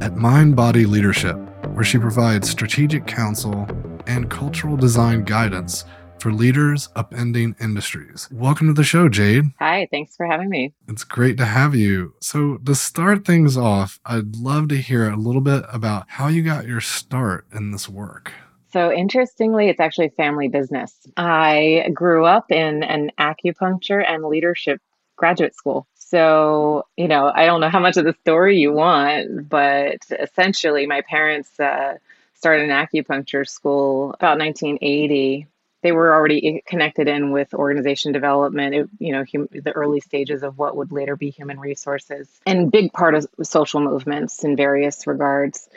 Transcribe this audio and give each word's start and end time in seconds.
at 0.00 0.16
Mind 0.16 0.56
Body 0.56 0.86
Leadership, 0.86 1.36
where 1.74 1.84
she 1.84 1.98
provides 1.98 2.48
strategic 2.48 3.06
counsel 3.06 3.68
and 4.06 4.30
cultural 4.30 4.76
design 4.76 5.24
guidance 5.24 5.84
for 6.18 6.32
leaders 6.32 6.88
upending 6.96 7.60
industries. 7.60 8.28
Welcome 8.32 8.66
to 8.68 8.72
the 8.72 8.84
show, 8.84 9.08
Jade. 9.08 9.44
Hi, 9.58 9.88
thanks 9.90 10.16
for 10.16 10.26
having 10.26 10.48
me. 10.48 10.74
It's 10.88 11.04
great 11.04 11.36
to 11.38 11.44
have 11.44 11.74
you. 11.74 12.14
So, 12.20 12.56
to 12.58 12.74
start 12.74 13.26
things 13.26 13.56
off, 13.56 14.00
I'd 14.04 14.36
love 14.36 14.68
to 14.68 14.76
hear 14.76 15.10
a 15.10 15.16
little 15.16 15.40
bit 15.42 15.64
about 15.72 16.04
how 16.08 16.28
you 16.28 16.42
got 16.42 16.66
your 16.66 16.80
start 16.80 17.46
in 17.54 17.70
this 17.70 17.88
work. 17.88 18.32
So, 18.72 18.92
interestingly, 18.92 19.68
it's 19.68 19.80
actually 19.80 20.10
family 20.10 20.48
business. 20.48 20.94
I 21.16 21.90
grew 21.92 22.24
up 22.24 22.50
in 22.50 22.82
an 22.84 23.10
acupuncture 23.18 24.04
and 24.06 24.24
leadership 24.24 24.80
graduate 25.16 25.54
school. 25.54 25.86
So, 26.10 26.86
you 26.96 27.06
know, 27.06 27.30
I 27.32 27.46
don't 27.46 27.60
know 27.60 27.68
how 27.68 27.78
much 27.78 27.96
of 27.96 28.04
the 28.04 28.16
story 28.22 28.58
you 28.58 28.72
want, 28.72 29.48
but 29.48 29.98
essentially, 30.10 30.86
my 30.86 31.02
parents 31.02 31.58
uh, 31.60 31.98
started 32.34 32.68
an 32.68 32.70
acupuncture 32.70 33.48
school 33.48 34.12
about 34.14 34.36
1980. 34.38 35.46
They 35.82 35.92
were 35.92 36.12
already 36.12 36.64
connected 36.66 37.06
in 37.06 37.30
with 37.30 37.54
organization 37.54 38.10
development, 38.10 38.74
it, 38.74 38.90
you 38.98 39.12
know, 39.12 39.24
hum, 39.32 39.48
the 39.52 39.70
early 39.70 40.00
stages 40.00 40.42
of 40.42 40.58
what 40.58 40.76
would 40.76 40.90
later 40.90 41.14
be 41.14 41.30
human 41.30 41.60
resources, 41.60 42.28
and 42.44 42.72
big 42.72 42.92
part 42.92 43.14
of 43.14 43.26
social 43.44 43.80
movements 43.80 44.42
in 44.42 44.56
various 44.56 45.06
regards. 45.06 45.68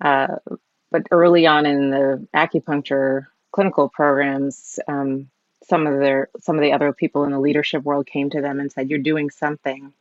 Uh, 0.00 0.36
but 0.90 1.02
early 1.10 1.46
on 1.46 1.66
in 1.66 1.90
the 1.90 2.26
acupuncture 2.34 3.26
clinical 3.52 3.90
programs, 3.90 4.78
um, 4.88 5.28
some 5.68 5.86
of 5.86 5.98
their 5.98 6.28
some 6.40 6.56
of 6.56 6.62
the 6.62 6.72
other 6.72 6.92
people 6.92 7.24
in 7.24 7.32
the 7.32 7.40
leadership 7.40 7.82
world 7.82 8.06
came 8.06 8.30
to 8.30 8.40
them 8.40 8.60
and 8.60 8.70
said 8.70 8.90
you're 8.90 8.98
doing 8.98 9.30
something 9.30 9.92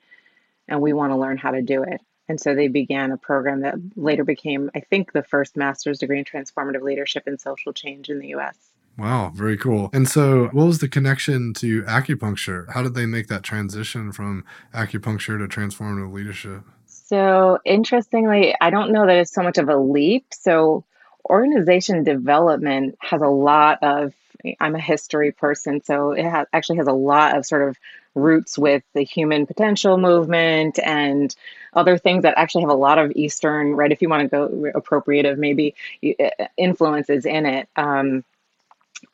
and 0.68 0.82
we 0.82 0.94
want 0.94 1.12
to 1.12 1.18
learn 1.18 1.38
how 1.38 1.52
to 1.52 1.62
do 1.62 1.84
it 1.84 2.02
and 2.28 2.40
so 2.40 2.56
they 2.56 2.68
began 2.68 3.12
a 3.12 3.18
program 3.18 3.62
that 3.62 3.76
later 3.96 4.24
became 4.24 4.70
i 4.76 4.80
think 4.80 5.12
the 5.12 5.24
first 5.24 5.58
master's 5.58 6.00
degree 6.00 6.20
in 6.20 6.26
transformative 6.26 6.82
leadership 6.82 7.24
and 7.28 7.40
social 7.40 7.74
change 7.74 8.10
in 8.10 8.20
the 8.20 8.30
us 8.30 8.56
Wow, 8.98 9.34
very 9.36 9.58
cool. 9.58 9.90
And 9.92 10.08
so, 10.08 10.46
what 10.54 10.68
was 10.68 10.80
the 10.80 10.88
connection 10.88 11.54
to 11.56 11.84
acupuncture? 11.84 12.72
How 12.72 12.82
did 12.82 12.94
they 12.94 13.06
make 13.06 13.28
that 13.28 13.44
transition 13.44 14.14
from 14.14 14.46
acupuncture 14.74 15.38
to 15.38 15.48
transformative 15.48 16.14
leadership? 16.14 16.62
So, 16.86 17.60
interestingly, 17.66 18.56
I 18.62 18.70
don't 18.70 18.94
know 18.94 19.06
that 19.06 19.18
it's 19.18 19.34
so 19.34 19.44
much 19.44 19.58
of 19.58 19.68
a 19.68 19.76
leap. 19.76 20.28
So, 20.32 20.86
organization 21.30 22.04
development 22.04 22.96
has 23.02 23.22
a 23.22 23.28
lot 23.28 23.84
of 23.84 24.14
I'm 24.60 24.76
a 24.76 24.80
history 24.80 25.32
person, 25.32 25.84
so 25.84 26.12
it 26.12 26.26
ha- 26.26 26.46
actually 26.54 26.78
has 26.78 26.88
a 26.88 26.94
lot 26.94 27.38
of 27.38 27.46
sort 27.46 27.68
of 27.68 27.78
roots 28.14 28.58
with 28.58 28.84
the 28.94 29.04
human 29.04 29.46
potential 29.46 29.98
movement 29.98 30.80
and 30.80 31.36
other 31.74 31.98
things 31.98 32.24
that 32.24 32.38
actually 32.38 32.62
have 32.62 32.70
a 32.70 32.76
lot 32.76 32.98
of 32.98 33.12
Eastern, 33.16 33.76
right? 33.76 33.92
If 33.92 34.02
you 34.02 34.10
want 34.10 34.24
to 34.24 34.28
go 34.30 34.72
appropriative, 34.74 35.38
maybe 35.38 35.76
uh, 36.04 36.46
influences 36.58 37.26
in 37.26 37.46
it. 37.46 37.68
Um, 37.76 38.24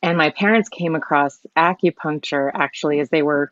and 0.02 0.16
my 0.16 0.30
parents 0.30 0.68
came 0.68 0.94
across 0.94 1.38
acupuncture 1.56 2.50
actually 2.54 3.00
as 3.00 3.08
they 3.10 3.22
were 3.22 3.50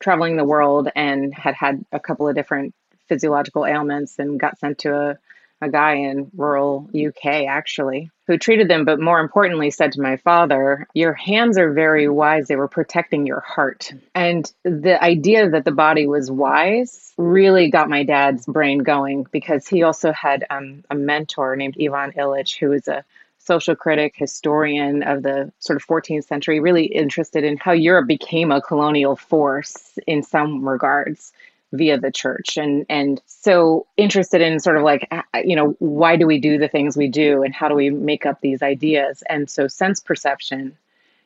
traveling 0.00 0.36
the 0.36 0.44
world 0.44 0.88
and 0.94 1.34
had 1.34 1.54
had 1.54 1.84
a 1.92 2.00
couple 2.00 2.28
of 2.28 2.34
different 2.34 2.74
physiological 3.08 3.66
ailments 3.66 4.18
and 4.18 4.38
got 4.38 4.58
sent 4.58 4.78
to 4.78 4.94
a 4.94 5.18
a 5.60 5.68
guy 5.68 5.94
in 5.94 6.30
rural 6.36 6.88
UK 6.94 7.46
actually 7.48 8.10
who 8.26 8.36
treated 8.36 8.68
them, 8.68 8.84
but 8.84 9.00
more 9.00 9.20
importantly 9.20 9.70
said 9.70 9.92
to 9.92 10.02
my 10.02 10.18
father, 10.18 10.86
Your 10.94 11.14
hands 11.14 11.58
are 11.58 11.72
very 11.72 12.08
wise. 12.08 12.46
They 12.46 12.56
were 12.56 12.68
protecting 12.68 13.26
your 13.26 13.40
heart. 13.40 13.92
And 14.14 14.50
the 14.64 15.02
idea 15.02 15.50
that 15.50 15.64
the 15.64 15.72
body 15.72 16.06
was 16.06 16.30
wise 16.30 17.12
really 17.16 17.70
got 17.70 17.88
my 17.88 18.04
dad's 18.04 18.44
brain 18.46 18.80
going 18.80 19.26
because 19.32 19.66
he 19.66 19.82
also 19.82 20.12
had 20.12 20.44
um, 20.50 20.84
a 20.90 20.94
mentor 20.94 21.56
named 21.56 21.76
Ivan 21.80 22.12
Illich, 22.12 22.58
who 22.58 22.68
was 22.68 22.86
a 22.86 23.04
social 23.38 23.74
critic, 23.74 24.14
historian 24.14 25.02
of 25.02 25.22
the 25.22 25.50
sort 25.58 25.78
of 25.78 25.86
14th 25.86 26.24
century, 26.24 26.60
really 26.60 26.84
interested 26.84 27.44
in 27.44 27.56
how 27.56 27.72
Europe 27.72 28.06
became 28.06 28.52
a 28.52 28.60
colonial 28.60 29.16
force 29.16 29.98
in 30.06 30.22
some 30.22 30.68
regards 30.68 31.32
via 31.72 31.98
the 31.98 32.10
church. 32.10 32.56
And 32.56 32.86
and 32.88 33.20
so 33.26 33.86
interested 33.96 34.40
in 34.40 34.60
sort 34.60 34.76
of 34.76 34.82
like 34.82 35.06
uh, 35.10 35.22
uh, 35.34 35.40
you 35.44 35.56
know 35.56 35.76
why 35.78 36.16
do 36.16 36.26
we 36.26 36.38
do 36.40 36.58
the 36.58 36.68
things 36.68 36.96
we 36.96 37.08
do 37.08 37.42
and 37.42 37.54
how 37.54 37.68
do 37.68 37.74
we 37.74 37.90
make 37.90 38.26
up 38.26 38.40
these 38.40 38.62
ideas? 38.62 39.22
And 39.28 39.50
so 39.50 39.68
sense 39.68 40.00
perception 40.00 40.76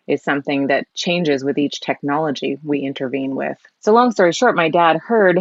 is 0.08 0.22
something 0.22 0.66
that 0.66 0.92
changes 0.94 1.44
with 1.44 1.58
each 1.58 1.80
technology 1.80 2.58
we 2.64 2.80
intervene 2.80 3.36
with. 3.36 3.58
So 3.80 3.92
long 3.92 4.10
story 4.10 4.32
short 4.32 4.56
my 4.56 4.68
dad 4.68 4.96
heard 4.96 5.38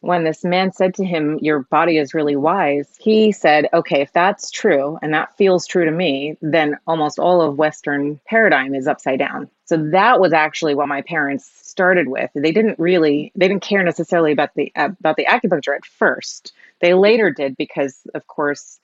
when 0.00 0.24
this 0.24 0.44
man 0.44 0.72
said 0.72 0.94
to 0.94 1.04
him, 1.04 1.38
Your 1.40 1.60
body 1.60 1.98
is 1.98 2.14
really 2.14 2.36
wise, 2.36 2.88
he 2.98 3.32
said, 3.32 3.68
Okay, 3.72 4.00
if 4.00 4.12
that's 4.12 4.50
true 4.50 4.98
and 5.02 5.12
that 5.14 5.36
feels 5.36 5.66
true 5.66 5.84
to 5.84 5.90
me, 5.90 6.36
then 6.40 6.76
almost 6.86 7.18
all 7.18 7.40
of 7.40 7.58
Western 7.58 8.20
paradigm 8.26 8.74
is 8.74 8.86
upside 8.86 9.18
down. 9.18 9.48
So 9.64 9.76
that 9.90 10.20
was 10.20 10.32
actually 10.32 10.74
what 10.74 10.88
my 10.88 11.02
parents 11.02 11.50
started 11.62 12.08
with. 12.08 12.30
They 12.34 12.52
didn't 12.52 12.78
really, 12.78 13.32
they 13.34 13.48
didn't 13.48 13.62
care 13.62 13.82
necessarily 13.82 14.32
about 14.32 14.54
the 14.54 14.72
about 14.76 15.16
the 15.16 15.26
acupuncture 15.26 15.74
at 15.74 15.84
first. 15.84 16.52
They 16.80 16.94
later 16.94 17.30
did 17.30 17.56
because, 17.56 18.00
of 18.14 18.26
course, 18.26 18.78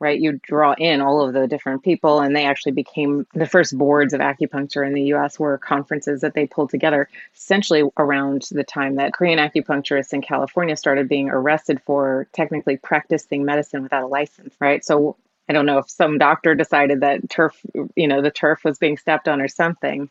right? 0.00 0.20
You 0.20 0.40
draw 0.42 0.74
in 0.78 1.00
all 1.00 1.26
of 1.26 1.34
the 1.34 1.46
different 1.46 1.82
people, 1.82 2.20
and 2.20 2.34
they 2.34 2.44
actually 2.44 2.72
became 2.72 3.26
the 3.34 3.46
first 3.46 3.76
boards 3.76 4.14
of 4.14 4.20
acupuncture 4.20 4.86
in 4.86 4.94
the 4.94 5.14
US 5.14 5.38
were 5.38 5.58
conferences 5.58 6.20
that 6.20 6.34
they 6.34 6.46
pulled 6.46 6.70
together 6.70 7.08
essentially 7.34 7.82
around 7.96 8.46
the 8.50 8.64
time 8.64 8.96
that 8.96 9.12
Korean 9.12 9.38
acupuncturists 9.38 10.12
in 10.12 10.22
California 10.22 10.76
started 10.76 11.08
being 11.08 11.30
arrested 11.30 11.80
for 11.84 12.28
technically 12.32 12.76
practicing 12.76 13.44
medicine 13.44 13.82
without 13.82 14.04
a 14.04 14.06
license, 14.06 14.54
right? 14.60 14.84
So 14.84 15.16
I 15.48 15.52
don't 15.52 15.66
know 15.66 15.78
if 15.78 15.90
some 15.90 16.18
doctor 16.18 16.54
decided 16.54 17.00
that 17.00 17.28
turf, 17.30 17.58
you 17.96 18.06
know, 18.06 18.22
the 18.22 18.30
turf 18.30 18.64
was 18.64 18.78
being 18.78 18.98
stepped 18.98 19.28
on 19.28 19.40
or 19.40 19.48
something. 19.48 20.10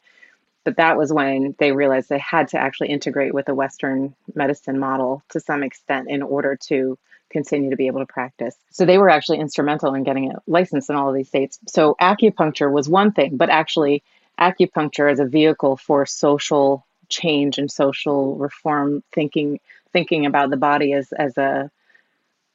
But 0.64 0.78
that 0.78 0.97
was 0.97 1.14
when 1.14 1.56
they 1.59 1.72
realized 1.72 2.09
they 2.09 2.20
had 2.20 2.50
to 2.50 2.58
actually 2.58 2.90
integrate 2.90 3.34
with 3.34 3.46
the 3.46 3.56
Western 3.56 4.16
medicine 4.36 4.80
model 4.80 5.24
to 5.30 5.40
some 5.40 5.64
extent 5.64 6.09
in 6.09 6.22
order 6.22 6.58
to 6.68 6.97
continue 7.30 7.70
to 7.70 7.76
be 7.76 7.88
able 7.88 8.00
to 8.00 8.06
practice. 8.06 8.56
So 8.72 8.86
they 8.86 8.98
were 8.98 9.10
actually 9.10 9.40
instrumental 9.40 9.94
in 9.94 10.04
getting 10.04 10.32
a 10.32 10.42
license 10.48 10.90
in 10.90 10.96
all 10.96 11.10
of 11.10 11.16
these 11.16 11.28
states. 11.28 11.60
So 11.68 11.96
acupuncture 12.00 12.72
was 12.72 12.88
one 12.88 13.12
thing, 13.12 13.38
but 13.38 13.50
actually 13.50 14.04
acupuncture 14.40 15.12
as 15.12 15.20
a 15.20 15.26
vehicle 15.26 15.78
for 15.78 16.06
social 16.06 16.86
change 17.10 17.58
and 17.58 17.72
social 17.72 18.36
reform 18.36 19.04
thinking 19.14 19.60
thinking 19.94 20.26
about 20.26 20.50
the 20.50 20.58
body 20.58 20.94
as 20.94 21.12
as 21.14 21.38
a 21.38 21.72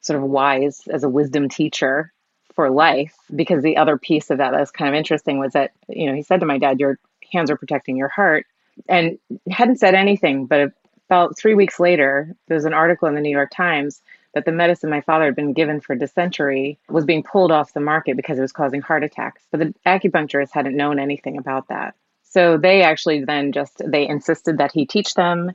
sort 0.01 0.21
of 0.21 0.29
wise 0.29 0.81
as 0.91 1.03
a 1.03 1.09
wisdom 1.09 1.49
teacher 1.49 2.13
for 2.53 2.69
life 2.69 3.15
because 3.35 3.63
the 3.63 3.77
other 3.77 3.97
piece 3.97 4.29
of 4.29 4.37
that 4.37 4.51
that 4.51 4.59
was 4.59 4.71
kind 4.71 4.89
of 4.89 4.95
interesting 4.95 5.39
was 5.39 5.53
that 5.53 5.71
you 5.89 6.05
know 6.05 6.13
he 6.13 6.21
said 6.21 6.39
to 6.39 6.45
my 6.45 6.59
dad 6.59 6.79
your 6.79 6.99
hands 7.31 7.49
are 7.49 7.57
protecting 7.57 7.97
your 7.97 8.09
heart 8.09 8.45
and 8.87 9.17
hadn't 9.49 9.79
said 9.79 9.95
anything 9.95 10.45
but 10.45 10.71
about 11.09 11.37
three 11.37 11.55
weeks 11.55 11.79
later 11.79 12.35
there 12.47 12.55
was 12.55 12.65
an 12.65 12.73
article 12.73 13.07
in 13.07 13.15
the 13.15 13.21
new 13.21 13.31
york 13.31 13.49
times 13.51 14.01
that 14.33 14.45
the 14.45 14.51
medicine 14.51 14.89
my 14.89 15.01
father 15.01 15.25
had 15.25 15.35
been 15.35 15.53
given 15.53 15.79
for 15.79 15.95
dysentery 15.95 16.79
was 16.89 17.05
being 17.05 17.23
pulled 17.23 17.51
off 17.51 17.73
the 17.73 17.79
market 17.79 18.17
because 18.17 18.37
it 18.37 18.41
was 18.41 18.51
causing 18.51 18.81
heart 18.81 19.03
attacks. 19.03 19.43
But 19.51 19.59
the 19.59 19.75
acupuncturists 19.85 20.51
hadn't 20.51 20.75
known 20.75 20.99
anything 20.99 21.37
about 21.37 21.67
that. 21.67 21.95
So 22.23 22.57
they 22.57 22.81
actually 22.81 23.25
then 23.25 23.51
just 23.51 23.81
they 23.85 24.07
insisted 24.07 24.57
that 24.57 24.71
he 24.71 24.85
teach 24.85 25.13
them, 25.13 25.51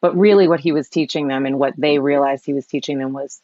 but 0.00 0.16
really 0.16 0.48
what 0.48 0.60
he 0.60 0.72
was 0.72 0.88
teaching 0.88 1.28
them 1.28 1.44
and 1.44 1.58
what 1.58 1.74
they 1.76 1.98
realized 1.98 2.46
he 2.46 2.54
was 2.54 2.66
teaching 2.66 2.98
them 2.98 3.12
was 3.12 3.42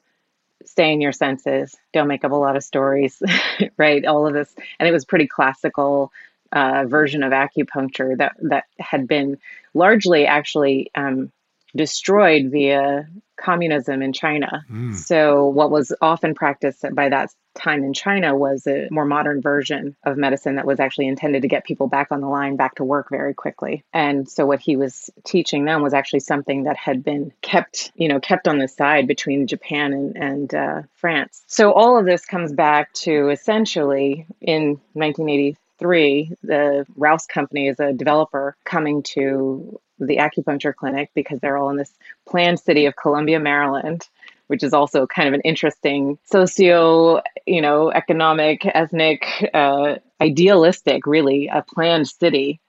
stay 0.65 0.93
in 0.93 1.03
your 1.03 1.13
senses, 1.13 1.77
don't 1.93 2.09
make 2.09 2.25
up 2.25 2.33
a 2.33 2.37
lot 2.37 2.57
of 2.57 2.65
stories, 2.65 3.23
right? 3.77 4.05
All 4.07 4.27
of 4.27 4.33
this, 4.33 4.55
and 4.79 4.89
it 4.89 4.93
was 4.93 5.05
pretty 5.05 5.27
classical 5.27 6.11
uh, 6.53 6.85
version 6.87 7.23
of 7.23 7.33
acupuncture 7.33 8.17
that 8.17 8.37
that 8.41 8.65
had 8.79 9.07
been 9.07 9.39
largely 9.75 10.27
actually 10.27 10.91
um, 10.95 11.33
destroyed 11.77 12.51
via 12.51 13.09
communism 13.37 14.03
in 14.03 14.13
China. 14.13 14.65
Mm. 14.71 14.95
So, 14.95 15.47
what 15.47 15.71
was 15.71 15.93
often 16.01 16.35
practiced 16.35 16.85
by 16.95 17.09
that 17.09 17.31
time 17.55 17.85
in 17.85 17.93
China 17.93 18.37
was 18.37 18.67
a 18.67 18.89
more 18.91 19.05
modern 19.05 19.41
version 19.41 19.97
of 20.05 20.17
medicine 20.17 20.57
that 20.57 20.67
was 20.67 20.81
actually 20.81 21.09
intended 21.09 21.43
to 21.43 21.49
get 21.49 21.65
people 21.65 21.87
back 21.87 22.09
on 22.11 22.21
the 22.21 22.29
line, 22.29 22.57
back 22.57 22.77
to 22.77 22.85
work 22.85 23.09
very 23.11 23.35
quickly. 23.35 23.85
And 23.93 24.29
so 24.29 24.45
what 24.45 24.61
he 24.61 24.77
was 24.77 25.11
teaching 25.25 25.65
them 25.65 25.83
was 25.83 25.95
actually 25.95 26.21
something 26.21 26.65
that 26.65 26.77
had 26.77 27.05
been 27.05 27.33
kept, 27.43 27.93
you 27.95 28.09
know, 28.09 28.21
kept 28.21 28.49
on 28.49 28.59
the 28.59 28.69
side 28.69 29.07
between 29.07 29.47
Japan 29.47 29.93
and, 29.93 30.17
and 30.17 30.55
uh, 30.55 30.83
France. 30.95 31.43
So 31.47 31.73
all 31.73 31.99
of 31.99 32.07
this 32.07 32.27
comes 32.27 32.53
back 32.53 32.93
to 32.95 33.31
essentially 33.31 34.27
in 34.41 34.81
1983, 34.95 36.33
the 36.43 36.87
Rouse 36.97 37.27
Company 37.27 37.69
is 37.69 37.81
a 37.81 37.93
developer 37.93 38.57
coming 38.65 39.03
to 39.15 39.81
the 39.99 40.17
acupuncture 40.17 40.75
clinic 40.75 41.11
because 41.15 41.41
they're 41.41 41.57
all 41.57 41.71
in 41.71 41.77
this 41.77 41.93
planned 42.27 42.61
city 42.61 42.87
of 42.87 42.97
Columbia, 42.97 43.41
Maryland 43.41 44.09
which 44.47 44.63
is 44.63 44.73
also 44.73 45.07
kind 45.07 45.29
of 45.29 45.35
an 45.35 45.41
interesting 45.41 46.19
socio, 46.25 47.23
you 47.47 47.61
know, 47.63 47.91
economic, 47.91 48.67
ethnic, 48.67 49.25
uh, 49.55 49.97
idealistic, 50.21 51.07
really, 51.07 51.49
a 51.49 51.63
planned 51.63 52.09
city 52.09 52.61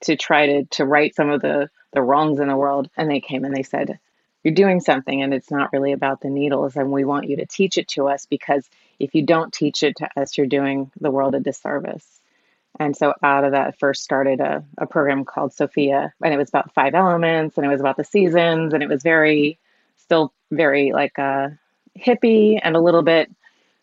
to 0.00 0.16
try 0.16 0.46
to 0.46 0.64
to 0.66 0.84
right 0.84 1.14
some 1.14 1.30
of 1.30 1.40
the 1.42 1.70
the 1.92 2.02
wrongs 2.02 2.40
in 2.40 2.48
the 2.48 2.56
world. 2.56 2.88
And 2.96 3.10
they 3.10 3.20
came 3.20 3.44
and 3.44 3.54
they 3.54 3.62
said, 3.62 3.98
"You're 4.42 4.54
doing 4.54 4.80
something, 4.80 5.22
and 5.22 5.32
it's 5.32 5.50
not 5.50 5.72
really 5.72 5.92
about 5.92 6.20
the 6.20 6.30
needles, 6.30 6.76
and 6.76 6.90
we 6.90 7.04
want 7.04 7.28
you 7.28 7.36
to 7.36 7.46
teach 7.46 7.78
it 7.78 7.88
to 7.88 8.08
us 8.08 8.26
because 8.26 8.68
if 8.98 9.14
you 9.14 9.24
don't 9.24 9.52
teach 9.52 9.82
it 9.82 9.96
to 9.96 10.08
us, 10.16 10.36
you're 10.36 10.46
doing 10.46 10.90
the 11.00 11.10
world 11.10 11.34
a 11.34 11.40
disservice." 11.40 12.20
And 12.78 12.96
so 12.96 13.14
out 13.22 13.44
of 13.44 13.52
that 13.52 13.78
first 13.78 14.02
started 14.02 14.40
a, 14.40 14.64
a 14.78 14.86
program 14.86 15.24
called 15.24 15.52
Sophia, 15.52 16.12
and 16.22 16.34
it 16.34 16.38
was 16.38 16.48
about 16.48 16.72
five 16.74 16.94
elements, 16.94 17.56
and 17.56 17.66
it 17.66 17.70
was 17.70 17.80
about 17.80 17.96
the 17.96 18.04
seasons, 18.04 18.72
and 18.72 18.82
it 18.82 18.88
was 18.88 19.02
very 19.02 19.58
still 19.98 20.32
very 20.50 20.92
like 20.92 21.18
uh, 21.18 21.48
hippie 21.98 22.58
and 22.62 22.76
a 22.76 22.80
little 22.80 23.02
bit 23.02 23.30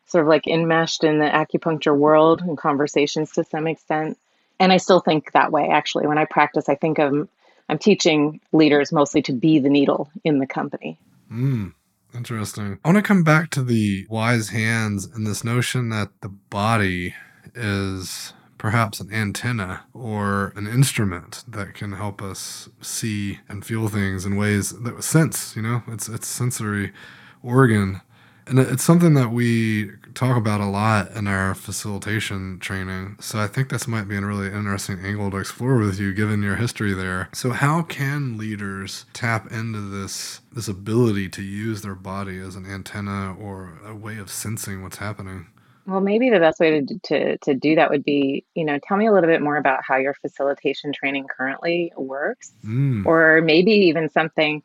sort 0.06 0.24
of 0.24 0.28
like 0.28 0.48
enmeshed 0.48 1.04
in 1.04 1.20
the 1.20 1.26
acupuncture 1.26 1.96
world 1.96 2.42
and 2.42 2.58
conversations 2.58 3.32
to 3.34 3.44
some 3.44 3.68
extent. 3.68 4.18
And 4.60 4.74
I 4.74 4.78
still 4.78 5.00
think 5.00 5.32
that 5.32 5.52
way 5.52 5.70
actually. 5.70 6.08
When 6.08 6.18
I 6.18 6.26
practice, 6.26 6.68
I 6.68 6.76
think 6.76 7.00
I'm 7.00 7.30
I'm 7.70 7.78
teaching 7.78 8.42
leaders 8.52 8.92
mostly 8.92 9.22
to 9.24 9.34
be 9.34 9.60
the 9.60 9.70
needle 9.70 10.10
in 10.24 10.40
the 10.40 10.48
company. 10.48 11.00
Mm, 11.32 11.74
interesting. 12.16 12.80
I 12.84 12.88
want 12.88 12.98
to 12.98 13.08
come 13.08 13.24
back 13.24 13.52
to 13.52 13.64
the 13.64 14.08
wise 14.10 14.50
hands 14.50 15.06
and 15.06 15.28
this 15.28 15.44
notion 15.44 15.90
that 15.90 16.10
the 16.22 16.30
body 16.30 17.14
is 17.54 18.34
perhaps 18.60 19.00
an 19.00 19.12
antenna 19.12 19.86
or 19.94 20.54
an 20.56 20.68
instrument 20.68 21.44
that 21.48 21.74
can 21.74 21.94
help 21.94 22.22
us 22.22 22.70
see 22.82 23.40
and 23.48 23.66
feel 23.66 23.88
things 23.88 24.26
in 24.26 24.36
ways 24.36 24.70
that 24.82 25.04
sense, 25.04 25.56
you 25.56 25.64
know, 25.64 25.82
it's 25.88 26.08
it's 26.08 26.28
sensory 26.28 26.94
organ. 27.42 28.02
And 28.46 28.58
it's 28.58 28.84
something 28.84 29.14
that 29.14 29.30
we 29.30 29.92
talk 30.16 30.36
about 30.36 30.60
a 30.60 30.66
lot 30.66 31.12
in 31.12 31.28
our 31.28 31.54
facilitation 31.54 32.58
training. 32.58 33.18
So 33.20 33.38
I 33.38 33.46
think 33.46 33.70
this 33.70 33.88
might 33.88 34.08
be 34.08 34.18
a 34.18 34.22
really 34.22 34.48
interesting 34.48 35.00
angle 35.06 35.30
to 35.30 35.38
explore 35.38 35.78
with 35.78 36.00
you 36.00 36.16
given 36.16 36.42
your 36.42 36.56
history 36.56 36.94
there. 36.94 37.30
So 37.32 37.52
how 37.52 37.84
can 37.84 38.40
leaders 38.40 39.06
tap 39.14 39.52
into 39.52 39.82
this 39.82 40.42
this 40.52 40.68
ability 40.68 41.30
to 41.30 41.44
use 41.44 41.84
their 41.84 41.96
body 41.96 42.40
as 42.40 42.56
an 42.56 42.66
antenna 42.66 43.36
or 43.40 43.80
a 43.86 43.96
way 43.96 44.18
of 44.18 44.32
sensing 44.32 44.82
what's 44.82 44.98
happening? 44.98 45.48
Well, 45.90 46.02
maybe 46.02 46.30
the 46.30 46.40
best 46.40 46.60
way 46.60 46.82
to, 46.82 47.00
to, 47.06 47.38
to 47.40 47.54
do 47.56 47.76
that 47.76 47.90
would 47.90 48.04
be, 48.04 48.46
you 48.54 48.64
know, 48.64 48.78
tell 48.82 48.96
me 48.96 49.08
a 49.08 49.12
little 49.12 49.30
bit 49.30 49.42
more 49.42 49.58
about 49.58 49.80
how 49.84 49.98
your 49.98 50.14
facilitation 50.14 50.94
training 50.94 51.26
currently 51.28 51.92
works, 51.98 52.52
mm. 52.64 53.06
or 53.06 53.42
maybe 53.42 53.72
even 53.72 54.10
something, 54.10 54.62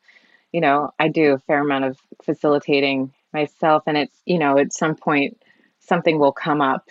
you 0.52 0.60
know, 0.60 0.90
I 0.98 1.08
do 1.08 1.32
a 1.32 1.38
fair 1.38 1.60
amount 1.60 1.86
of 1.86 1.98
facilitating 2.22 3.12
myself, 3.32 3.84
and 3.86 3.96
it's, 3.96 4.20
you 4.26 4.38
know, 4.38 4.58
at 4.58 4.74
some 4.74 4.96
point 4.96 5.42
something 5.80 6.18
will 6.18 6.32
come 6.32 6.60
up, 6.60 6.88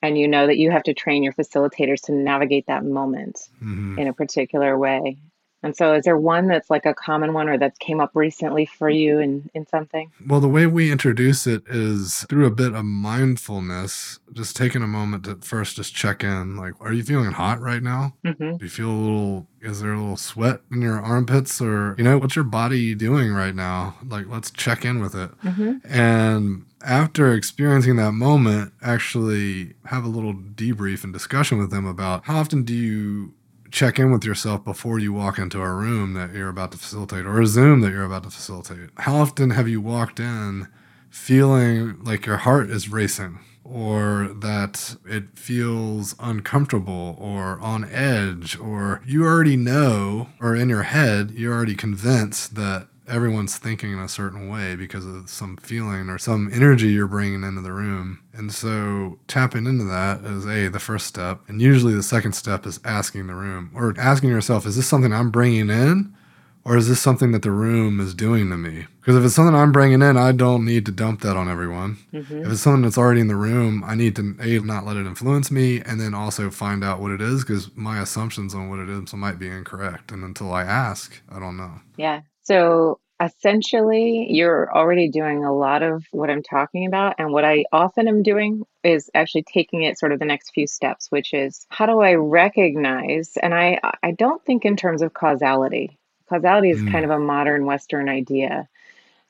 and 0.00 0.16
you 0.16 0.28
know 0.28 0.46
that 0.46 0.58
you 0.58 0.70
have 0.70 0.84
to 0.84 0.94
train 0.94 1.22
your 1.22 1.32
facilitators 1.32 2.02
to 2.02 2.12
navigate 2.12 2.66
that 2.68 2.84
moment 2.84 3.48
mm-hmm. 3.56 3.98
in 3.98 4.06
a 4.06 4.12
particular 4.12 4.78
way. 4.78 5.18
And 5.62 5.76
so, 5.76 5.92
is 5.94 6.04
there 6.04 6.16
one 6.16 6.48
that's 6.48 6.70
like 6.70 6.86
a 6.86 6.94
common 6.94 7.34
one 7.34 7.48
or 7.48 7.58
that 7.58 7.78
came 7.78 8.00
up 8.00 8.12
recently 8.14 8.64
for 8.64 8.88
you 8.88 9.18
in, 9.18 9.50
in 9.54 9.66
something? 9.66 10.10
Well, 10.26 10.40
the 10.40 10.48
way 10.48 10.66
we 10.66 10.90
introduce 10.90 11.46
it 11.46 11.62
is 11.68 12.24
through 12.28 12.46
a 12.46 12.50
bit 12.50 12.72
of 12.72 12.84
mindfulness, 12.84 14.20
just 14.32 14.56
taking 14.56 14.82
a 14.82 14.86
moment 14.86 15.24
to 15.24 15.36
first 15.36 15.76
just 15.76 15.94
check 15.94 16.24
in. 16.24 16.56
Like, 16.56 16.74
are 16.80 16.92
you 16.92 17.02
feeling 17.02 17.32
hot 17.32 17.60
right 17.60 17.82
now? 17.82 18.14
Mm-hmm. 18.24 18.56
Do 18.56 18.64
you 18.64 18.70
feel 18.70 18.90
a 18.90 18.92
little, 18.92 19.46
is 19.60 19.82
there 19.82 19.92
a 19.92 20.00
little 20.00 20.16
sweat 20.16 20.60
in 20.72 20.80
your 20.80 20.98
armpits? 20.98 21.60
Or, 21.60 21.94
you 21.98 22.04
know, 22.04 22.18
what's 22.18 22.36
your 22.36 22.44
body 22.44 22.94
doing 22.94 23.32
right 23.32 23.54
now? 23.54 23.96
Like, 24.06 24.26
let's 24.28 24.50
check 24.50 24.84
in 24.84 25.00
with 25.00 25.14
it. 25.14 25.30
Mm-hmm. 25.42 25.78
And 25.84 26.64
after 26.82 27.34
experiencing 27.34 27.96
that 27.96 28.12
moment, 28.12 28.72
actually 28.82 29.74
have 29.86 30.04
a 30.04 30.08
little 30.08 30.32
debrief 30.32 31.04
and 31.04 31.12
discussion 31.12 31.58
with 31.58 31.70
them 31.70 31.84
about 31.84 32.24
how 32.24 32.38
often 32.38 32.62
do 32.62 32.74
you 32.74 33.34
check 33.70 33.98
in 33.98 34.10
with 34.10 34.24
yourself 34.24 34.64
before 34.64 34.98
you 34.98 35.12
walk 35.12 35.38
into 35.38 35.60
a 35.60 35.72
room 35.72 36.14
that 36.14 36.32
you're 36.32 36.48
about 36.48 36.72
to 36.72 36.78
facilitate 36.78 37.26
or 37.26 37.40
a 37.40 37.46
Zoom 37.46 37.80
that 37.80 37.90
you're 37.90 38.04
about 38.04 38.24
to 38.24 38.30
facilitate. 38.30 38.90
How 38.98 39.16
often 39.16 39.50
have 39.50 39.68
you 39.68 39.80
walked 39.80 40.20
in 40.20 40.68
feeling 41.08 42.02
like 42.02 42.26
your 42.26 42.38
heart 42.38 42.70
is 42.70 42.88
racing 42.88 43.40
or 43.64 44.30
that 44.34 44.96
it 45.04 45.38
feels 45.38 46.14
uncomfortable 46.18 47.16
or 47.18 47.60
on 47.60 47.84
edge 47.84 48.58
or 48.58 49.02
you 49.06 49.24
already 49.24 49.56
know 49.56 50.28
or 50.40 50.56
in 50.56 50.68
your 50.68 50.84
head 50.84 51.30
you're 51.32 51.54
already 51.54 51.74
convinced 51.74 52.54
that 52.54 52.88
everyone's 53.10 53.58
thinking 53.58 53.92
in 53.92 53.98
a 53.98 54.08
certain 54.08 54.48
way 54.48 54.76
because 54.76 55.04
of 55.04 55.28
some 55.28 55.56
feeling 55.56 56.08
or 56.08 56.18
some 56.18 56.48
energy 56.52 56.88
you're 56.88 57.08
bringing 57.08 57.42
into 57.42 57.60
the 57.60 57.72
room. 57.72 58.20
And 58.40 58.50
so 58.50 59.18
tapping 59.28 59.66
into 59.66 59.84
that 59.84 60.24
is 60.24 60.46
a 60.46 60.68
the 60.68 60.80
first 60.80 61.06
step, 61.06 61.42
and 61.46 61.60
usually 61.60 61.92
the 61.92 62.02
second 62.02 62.32
step 62.32 62.64
is 62.64 62.80
asking 62.86 63.26
the 63.26 63.34
room 63.34 63.70
or 63.74 63.94
asking 63.98 64.30
yourself, 64.30 64.64
is 64.64 64.76
this 64.76 64.88
something 64.88 65.12
I'm 65.12 65.30
bringing 65.30 65.68
in? 65.68 66.14
Or 66.62 66.76
is 66.76 66.88
this 66.88 67.00
something 67.00 67.32
that 67.32 67.42
the 67.42 67.50
room 67.50 68.00
is 68.00 68.14
doing 68.14 68.50
to 68.50 68.56
me? 68.56 68.86
Because 69.00 69.16
if 69.16 69.24
it's 69.24 69.34
something 69.34 69.54
I'm 69.54 69.72
bringing 69.72 70.02
in, 70.02 70.16
I 70.16 70.32
don't 70.32 70.64
need 70.64 70.84
to 70.86 70.92
dump 70.92 71.20
that 71.22 71.36
on 71.36 71.48
everyone. 71.48 71.96
Mm-hmm. 72.12 72.42
If 72.42 72.52
it's 72.52 72.60
something 72.60 72.82
that's 72.82 72.98
already 72.98 73.20
in 73.20 73.28
the 73.28 73.36
room, 73.36 73.82
I 73.84 73.94
need 73.94 74.14
to 74.16 74.36
a 74.40 74.60
not 74.60 74.84
let 74.84 74.96
it 74.96 75.06
influence 75.06 75.50
me, 75.50 75.80
and 75.80 75.98
then 76.00 76.12
also 76.12 76.50
find 76.50 76.84
out 76.84 77.00
what 77.00 77.12
it 77.12 77.22
is 77.22 77.44
because 77.44 77.74
my 77.76 78.00
assumptions 78.00 78.54
on 78.54 78.68
what 78.68 78.78
it 78.78 78.90
is 78.90 79.12
might 79.14 79.38
be 79.38 79.48
incorrect. 79.48 80.12
And 80.12 80.22
until 80.22 80.52
I 80.52 80.62
ask, 80.62 81.20
I 81.30 81.40
don't 81.40 81.56
know. 81.56 81.80
Yeah, 81.96 82.20
so 82.42 83.00
essentially, 83.20 84.26
you're 84.30 84.74
already 84.74 85.08
doing 85.08 85.44
a 85.44 85.54
lot 85.54 85.82
of 85.82 86.06
what 86.10 86.30
I'm 86.30 86.42
talking 86.42 86.86
about. 86.86 87.16
And 87.18 87.32
what 87.32 87.44
I 87.44 87.64
often 87.72 88.08
am 88.08 88.22
doing 88.22 88.64
is 88.82 89.10
actually 89.14 89.44
taking 89.44 89.82
it 89.82 89.98
sort 89.98 90.12
of 90.12 90.18
the 90.18 90.24
next 90.24 90.52
few 90.52 90.66
steps, 90.66 91.10
which 91.10 91.34
is 91.34 91.66
how 91.68 91.86
do 91.86 92.00
I 92.00 92.14
recognize? 92.14 93.36
And 93.36 93.54
I, 93.54 93.80
I 94.02 94.12
don't 94.12 94.44
think 94.44 94.64
in 94.64 94.76
terms 94.76 95.02
of 95.02 95.12
causality. 95.12 95.98
Causality 96.28 96.70
is 96.70 96.80
mm. 96.80 96.90
kind 96.90 97.04
of 97.04 97.10
a 97.10 97.18
modern 97.18 97.66
Western 97.66 98.08
idea. 98.08 98.68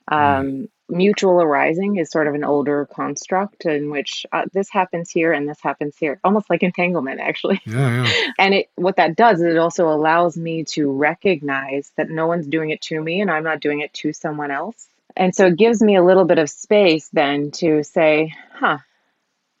Um, 0.07 0.19
mm 0.19 0.67
mutual 0.91 1.41
arising 1.41 1.95
is 1.95 2.11
sort 2.11 2.27
of 2.27 2.35
an 2.35 2.43
older 2.43 2.85
construct 2.85 3.65
in 3.65 3.89
which 3.89 4.25
uh, 4.31 4.43
this 4.53 4.69
happens 4.69 5.09
here 5.09 5.31
and 5.31 5.47
this 5.47 5.59
happens 5.61 5.95
here 5.97 6.19
almost 6.23 6.49
like 6.49 6.63
entanglement 6.63 7.19
actually. 7.19 7.61
Yeah, 7.65 8.03
yeah. 8.03 8.31
and 8.39 8.53
it 8.53 8.69
what 8.75 8.97
that 8.97 9.15
does 9.15 9.39
is 9.39 9.45
it 9.45 9.57
also 9.57 9.89
allows 9.89 10.37
me 10.37 10.65
to 10.65 10.91
recognize 10.91 11.91
that 11.95 12.09
no 12.09 12.27
one's 12.27 12.47
doing 12.47 12.69
it 12.69 12.81
to 12.81 13.01
me 13.01 13.21
and 13.21 13.31
i'm 13.31 13.43
not 13.43 13.61
doing 13.61 13.81
it 13.81 13.93
to 13.93 14.13
someone 14.13 14.51
else. 14.51 14.87
And 15.15 15.35
so 15.35 15.47
it 15.47 15.57
gives 15.57 15.81
me 15.81 15.95
a 15.95 16.03
little 16.03 16.25
bit 16.25 16.39
of 16.39 16.49
space 16.49 17.09
then 17.09 17.51
to 17.51 17.83
say 17.83 18.33
huh 18.53 18.79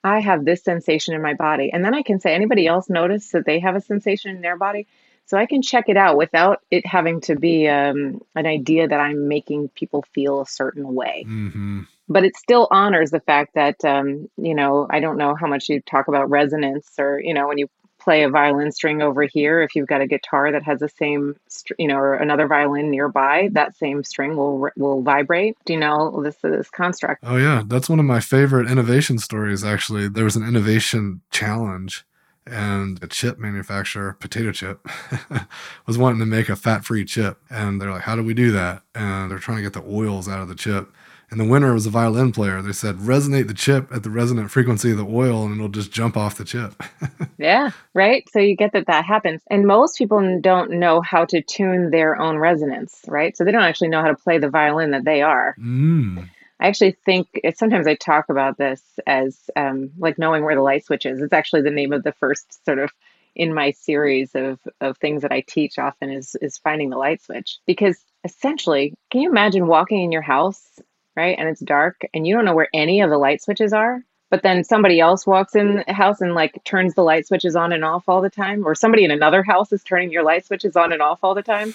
i 0.03 0.19
have 0.19 0.43
this 0.43 0.63
sensation 0.63 1.15
in 1.15 1.21
my 1.21 1.33
body. 1.33 1.71
And 1.71 1.83
then 1.83 1.95
i 1.95 2.01
can 2.01 2.19
say 2.19 2.33
anybody 2.35 2.67
else 2.67 2.89
notice 2.89 3.29
that 3.29 3.45
they 3.45 3.59
have 3.59 3.75
a 3.75 3.81
sensation 3.81 4.35
in 4.35 4.41
their 4.41 4.57
body 4.57 4.87
so 5.25 5.37
I 5.37 5.45
can 5.45 5.61
check 5.61 5.85
it 5.87 5.97
out 5.97 6.17
without 6.17 6.61
it 6.71 6.85
having 6.85 7.21
to 7.21 7.35
be 7.35 7.67
um, 7.67 8.21
an 8.35 8.45
idea 8.45 8.87
that 8.87 8.99
I'm 8.99 9.27
making 9.27 9.69
people 9.69 10.03
feel 10.13 10.41
a 10.41 10.45
certain 10.45 10.93
way. 10.93 11.25
Mm-hmm. 11.27 11.81
But 12.09 12.25
it 12.25 12.35
still 12.35 12.67
honors 12.71 13.11
the 13.11 13.21
fact 13.21 13.53
that, 13.55 13.85
um, 13.85 14.29
you 14.35 14.53
know, 14.53 14.87
I 14.89 14.99
don't 14.99 15.17
know 15.17 15.33
how 15.33 15.47
much 15.47 15.69
you 15.69 15.81
talk 15.81 16.09
about 16.09 16.29
resonance 16.29 16.89
or, 16.99 17.21
you 17.21 17.33
know, 17.33 17.47
when 17.47 17.57
you 17.57 17.69
play 18.01 18.23
a 18.23 18.29
violin 18.29 18.71
string 18.71 19.01
over 19.01 19.23
here, 19.23 19.61
if 19.61 19.75
you've 19.75 19.87
got 19.87 20.01
a 20.01 20.07
guitar 20.07 20.51
that 20.51 20.63
has 20.63 20.79
the 20.79 20.89
same, 20.89 21.35
you 21.77 21.87
know, 21.87 21.97
or 21.97 22.15
another 22.15 22.47
violin 22.47 22.89
nearby, 22.89 23.49
that 23.53 23.75
same 23.77 24.03
string 24.03 24.35
will 24.35 24.69
will 24.75 25.01
vibrate. 25.01 25.55
Do 25.65 25.73
you 25.73 25.79
know 25.79 26.21
this 26.23 26.35
this 26.41 26.69
construct? 26.69 27.23
Oh 27.25 27.37
yeah, 27.37 27.63
that's 27.65 27.89
one 27.89 27.99
of 27.99 28.05
my 28.05 28.19
favorite 28.19 28.69
innovation 28.69 29.17
stories. 29.17 29.63
Actually, 29.63 30.09
there 30.09 30.25
was 30.25 30.35
an 30.35 30.47
innovation 30.47 31.21
challenge 31.31 32.03
and 32.45 33.01
a 33.03 33.07
chip 33.07 33.37
manufacturer, 33.37 34.13
potato 34.19 34.51
chip, 34.51 34.87
was 35.87 35.97
wanting 35.97 36.19
to 36.19 36.25
make 36.25 36.49
a 36.49 36.55
fat 36.55 36.83
free 36.83 37.05
chip. 37.05 37.39
And 37.49 37.79
they're 37.79 37.91
like, 37.91 38.03
how 38.03 38.15
do 38.15 38.23
we 38.23 38.33
do 38.33 38.51
that? 38.51 38.83
And 38.95 39.29
they're 39.29 39.39
trying 39.39 39.57
to 39.57 39.63
get 39.63 39.73
the 39.73 39.83
oils 39.87 40.27
out 40.27 40.41
of 40.41 40.47
the 40.47 40.55
chip. 40.55 40.91
And 41.29 41.39
the 41.39 41.45
winner 41.45 41.73
was 41.73 41.85
a 41.85 41.89
violin 41.89 42.33
player. 42.33 42.61
They 42.61 42.73
said, 42.73 42.97
resonate 42.97 43.47
the 43.47 43.53
chip 43.53 43.89
at 43.93 44.03
the 44.03 44.09
resonant 44.09 44.51
frequency 44.51 44.91
of 44.91 44.97
the 44.97 45.05
oil 45.05 45.45
and 45.45 45.55
it'll 45.55 45.69
just 45.69 45.89
jump 45.89 46.17
off 46.17 46.35
the 46.35 46.43
chip. 46.43 46.83
yeah, 47.37 47.71
right. 47.93 48.27
So 48.31 48.39
you 48.39 48.57
get 48.57 48.73
that 48.73 48.87
that 48.87 49.05
happens. 49.05 49.41
And 49.49 49.65
most 49.65 49.97
people 49.97 50.39
don't 50.41 50.71
know 50.71 50.99
how 50.99 51.23
to 51.25 51.41
tune 51.41 51.89
their 51.89 52.21
own 52.21 52.37
resonance, 52.37 52.99
right? 53.07 53.37
So 53.37 53.45
they 53.45 53.51
don't 53.53 53.63
actually 53.63 53.87
know 53.87 54.01
how 54.01 54.09
to 54.09 54.15
play 54.15 54.39
the 54.39 54.49
violin 54.49 54.91
that 54.91 55.05
they 55.05 55.21
are. 55.21 55.55
Mm. 55.57 56.29
I 56.61 56.67
actually 56.67 56.95
think 57.03 57.27
sometimes 57.55 57.87
I 57.87 57.95
talk 57.95 58.29
about 58.29 58.57
this 58.57 58.83
as 59.07 59.49
um, 59.55 59.89
like 59.97 60.19
knowing 60.19 60.43
where 60.43 60.55
the 60.55 60.61
light 60.61 60.85
switch 60.85 61.07
is. 61.07 61.19
It's 61.19 61.33
actually 61.33 61.63
the 61.63 61.71
name 61.71 61.91
of 61.91 62.03
the 62.03 62.11
first 62.11 62.63
sort 62.63 62.77
of 62.77 62.91
in 63.35 63.53
my 63.53 63.71
series 63.71 64.35
of, 64.35 64.59
of 64.79 64.97
things 64.97 65.23
that 65.23 65.31
I 65.31 65.41
teach 65.41 65.79
often 65.79 66.11
is 66.11 66.35
is 66.35 66.59
finding 66.59 66.91
the 66.91 66.97
light 66.97 67.21
switch 67.23 67.57
because 67.65 67.97
essentially, 68.23 68.93
can 69.09 69.21
you 69.21 69.29
imagine 69.31 69.65
walking 69.65 70.03
in 70.03 70.11
your 70.11 70.21
house, 70.21 70.61
right? 71.15 71.35
And 71.39 71.49
it's 71.49 71.61
dark 71.61 72.01
and 72.13 72.27
you 72.27 72.35
don't 72.35 72.45
know 72.45 72.55
where 72.55 72.69
any 72.73 73.01
of 73.01 73.09
the 73.09 73.17
light 73.17 73.41
switches 73.41 73.73
are, 73.73 74.03
but 74.29 74.43
then 74.43 74.63
somebody 74.63 74.99
else 74.99 75.25
walks 75.25 75.55
in 75.55 75.83
the 75.87 75.93
house 75.93 76.21
and 76.21 76.35
like 76.35 76.63
turns 76.63 76.93
the 76.93 77.03
light 77.03 77.25
switches 77.25 77.55
on 77.55 77.73
and 77.73 77.83
off 77.83 78.07
all 78.07 78.21
the 78.21 78.29
time, 78.29 78.67
or 78.67 78.75
somebody 78.75 79.03
in 79.03 79.09
another 79.09 79.41
house 79.41 79.71
is 79.71 79.83
turning 79.83 80.11
your 80.11 80.23
light 80.23 80.45
switches 80.45 80.75
on 80.75 80.93
and 80.93 81.01
off 81.01 81.23
all 81.23 81.33
the 81.33 81.41
time. 81.41 81.73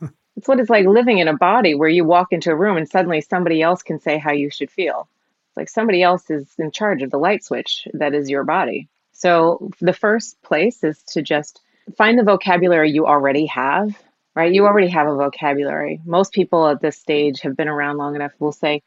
it's 0.42 0.48
what 0.48 0.58
it's 0.58 0.70
like 0.70 0.86
living 0.86 1.18
in 1.18 1.28
a 1.28 1.36
body 1.36 1.76
where 1.76 1.88
you 1.88 2.04
walk 2.04 2.32
into 2.32 2.50
a 2.50 2.56
room 2.56 2.76
and 2.76 2.88
suddenly 2.88 3.20
somebody 3.20 3.62
else 3.62 3.80
can 3.80 4.00
say 4.00 4.18
how 4.18 4.32
you 4.32 4.50
should 4.50 4.72
feel. 4.72 5.08
It's 5.46 5.56
like 5.56 5.68
somebody 5.68 6.02
else 6.02 6.30
is 6.30 6.52
in 6.58 6.72
charge 6.72 7.00
of 7.04 7.12
the 7.12 7.16
light 7.16 7.44
switch 7.44 7.86
that 7.94 8.12
is 8.12 8.28
your 8.28 8.42
body. 8.42 8.88
So 9.12 9.70
the 9.80 9.92
first 9.92 10.42
place 10.42 10.82
is 10.82 11.00
to 11.10 11.22
just 11.22 11.60
find 11.96 12.18
the 12.18 12.24
vocabulary 12.24 12.90
you 12.90 13.06
already 13.06 13.46
have, 13.46 13.96
right? 14.34 14.52
You 14.52 14.66
already 14.66 14.88
have 14.88 15.06
a 15.06 15.14
vocabulary. 15.14 16.00
Most 16.04 16.32
people 16.32 16.66
at 16.66 16.80
this 16.80 16.98
stage 16.98 17.40
have 17.42 17.56
been 17.56 17.68
around 17.68 17.98
long 17.98 18.16
enough 18.16 18.32
will 18.40 18.50
say, 18.50 18.82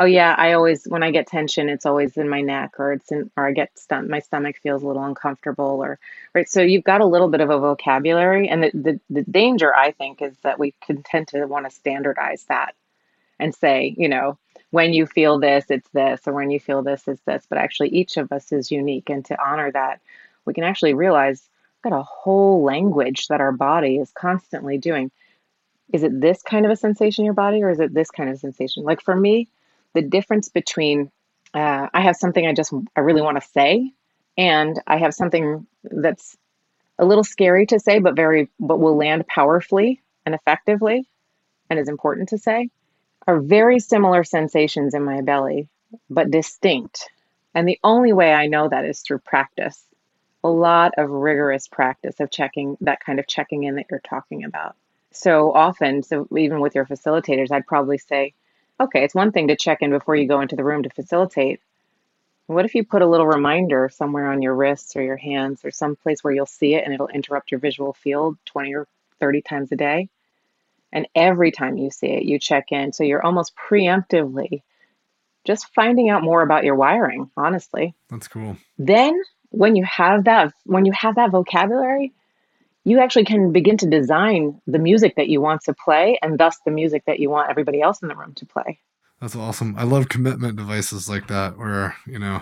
"Oh 0.00 0.06
yeah, 0.06 0.34
I 0.38 0.54
always 0.54 0.84
when 0.86 1.04
I 1.04 1.12
get 1.12 1.28
tension, 1.28 1.68
it's 1.68 1.86
always 1.86 2.16
in 2.16 2.28
my 2.28 2.40
neck 2.40 2.80
or 2.80 2.92
it's 2.94 3.12
in 3.12 3.30
or 3.36 3.46
I 3.48 3.52
get 3.52 3.78
st- 3.78 4.08
my 4.10 4.20
stomach 4.20 4.56
feels 4.62 4.82
a 4.82 4.86
little 4.88 5.04
uncomfortable 5.04 5.80
or 5.84 6.00
right." 6.34 6.48
So 6.48 6.62
you've 6.62 6.84
got 6.84 7.02
a 7.02 7.06
little 7.06 7.28
bit 7.28 7.40
of 7.42 7.50
a 7.50 7.58
vocabulary 7.60 8.48
and 8.48 8.64
the 8.64 8.70
the, 8.74 9.00
the 9.10 9.22
danger 9.24 9.74
I 9.74 9.92
think 9.92 10.22
is 10.22 10.36
that 10.42 10.58
we 10.58 10.74
can 10.86 11.02
tend 11.04 11.28
to 11.28 11.46
want 11.46 11.66
to 11.66 11.70
standardize 11.70 12.44
that 12.48 12.74
and 13.40 13.54
say, 13.54 13.94
you 13.98 14.08
know, 14.08 14.38
when 14.70 14.92
you 14.92 15.06
feel 15.06 15.40
this, 15.40 15.66
it's 15.70 15.88
this, 15.90 16.20
or 16.26 16.32
when 16.32 16.50
you 16.50 16.60
feel 16.60 16.82
this, 16.82 17.08
it's 17.08 17.22
this. 17.22 17.46
But 17.48 17.58
actually, 17.58 17.90
each 17.90 18.16
of 18.16 18.30
us 18.32 18.52
is 18.52 18.70
unique. 18.70 19.10
And 19.10 19.24
to 19.26 19.42
honor 19.42 19.72
that, 19.72 20.00
we 20.44 20.54
can 20.54 20.64
actually 20.64 20.94
realize 20.94 21.48
we've 21.84 21.92
got 21.92 21.98
a 21.98 22.04
whole 22.04 22.62
language 22.62 23.28
that 23.28 23.40
our 23.40 23.52
body 23.52 23.96
is 23.98 24.12
constantly 24.12 24.78
doing. 24.78 25.10
Is 25.92 26.04
it 26.04 26.20
this 26.20 26.42
kind 26.42 26.66
of 26.66 26.72
a 26.72 26.76
sensation 26.76 27.22
in 27.22 27.26
your 27.26 27.34
body, 27.34 27.62
or 27.62 27.70
is 27.70 27.80
it 27.80 27.92
this 27.92 28.10
kind 28.10 28.30
of 28.30 28.38
sensation? 28.38 28.84
Like 28.84 29.00
for 29.00 29.16
me, 29.16 29.48
the 29.94 30.02
difference 30.02 30.48
between 30.48 31.10
uh, 31.54 31.88
I 31.92 32.00
have 32.02 32.16
something 32.16 32.46
I 32.46 32.52
just 32.52 32.72
I 32.96 33.00
really 33.00 33.22
want 33.22 33.40
to 33.40 33.48
say, 33.48 33.92
and 34.38 34.80
I 34.86 34.98
have 34.98 35.14
something 35.14 35.66
that's 35.82 36.36
a 36.98 37.04
little 37.04 37.24
scary 37.24 37.66
to 37.66 37.80
say, 37.80 37.98
but 37.98 38.16
very 38.16 38.48
but 38.58 38.78
will 38.78 38.96
land 38.96 39.26
powerfully 39.26 40.00
and 40.24 40.34
effectively, 40.34 41.08
and 41.68 41.78
is 41.78 41.88
important 41.88 42.30
to 42.30 42.38
say 42.38 42.70
are 43.26 43.40
very 43.40 43.78
similar 43.78 44.24
sensations 44.24 44.94
in 44.94 45.04
my 45.04 45.20
belly, 45.20 45.68
but 46.08 46.30
distinct. 46.30 47.08
And 47.54 47.66
the 47.66 47.78
only 47.84 48.12
way 48.12 48.32
I 48.32 48.46
know 48.46 48.68
that 48.68 48.84
is 48.84 49.00
through 49.00 49.20
practice. 49.20 49.82
A 50.42 50.48
lot 50.48 50.94
of 50.96 51.10
rigorous 51.10 51.68
practice 51.68 52.18
of 52.20 52.30
checking 52.30 52.76
that 52.80 53.04
kind 53.04 53.18
of 53.18 53.26
checking 53.26 53.64
in 53.64 53.76
that 53.76 53.86
you're 53.90 54.00
talking 54.00 54.44
about. 54.44 54.74
So 55.12 55.52
often, 55.52 56.02
so 56.02 56.26
even 56.36 56.60
with 56.60 56.74
your 56.74 56.86
facilitators, 56.86 57.50
I'd 57.50 57.66
probably 57.66 57.98
say, 57.98 58.32
okay, 58.80 59.04
it's 59.04 59.14
one 59.14 59.32
thing 59.32 59.48
to 59.48 59.56
check 59.56 59.78
in 59.82 59.90
before 59.90 60.16
you 60.16 60.26
go 60.26 60.40
into 60.40 60.56
the 60.56 60.64
room 60.64 60.82
to 60.82 60.90
facilitate. 60.90 61.60
What 62.46 62.64
if 62.64 62.74
you 62.74 62.84
put 62.84 63.02
a 63.02 63.06
little 63.06 63.26
reminder 63.26 63.88
somewhere 63.92 64.32
on 64.32 64.42
your 64.42 64.54
wrists 64.54 64.96
or 64.96 65.02
your 65.02 65.16
hands 65.16 65.64
or 65.64 65.70
some 65.70 65.94
place 65.94 66.24
where 66.24 66.34
you'll 66.34 66.46
see 66.46 66.74
it 66.74 66.84
and 66.84 66.92
it'll 66.92 67.08
interrupt 67.08 67.52
your 67.52 67.60
visual 67.60 67.92
field 67.92 68.38
20 68.46 68.74
or 68.74 68.88
30 69.20 69.42
times 69.42 69.70
a 69.70 69.76
day? 69.76 70.08
And 70.92 71.06
every 71.14 71.52
time 71.52 71.76
you 71.76 71.90
see 71.90 72.08
it, 72.08 72.24
you 72.24 72.40
check 72.40 72.72
in. 72.72 72.92
So 72.92 73.04
you're 73.04 73.24
almost 73.24 73.52
preemptively 73.54 74.62
just 75.44 75.72
finding 75.74 76.10
out 76.10 76.22
more 76.22 76.42
about 76.42 76.64
your 76.64 76.74
wiring, 76.74 77.30
honestly. 77.36 77.94
That's 78.08 78.28
cool. 78.28 78.56
Then 78.78 79.20
when 79.50 79.76
you 79.76 79.84
have 79.84 80.24
that 80.24 80.52
when 80.64 80.84
you 80.84 80.92
have 80.92 81.16
that 81.16 81.30
vocabulary, 81.30 82.12
you 82.84 83.00
actually 83.00 83.24
can 83.24 83.52
begin 83.52 83.76
to 83.78 83.86
design 83.88 84.60
the 84.66 84.78
music 84.78 85.16
that 85.16 85.28
you 85.28 85.40
want 85.40 85.62
to 85.62 85.74
play 85.74 86.18
and 86.22 86.38
thus 86.38 86.58
the 86.64 86.70
music 86.70 87.04
that 87.06 87.20
you 87.20 87.30
want 87.30 87.50
everybody 87.50 87.80
else 87.80 88.02
in 88.02 88.08
the 88.08 88.16
room 88.16 88.34
to 88.34 88.46
play. 88.46 88.78
That's 89.20 89.36
awesome. 89.36 89.74
I 89.76 89.84
love 89.84 90.08
commitment 90.08 90.56
devices 90.56 91.06
like 91.06 91.28
that 91.28 91.58
where, 91.58 91.94
you 92.06 92.18
know, 92.18 92.40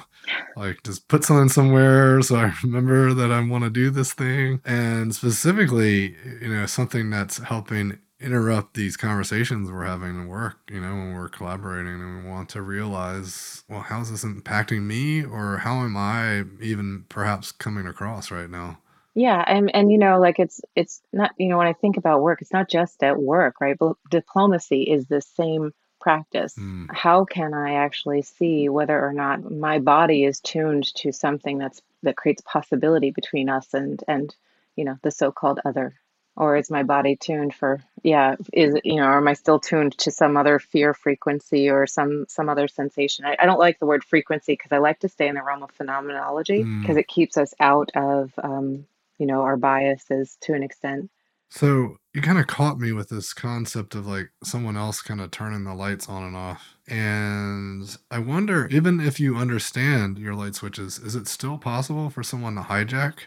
like 0.54 0.80
just 0.84 1.08
put 1.08 1.24
something 1.24 1.48
somewhere 1.48 2.22
so 2.22 2.36
I 2.36 2.52
remember 2.62 3.14
that 3.14 3.32
I 3.32 3.44
want 3.44 3.64
to 3.64 3.70
do 3.70 3.90
this 3.90 4.12
thing. 4.12 4.60
And 4.64 5.12
specifically, 5.12 6.14
you 6.40 6.48
know, 6.48 6.66
something 6.66 7.10
that's 7.10 7.38
helping 7.38 7.98
interrupt 8.20 8.74
these 8.74 8.96
conversations 8.96 9.70
we're 9.70 9.84
having 9.84 10.22
at 10.22 10.28
work, 10.28 10.58
you 10.70 10.80
know, 10.80 10.94
when 10.94 11.14
we're 11.14 11.28
collaborating 11.28 11.94
and 11.94 12.22
we 12.22 12.30
want 12.30 12.48
to 12.50 12.62
realize, 12.62 13.64
well, 13.68 13.80
how's 13.80 14.12
this 14.12 14.24
impacting 14.24 14.82
me 14.82 15.24
or 15.24 15.58
how 15.58 15.80
am 15.80 15.96
I 15.96 16.44
even 16.60 17.06
perhaps 17.08 17.50
coming 17.50 17.88
across 17.88 18.30
right 18.30 18.50
now? 18.50 18.78
Yeah, 19.18 19.42
and 19.44 19.74
and 19.74 19.90
you 19.90 19.98
know, 19.98 20.20
like 20.20 20.38
it's 20.38 20.60
it's 20.76 21.02
not 21.12 21.32
you 21.38 21.48
know 21.48 21.58
when 21.58 21.66
I 21.66 21.72
think 21.72 21.96
about 21.96 22.22
work, 22.22 22.40
it's 22.40 22.52
not 22.52 22.70
just 22.70 23.02
at 23.02 23.18
work, 23.18 23.60
right? 23.60 23.76
But 23.76 23.96
diplomacy 24.08 24.84
is 24.84 25.06
the 25.06 25.20
same 25.20 25.74
practice. 26.00 26.54
Mm. 26.54 26.86
How 26.94 27.24
can 27.24 27.52
I 27.52 27.74
actually 27.74 28.22
see 28.22 28.68
whether 28.68 28.96
or 28.96 29.12
not 29.12 29.50
my 29.50 29.80
body 29.80 30.22
is 30.22 30.38
tuned 30.38 30.94
to 30.96 31.10
something 31.10 31.58
that's 31.58 31.82
that 32.04 32.16
creates 32.16 32.42
possibility 32.42 33.10
between 33.10 33.48
us 33.48 33.74
and 33.74 34.02
and 34.06 34.32
you 34.76 34.84
know 34.84 34.96
the 35.02 35.10
so-called 35.10 35.58
other 35.64 35.94
or 36.36 36.56
is 36.56 36.70
my 36.70 36.84
body 36.84 37.16
tuned 37.16 37.52
for 37.52 37.82
yeah 38.04 38.36
is 38.52 38.76
you 38.84 38.94
know 38.94 39.06
or 39.06 39.16
am 39.16 39.26
i 39.26 39.32
still 39.32 39.58
tuned 39.58 39.98
to 39.98 40.12
some 40.12 40.36
other 40.36 40.60
fear 40.60 40.94
frequency 40.94 41.68
or 41.68 41.88
some 41.88 42.26
some 42.28 42.48
other 42.48 42.68
sensation 42.68 43.24
i, 43.24 43.36
I 43.36 43.46
don't 43.46 43.58
like 43.58 43.80
the 43.80 43.86
word 43.86 44.04
frequency 44.04 44.52
because 44.52 44.70
i 44.70 44.78
like 44.78 45.00
to 45.00 45.08
stay 45.08 45.26
in 45.26 45.34
the 45.34 45.42
realm 45.42 45.64
of 45.64 45.72
phenomenology 45.72 46.62
because 46.62 46.94
mm. 46.94 47.00
it 47.00 47.08
keeps 47.08 47.36
us 47.36 47.52
out 47.58 47.90
of 47.96 48.32
um, 48.40 48.86
you 49.18 49.26
know 49.26 49.42
our 49.42 49.56
biases 49.56 50.36
to 50.40 50.54
an 50.54 50.62
extent 50.62 51.10
so 51.50 51.96
you 52.12 52.20
kind 52.20 52.38
of 52.38 52.46
caught 52.46 52.78
me 52.78 52.92
with 52.92 53.08
this 53.08 53.32
concept 53.32 53.94
of 53.94 54.06
like 54.06 54.30
someone 54.44 54.76
else 54.76 55.00
kind 55.00 55.20
of 55.20 55.30
turning 55.30 55.64
the 55.64 55.74
lights 55.74 56.08
on 56.08 56.22
and 56.22 56.36
off 56.36 56.76
and 56.86 57.96
i 58.10 58.18
wonder 58.18 58.68
even 58.70 59.00
if 59.00 59.18
you 59.18 59.36
understand 59.36 60.18
your 60.18 60.34
light 60.34 60.54
switches 60.54 60.98
is 60.98 61.14
it 61.14 61.28
still 61.28 61.58
possible 61.58 62.10
for 62.10 62.22
someone 62.22 62.54
to 62.54 62.62
hijack 62.62 63.20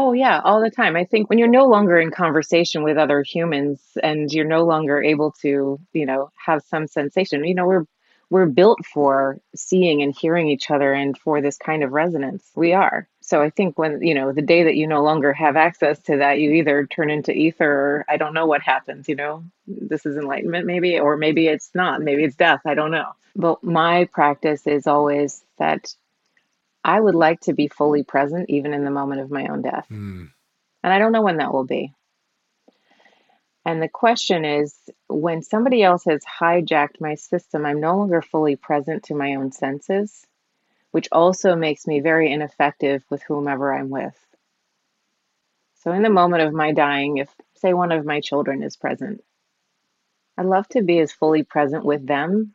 Oh, 0.00 0.12
yeah, 0.12 0.40
all 0.44 0.62
the 0.62 0.70
time. 0.70 0.94
I 0.94 1.04
think 1.04 1.28
when 1.28 1.40
you're 1.40 1.48
no 1.48 1.66
longer 1.66 1.98
in 1.98 2.12
conversation 2.12 2.84
with 2.84 2.96
other 2.96 3.24
humans 3.24 3.80
and 4.00 4.32
you're 4.32 4.44
no 4.44 4.62
longer 4.64 5.02
able 5.02 5.32
to, 5.42 5.80
you 5.92 6.06
know, 6.06 6.30
have 6.36 6.62
some 6.62 6.86
sensation, 6.86 7.42
you 7.44 7.52
know, 7.52 7.66
we're 7.66 7.84
we're 8.30 8.46
built 8.46 8.78
for 8.86 9.40
seeing 9.56 10.00
and 10.02 10.14
hearing 10.16 10.48
each 10.48 10.70
other 10.70 10.92
and 10.92 11.18
for 11.18 11.40
this 11.40 11.56
kind 11.56 11.82
of 11.82 11.90
resonance. 11.90 12.48
We 12.54 12.74
are. 12.74 13.08
So 13.28 13.42
I 13.42 13.50
think 13.50 13.78
when, 13.78 14.00
you 14.00 14.14
know, 14.14 14.32
the 14.32 14.40
day 14.40 14.62
that 14.64 14.76
you 14.76 14.86
no 14.86 15.02
longer 15.02 15.34
have 15.34 15.54
access 15.54 15.98
to 16.04 16.16
that, 16.16 16.38
you 16.38 16.52
either 16.52 16.86
turn 16.86 17.10
into 17.10 17.30
ether 17.30 17.70
or 17.70 18.04
I 18.08 18.16
don't 18.16 18.32
know 18.32 18.46
what 18.46 18.62
happens, 18.62 19.06
you 19.06 19.16
know. 19.16 19.44
This 19.66 20.06
is 20.06 20.16
enlightenment 20.16 20.64
maybe 20.64 20.98
or 20.98 21.18
maybe 21.18 21.46
it's 21.46 21.70
not. 21.74 22.00
Maybe 22.00 22.24
it's 22.24 22.36
death, 22.36 22.62
I 22.64 22.72
don't 22.72 22.90
know. 22.90 23.12
But 23.36 23.62
my 23.62 24.06
practice 24.06 24.66
is 24.66 24.86
always 24.86 25.44
that 25.58 25.94
I 26.82 26.98
would 26.98 27.14
like 27.14 27.40
to 27.40 27.52
be 27.52 27.68
fully 27.68 28.02
present 28.02 28.48
even 28.48 28.72
in 28.72 28.82
the 28.82 28.90
moment 28.90 29.20
of 29.20 29.30
my 29.30 29.48
own 29.48 29.60
death. 29.60 29.84
Mm. 29.90 30.30
And 30.82 30.92
I 30.92 30.98
don't 30.98 31.12
know 31.12 31.22
when 31.22 31.36
that 31.36 31.52
will 31.52 31.66
be. 31.66 31.92
And 33.66 33.82
the 33.82 33.90
question 33.90 34.46
is 34.46 34.74
when 35.06 35.42
somebody 35.42 35.82
else 35.82 36.06
has 36.06 36.22
hijacked 36.24 36.98
my 37.02 37.16
system, 37.16 37.66
I'm 37.66 37.80
no 37.80 37.98
longer 37.98 38.22
fully 38.22 38.56
present 38.56 39.02
to 39.04 39.14
my 39.14 39.34
own 39.34 39.52
senses, 39.52 40.26
which 40.90 41.08
also 41.12 41.54
makes 41.54 41.86
me 41.86 42.00
very 42.00 42.32
ineffective 42.32 43.04
with 43.10 43.22
whomever 43.22 43.72
I'm 43.72 43.90
with. 43.90 44.18
So, 45.80 45.92
in 45.92 46.02
the 46.02 46.10
moment 46.10 46.42
of 46.42 46.52
my 46.52 46.72
dying, 46.72 47.18
if, 47.18 47.28
say, 47.54 47.72
one 47.72 47.92
of 47.92 48.04
my 48.04 48.20
children 48.20 48.62
is 48.62 48.76
present, 48.76 49.22
I'd 50.36 50.46
love 50.46 50.68
to 50.68 50.82
be 50.82 50.98
as 50.98 51.12
fully 51.12 51.42
present 51.42 51.84
with 51.84 52.06
them 52.06 52.54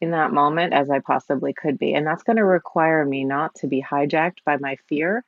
in 0.00 0.10
that 0.10 0.32
moment 0.32 0.72
as 0.72 0.90
I 0.90 0.98
possibly 1.00 1.52
could 1.52 1.78
be. 1.78 1.94
And 1.94 2.06
that's 2.06 2.22
going 2.22 2.36
to 2.36 2.44
require 2.44 3.04
me 3.04 3.24
not 3.24 3.54
to 3.56 3.66
be 3.66 3.82
hijacked 3.82 4.44
by 4.44 4.56
my 4.58 4.76
fear 4.88 5.24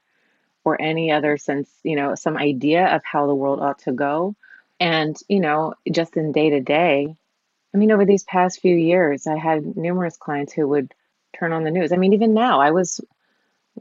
or 0.64 0.80
any 0.80 1.12
other 1.12 1.36
sense, 1.36 1.70
you 1.84 1.96
know, 1.96 2.14
some 2.14 2.36
idea 2.36 2.94
of 2.94 3.02
how 3.04 3.26
the 3.26 3.34
world 3.34 3.60
ought 3.60 3.78
to 3.80 3.92
go. 3.92 4.34
And, 4.80 5.16
you 5.28 5.40
know, 5.40 5.74
just 5.90 6.16
in 6.16 6.32
day 6.32 6.50
to 6.50 6.60
day, 6.60 7.14
I 7.74 7.78
mean, 7.78 7.92
over 7.92 8.04
these 8.04 8.24
past 8.24 8.60
few 8.60 8.74
years, 8.74 9.26
I 9.26 9.36
had 9.36 9.76
numerous 9.76 10.16
clients 10.16 10.52
who 10.52 10.66
would 10.68 10.92
turn 11.38 11.52
on 11.52 11.64
the 11.64 11.70
news. 11.70 11.92
I 11.92 11.96
mean, 11.96 12.14
even 12.14 12.34
now, 12.34 12.60
I 12.60 12.70
was, 12.70 13.00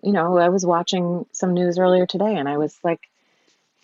you 0.04 0.12
know, 0.12 0.38
I 0.38 0.50
was 0.50 0.66
watching 0.66 1.26
some 1.32 1.54
news 1.54 1.80
earlier 1.80 2.06
today 2.06 2.36
and 2.36 2.50
I 2.50 2.58
was 2.58 2.78
like 2.84 3.02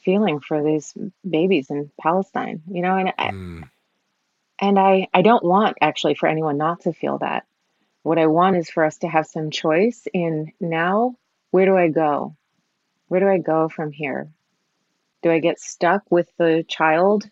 feeling 0.03 0.39
for 0.39 0.63
these 0.63 0.93
babies 1.29 1.69
in 1.69 1.91
Palestine, 1.99 2.63
you 2.69 2.81
know, 2.81 2.95
and 2.97 3.13
mm. 3.17 3.63
I, 3.63 3.67
and 4.65 4.79
I, 4.79 5.07
I 5.13 5.21
don't 5.21 5.43
want 5.43 5.77
actually 5.81 6.15
for 6.15 6.27
anyone 6.27 6.57
not 6.57 6.81
to 6.81 6.93
feel 6.93 7.17
that. 7.19 7.45
What 8.03 8.17
I 8.17 8.27
want 8.27 8.57
is 8.57 8.69
for 8.69 8.83
us 8.83 8.97
to 8.99 9.07
have 9.07 9.27
some 9.27 9.51
choice 9.51 10.07
in 10.13 10.53
now, 10.59 11.15
where 11.51 11.65
do 11.65 11.77
I 11.77 11.89
go? 11.89 12.35
Where 13.07 13.19
do 13.19 13.27
I 13.27 13.37
go 13.39 13.69
from 13.69 13.91
here? 13.91 14.29
Do 15.21 15.31
I 15.31 15.39
get 15.39 15.59
stuck 15.59 16.03
with 16.09 16.31
the 16.37 16.65
child 16.67 17.29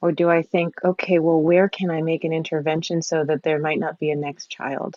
Or 0.00 0.12
do 0.12 0.30
I 0.30 0.42
think, 0.42 0.76
okay, 0.84 1.18
well, 1.18 1.40
where 1.40 1.68
can 1.68 1.90
I 1.90 2.02
make 2.02 2.24
an 2.24 2.32
intervention 2.32 3.02
so 3.02 3.24
that 3.24 3.42
there 3.42 3.58
might 3.58 3.80
not 3.80 3.98
be 3.98 4.10
a 4.10 4.16
next 4.16 4.48
child? 4.48 4.96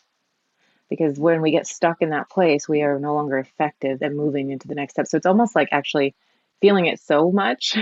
Because 0.92 1.18
when 1.18 1.42
we 1.42 1.52
get 1.52 1.66
stuck 1.66 2.02
in 2.02 2.10
that 2.10 2.30
place, 2.30 2.68
we 2.68 2.84
are 2.84 3.00
no 3.00 3.16
longer 3.16 3.40
effective 3.40 4.04
at 4.04 4.14
moving 4.14 4.52
into 4.52 4.68
the 4.68 4.76
next 4.76 4.94
step. 4.94 5.08
So 5.08 5.18
it's 5.18 5.26
almost 5.26 5.56
like 5.56 5.70
actually 5.72 6.14
feeling 6.60 6.86
it 6.86 7.00
so 7.00 7.32
much 7.32 7.76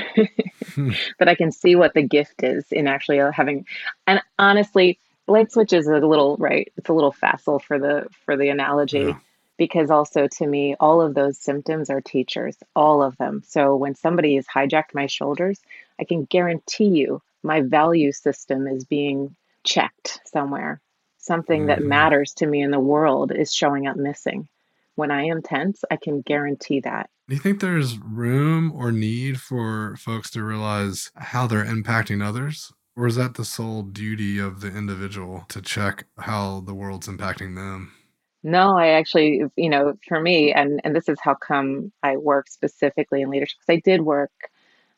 hmm. 0.75 0.91
that 1.19 1.27
I 1.27 1.35
can 1.35 1.51
see 1.51 1.75
what 1.75 1.93
the 1.93 2.03
gift 2.03 2.43
is 2.43 2.71
in 2.71 2.87
actually 2.87 3.17
having. 3.33 3.65
And 4.07 4.21
honestly, 4.37 4.99
light 5.27 5.51
switch 5.51 5.73
is 5.73 5.87
a 5.87 5.97
little 5.97 6.37
right. 6.37 6.71
It's 6.77 6.89
a 6.89 6.93
little 6.93 7.11
facile 7.11 7.59
for 7.59 7.79
the 7.79 8.07
for 8.25 8.37
the 8.37 8.49
analogy. 8.49 8.99
Yeah 8.99 9.19
because 9.59 9.91
also 9.91 10.25
to 10.25 10.47
me 10.47 10.75
all 10.79 11.01
of 11.01 11.13
those 11.13 11.37
symptoms 11.37 11.91
are 11.91 12.01
teachers 12.01 12.57
all 12.75 13.03
of 13.03 13.15
them 13.17 13.43
so 13.45 13.75
when 13.75 13.93
somebody 13.93 14.35
has 14.35 14.47
hijacked 14.47 14.95
my 14.95 15.05
shoulders 15.05 15.59
i 15.99 16.03
can 16.03 16.23
guarantee 16.23 16.85
you 16.85 17.21
my 17.43 17.61
value 17.61 18.11
system 18.11 18.65
is 18.65 18.85
being 18.85 19.35
checked 19.63 20.21
somewhere 20.25 20.81
something 21.29 21.62
mm-hmm. 21.62 21.67
that 21.67 21.83
matters 21.83 22.33
to 22.33 22.48
me 22.48 22.62
in 22.62 22.71
the 22.71 22.79
world 22.79 23.31
is 23.31 23.53
showing 23.53 23.86
up 23.86 23.95
missing. 23.95 24.48
When 24.95 25.12
i 25.12 25.24
am 25.24 25.41
tense 25.41 25.86
i 25.89 25.95
can 25.95 26.21
guarantee 26.21 26.81
that. 26.81 27.09
Do 27.29 27.36
you 27.36 27.41
think 27.41 27.59
there's 27.62 28.00
room 28.00 28.74
or 28.74 28.91
need 28.91 29.39
for 29.39 29.95
folks 29.98 30.31
to 30.31 30.43
realize 30.43 31.12
how 31.15 31.45
they're 31.45 31.63
impacting 31.63 32.25
others? 32.25 32.74
Or 32.98 33.05
is 33.07 33.15
that 33.15 33.36
the 33.36 33.45
sole 33.45 33.83
duty 33.83 34.39
of 34.39 34.62
the 34.62 34.75
individual 34.75 35.45
to 35.50 35.62
check 35.62 36.05
how 36.17 36.62
the 36.62 36.74
world's 36.74 37.07
impacting 37.07 37.55
them? 37.55 37.93
No, 38.41 38.77
I 38.77 38.88
actually, 38.89 39.43
you 39.55 39.69
know, 39.69 39.93
for 40.07 40.19
me, 40.19 40.51
and 40.51 40.81
and 40.83 40.95
this 40.95 41.07
is 41.07 41.19
how 41.21 41.36
come 41.36 41.91
I 42.03 42.17
work 42.17 42.50
specifically 42.50 43.21
in 43.21 43.29
leadership 43.29 43.57
because 43.59 43.77
I 43.77 43.81
did 43.89 44.01
work 44.01 44.31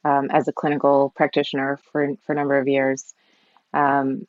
um, 0.06 0.30
as 0.32 0.48
a 0.48 0.54
clinical 0.54 1.12
practitioner 1.16 1.80
for 1.92 2.16
for 2.24 2.32
a 2.34 2.36
number 2.36 2.58
of 2.58 2.68
years, 2.68 3.14
um, 3.74 4.28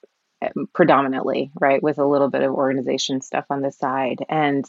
predominantly, 0.72 1.50
right, 1.60 1.82
with 1.82 1.98
a 1.98 2.06
little 2.06 2.28
bit 2.28 2.42
of 2.42 2.52
organization 2.52 3.20
stuff 3.20 3.46
on 3.50 3.62
the 3.62 3.72
side. 3.72 4.24
And 4.28 4.64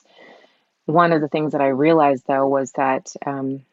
one 0.85 1.13
of 1.13 1.21
the 1.21 1.29
things 1.29 1.53
that 1.53 1.61
I 1.61 1.67
realized 1.67 2.25
though 2.27 2.47
was 2.47 2.71
that, 2.73 3.13
um, 3.25 3.63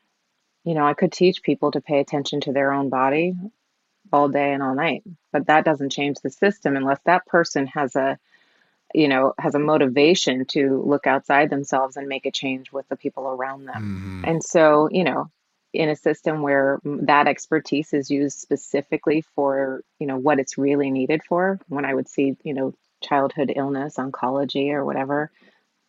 you 0.64 0.74
know, 0.74 0.86
I 0.86 0.94
could 0.94 1.12
teach 1.12 1.42
people 1.42 1.72
to 1.72 1.80
pay 1.80 2.00
attention 2.00 2.40
to 2.42 2.52
their 2.52 2.72
own 2.72 2.88
body 2.88 3.34
all 4.12 4.28
day 4.28 4.52
and 4.52 4.62
all 4.62 4.74
night, 4.74 5.02
but 5.32 5.46
that 5.46 5.64
doesn't 5.64 5.92
change 5.92 6.18
the 6.18 6.30
system 6.30 6.76
unless 6.76 7.00
that 7.04 7.26
person 7.26 7.66
has 7.68 7.96
a 7.96 8.18
you 8.94 9.08
know 9.08 9.34
has 9.38 9.54
a 9.54 9.58
motivation 9.58 10.44
to 10.46 10.82
look 10.84 11.06
outside 11.06 11.50
themselves 11.50 11.96
and 11.96 12.08
make 12.08 12.26
a 12.26 12.30
change 12.30 12.72
with 12.72 12.88
the 12.88 12.96
people 12.96 13.28
around 13.28 13.64
them 13.64 14.22
mm-hmm. 14.22 14.24
and 14.24 14.42
so 14.42 14.88
you 14.90 15.04
know 15.04 15.30
in 15.72 15.88
a 15.88 15.96
system 15.96 16.42
where 16.42 16.80
that 16.84 17.28
expertise 17.28 17.92
is 17.92 18.10
used 18.10 18.38
specifically 18.38 19.22
for 19.34 19.82
you 19.98 20.06
know 20.06 20.16
what 20.16 20.38
it's 20.40 20.58
really 20.58 20.90
needed 20.90 21.22
for 21.28 21.58
when 21.68 21.84
i 21.84 21.94
would 21.94 22.08
see 22.08 22.36
you 22.42 22.54
know 22.54 22.74
childhood 23.02 23.52
illness 23.54 23.96
oncology 23.96 24.70
or 24.72 24.84
whatever 24.84 25.30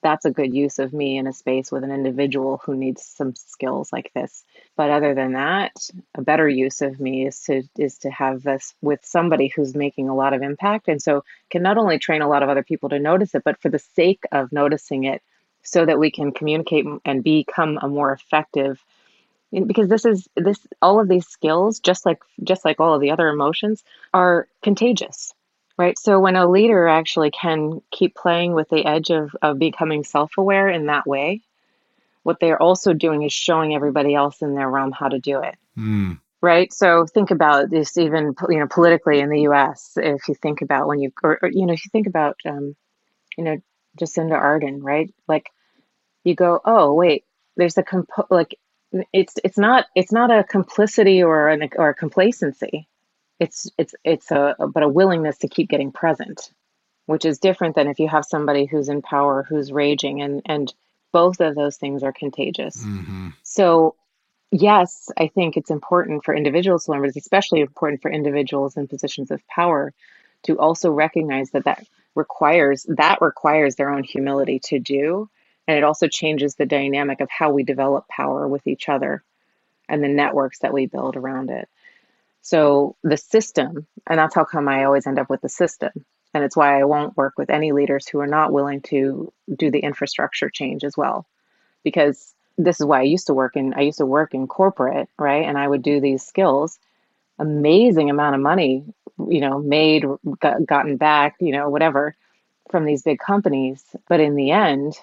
that's 0.01 0.25
a 0.25 0.31
good 0.31 0.53
use 0.53 0.79
of 0.79 0.93
me 0.93 1.17
in 1.17 1.27
a 1.27 1.33
space 1.33 1.71
with 1.71 1.83
an 1.83 1.91
individual 1.91 2.61
who 2.65 2.75
needs 2.75 3.03
some 3.03 3.35
skills 3.35 3.93
like 3.93 4.11
this. 4.13 4.43
But 4.75 4.89
other 4.89 5.13
than 5.13 5.33
that, 5.33 5.73
a 6.15 6.21
better 6.21 6.49
use 6.49 6.81
of 6.81 6.99
me 6.99 7.27
is 7.27 7.39
to 7.43 7.63
is 7.77 7.99
to 7.99 8.09
have 8.09 8.43
this 8.43 8.73
with 8.81 8.99
somebody 9.03 9.47
who's 9.47 9.75
making 9.75 10.09
a 10.09 10.15
lot 10.15 10.33
of 10.33 10.41
impact 10.41 10.87
and 10.87 11.01
so 11.01 11.23
can 11.49 11.61
not 11.61 11.77
only 11.77 11.99
train 11.99 12.21
a 12.21 12.27
lot 12.27 12.43
of 12.43 12.49
other 12.49 12.63
people 12.63 12.89
to 12.89 12.99
notice 12.99 13.35
it, 13.35 13.43
but 13.43 13.61
for 13.61 13.69
the 13.69 13.79
sake 13.79 14.23
of 14.31 14.51
noticing 14.51 15.03
it 15.03 15.21
so 15.63 15.85
that 15.85 15.99
we 15.99 16.09
can 16.09 16.31
communicate 16.31 16.85
and 17.05 17.23
become 17.23 17.77
a 17.81 17.87
more 17.87 18.11
effective 18.11 18.83
because 19.51 19.89
this 19.89 20.05
is 20.05 20.27
this 20.35 20.59
all 20.81 20.99
of 20.99 21.07
these 21.07 21.27
skills 21.27 21.79
just 21.79 22.05
like 22.05 22.19
just 22.43 22.63
like 22.63 22.79
all 22.79 22.93
of 22.93 23.01
the 23.01 23.11
other 23.11 23.27
emotions 23.27 23.83
are 24.13 24.47
contagious 24.61 25.33
Right. 25.81 25.97
So 25.97 26.19
when 26.19 26.35
a 26.35 26.47
leader 26.47 26.87
actually 26.87 27.31
can 27.31 27.81
keep 27.89 28.13
playing 28.13 28.53
with 28.53 28.69
the 28.69 28.85
edge 28.85 29.09
of, 29.09 29.35
of 29.41 29.57
becoming 29.57 30.03
self 30.03 30.33
aware 30.37 30.69
in 30.69 30.85
that 30.85 31.07
way, 31.07 31.41
what 32.21 32.39
they're 32.39 32.61
also 32.61 32.93
doing 32.93 33.23
is 33.23 33.33
showing 33.33 33.73
everybody 33.73 34.13
else 34.13 34.43
in 34.43 34.53
their 34.53 34.69
realm 34.69 34.91
how 34.91 35.07
to 35.07 35.17
do 35.17 35.41
it. 35.41 35.55
Mm. 35.75 36.19
Right. 36.39 36.71
So 36.71 37.07
think 37.07 37.31
about 37.31 37.71
this 37.71 37.97
even, 37.97 38.35
you 38.49 38.59
know, 38.59 38.67
politically 38.67 39.21
in 39.21 39.29
the 39.29 39.41
US, 39.47 39.93
if 39.95 40.27
you 40.27 40.35
think 40.35 40.61
about 40.61 40.87
when 40.87 40.99
you, 40.99 41.11
or, 41.23 41.39
or 41.41 41.49
you 41.49 41.65
know, 41.65 41.73
if 41.73 41.83
you 41.83 41.89
think 41.89 42.05
about, 42.05 42.37
um, 42.45 42.75
you 43.35 43.43
know, 43.43 43.57
Jacinda 43.99 44.39
Ardern, 44.39 44.79
right? 44.81 45.11
Like 45.27 45.49
you 46.23 46.35
go, 46.35 46.59
oh, 46.63 46.93
wait, 46.93 47.25
there's 47.57 47.77
a, 47.79 47.83
comp- 47.83 48.29
like, 48.29 48.55
it's, 49.13 49.35
it's 49.43 49.57
not, 49.57 49.85
it's 49.95 50.11
not 50.11 50.31
a 50.31 50.43
complicity 50.43 51.23
or 51.23 51.49
an, 51.49 51.69
or 51.77 51.89
a 51.89 51.95
complacency 51.95 52.87
it's 53.41 53.71
it's 53.75 53.95
it's 54.03 54.29
a 54.29 54.55
but 54.71 54.83
a 54.83 54.87
willingness 54.87 55.39
to 55.39 55.47
keep 55.47 55.67
getting 55.67 55.91
present 55.91 56.51
which 57.07 57.25
is 57.25 57.39
different 57.39 57.75
than 57.75 57.87
if 57.87 57.99
you 57.99 58.07
have 58.07 58.23
somebody 58.23 58.65
who's 58.65 58.87
in 58.87 59.01
power 59.01 59.43
who's 59.49 59.71
raging 59.71 60.21
and 60.21 60.43
and 60.45 60.73
both 61.11 61.41
of 61.41 61.55
those 61.55 61.75
things 61.75 62.03
are 62.03 62.13
contagious 62.13 62.85
mm-hmm. 62.85 63.29
so 63.41 63.95
yes 64.51 65.09
i 65.17 65.27
think 65.27 65.57
it's 65.57 65.71
important 65.71 66.23
for 66.23 66.35
individuals 66.35 66.85
to 66.85 66.91
learn 66.91 67.01
but 67.01 67.07
it's 67.07 67.17
especially 67.17 67.61
important 67.61 67.99
for 67.99 68.11
individuals 68.11 68.77
in 68.77 68.87
positions 68.87 69.31
of 69.31 69.45
power 69.47 69.91
to 70.43 70.59
also 70.59 70.91
recognize 70.91 71.49
that 71.49 71.65
that 71.65 71.83
requires 72.13 72.83
that 72.89 73.21
requires 73.21 73.75
their 73.75 73.89
own 73.89 74.03
humility 74.03 74.59
to 74.59 74.77
do 74.77 75.27
and 75.67 75.77
it 75.77 75.83
also 75.83 76.07
changes 76.07 76.55
the 76.55 76.65
dynamic 76.65 77.21
of 77.21 77.29
how 77.29 77.51
we 77.51 77.63
develop 77.63 78.07
power 78.07 78.47
with 78.47 78.67
each 78.67 78.89
other 78.89 79.23
and 79.89 80.03
the 80.03 80.07
networks 80.07 80.59
that 80.59 80.73
we 80.73 80.85
build 80.85 81.15
around 81.15 81.49
it 81.49 81.67
so 82.41 82.95
the 83.03 83.17
system, 83.17 83.85
and 84.07 84.19
that's 84.19 84.35
how 84.35 84.43
come 84.43 84.67
I 84.67 84.83
always 84.83 85.05
end 85.07 85.19
up 85.19 85.29
with 85.29 85.41
the 85.41 85.49
system. 85.49 85.91
And 86.33 86.43
it's 86.43 86.55
why 86.55 86.79
I 86.79 86.85
won't 86.85 87.17
work 87.17 87.33
with 87.37 87.49
any 87.49 87.71
leaders 87.71 88.07
who 88.07 88.19
are 88.19 88.27
not 88.27 88.53
willing 88.53 88.81
to 88.83 89.31
do 89.53 89.69
the 89.69 89.79
infrastructure 89.79 90.49
change 90.49 90.83
as 90.83 90.97
well. 90.97 91.25
Because 91.83 92.33
this 92.57 92.79
is 92.79 92.85
why 92.85 92.99
I 92.99 93.03
used 93.03 93.27
to 93.27 93.33
work 93.33 93.55
in 93.55 93.73
I 93.73 93.81
used 93.81 93.99
to 93.99 94.05
work 94.05 94.33
in 94.33 94.47
corporate, 94.47 95.09
right? 95.19 95.45
And 95.45 95.57
I 95.57 95.67
would 95.67 95.81
do 95.81 95.99
these 95.99 96.23
skills, 96.23 96.79
amazing 97.37 98.09
amount 98.09 98.35
of 98.35 98.41
money, 98.41 98.85
you 99.29 99.41
know, 99.41 99.59
made, 99.59 100.05
got, 100.39 100.65
gotten 100.65 100.97
back, 100.97 101.35
you 101.39 101.51
know, 101.51 101.69
whatever 101.69 102.15
from 102.71 102.85
these 102.85 103.03
big 103.03 103.19
companies. 103.19 103.83
But 104.07 104.19
in 104.19 104.35
the 104.35 104.51
end, 104.51 104.95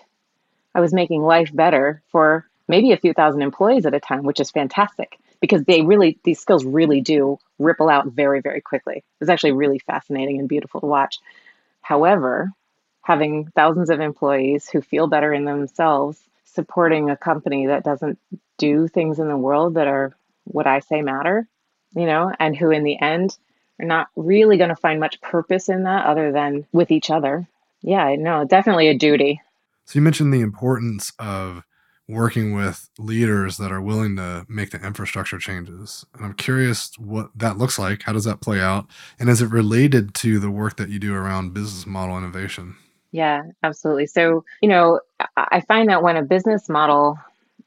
I 0.79 0.81
was 0.81 0.95
making 0.95 1.23
life 1.23 1.51
better 1.53 2.05
for 2.13 2.47
maybe 2.69 2.93
a 2.93 2.97
few 2.97 3.13
thousand 3.13 3.43
employees 3.43 3.85
at 3.85 3.95
a 3.95 3.99
time, 3.99 4.23
which 4.23 4.39
is 4.39 4.53
fantastic 4.53 5.19
because 5.41 5.65
they 5.65 5.83
really 5.83 6.21
these 6.23 6.39
skills 6.39 6.65
really 6.65 7.01
do 7.01 7.37
ripple 7.59 7.89
out 7.89 8.07
very 8.07 8.41
very 8.41 8.61
quickly. 8.61 9.03
It's 9.21 9.29
actually 9.29 9.53
really 9.53 9.81
fascinating 9.81 10.39
and 10.39 10.49
beautiful 10.49 10.81
to 10.81 10.87
watch. 10.87 11.19
However 11.81 12.53
having 13.03 13.51
thousands 13.57 13.91
of 13.91 13.99
employees 13.99 14.69
who 14.69 14.81
feel 14.81 15.09
better 15.09 15.33
in 15.33 15.45
themselves 15.45 16.17
supporting 16.45 17.11
a 17.11 17.17
company 17.17 17.67
that 17.67 17.83
doesn't 17.83 18.21
do 18.57 18.87
things 18.87 19.19
in 19.19 19.27
the 19.27 19.37
world 19.37 19.75
that 19.75 19.89
are 19.89 20.15
what 20.45 20.67
i 20.67 20.79
say 20.79 21.01
matter 21.03 21.49
you 21.97 22.07
know 22.07 22.31
and 22.39 22.57
who 22.57 22.71
in 22.71 22.85
the 22.85 23.01
end 23.01 23.37
are 23.81 23.87
not 23.87 24.09
really 24.15 24.59
going 24.59 24.69
to 24.69 24.77
find 24.77 25.01
much 25.01 25.21
purpose 25.21 25.69
in 25.69 25.85
that 25.85 26.07
other 26.07 26.33
than 26.33 26.67
with 26.73 26.91
each 26.91 27.11
other. 27.11 27.49
Yeah 27.81 28.15
no 28.17 28.45
definitely 28.45 28.89
a 28.89 28.99
duty 28.99 29.41
so 29.89 29.99
you 29.99 30.03
mentioned 30.03 30.35
the 30.35 30.43
importance 30.43 31.15
of 31.19 31.63
working 32.07 32.55
with 32.55 32.91
leaders 32.99 33.57
that 33.57 33.73
are 33.73 33.81
willing 33.81 34.17
to 34.17 34.45
make 34.47 34.71
the 34.71 34.85
infrastructure 34.85 35.39
changes. 35.39 36.05
And 36.13 36.27
I'm 36.27 36.35
curious 36.35 36.93
what 36.99 37.31
that 37.35 37.57
looks 37.57 37.79
like. 37.79 38.03
How 38.03 38.13
does 38.13 38.25
that 38.25 38.43
play 38.43 38.61
out? 38.61 38.87
And 39.19 39.31
is 39.31 39.41
it 39.41 39.49
related 39.49 40.15
to 40.17 40.39
the 40.39 40.51
work 40.51 40.77
that 40.77 40.91
you 40.91 40.99
do 40.99 41.15
around 41.15 41.55
business 41.55 41.87
model 41.87 42.19
innovation? 42.19 42.77
Yeah, 43.13 43.45
absolutely. 43.63 44.05
So, 44.05 44.45
you 44.61 44.69
know, 44.69 45.01
I 45.39 45.63
find 45.63 45.89
that 45.89 46.03
when 46.03 46.19
a 46.19 46.23
business 46.23 46.69
model 46.69 47.19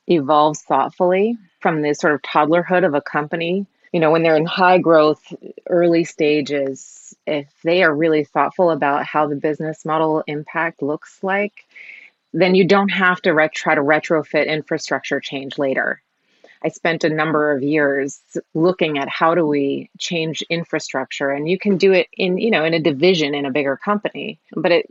evolves 0.06 0.62
thoughtfully 0.62 1.40
from 1.60 1.82
the 1.82 1.96
sort 1.96 2.14
of 2.14 2.22
toddlerhood 2.22 2.86
of 2.86 2.94
a 2.94 3.02
company, 3.02 3.66
you 3.94 4.00
know, 4.00 4.12
when 4.12 4.22
they're 4.22 4.38
in 4.38 4.46
high 4.46 4.78
growth, 4.78 5.34
early 5.68 6.04
stages, 6.04 7.16
if 7.26 7.48
they 7.64 7.82
are 7.82 7.96
really 7.96 8.26
thoughtful 8.26 8.70
about 8.70 9.06
how 9.06 9.26
the 9.26 9.36
business 9.36 9.86
model 9.86 10.24
impact 10.28 10.84
looks 10.84 11.18
like, 11.24 11.66
then 12.34 12.56
you 12.56 12.66
don't 12.66 12.90
have 12.90 13.22
to 13.22 13.34
ret- 13.34 13.54
try 13.54 13.76
to 13.76 13.82
retrofit 13.82 14.48
infrastructure 14.48 15.20
change 15.20 15.58
later. 15.58 16.02
I 16.64 16.70
spent 16.70 17.04
a 17.04 17.10
number 17.10 17.52
of 17.52 17.64
years 17.64 18.22
looking 18.54 18.98
at 19.00 19.10
how 19.10 19.36
do 19.36 19.46
we 19.46 19.90
change 19.98 20.44
infrastructure 20.44 21.32
and 21.32 21.50
you 21.50 21.58
can 21.58 21.78
do 21.78 21.92
it 21.92 22.08
in 22.14 22.38
you 22.38 22.52
know 22.52 22.64
in 22.64 22.74
a 22.74 22.80
division 22.80 23.34
in 23.34 23.46
a 23.46 23.52
bigger 23.52 23.78
company 23.78 24.40
but 24.56 24.72
it 24.72 24.86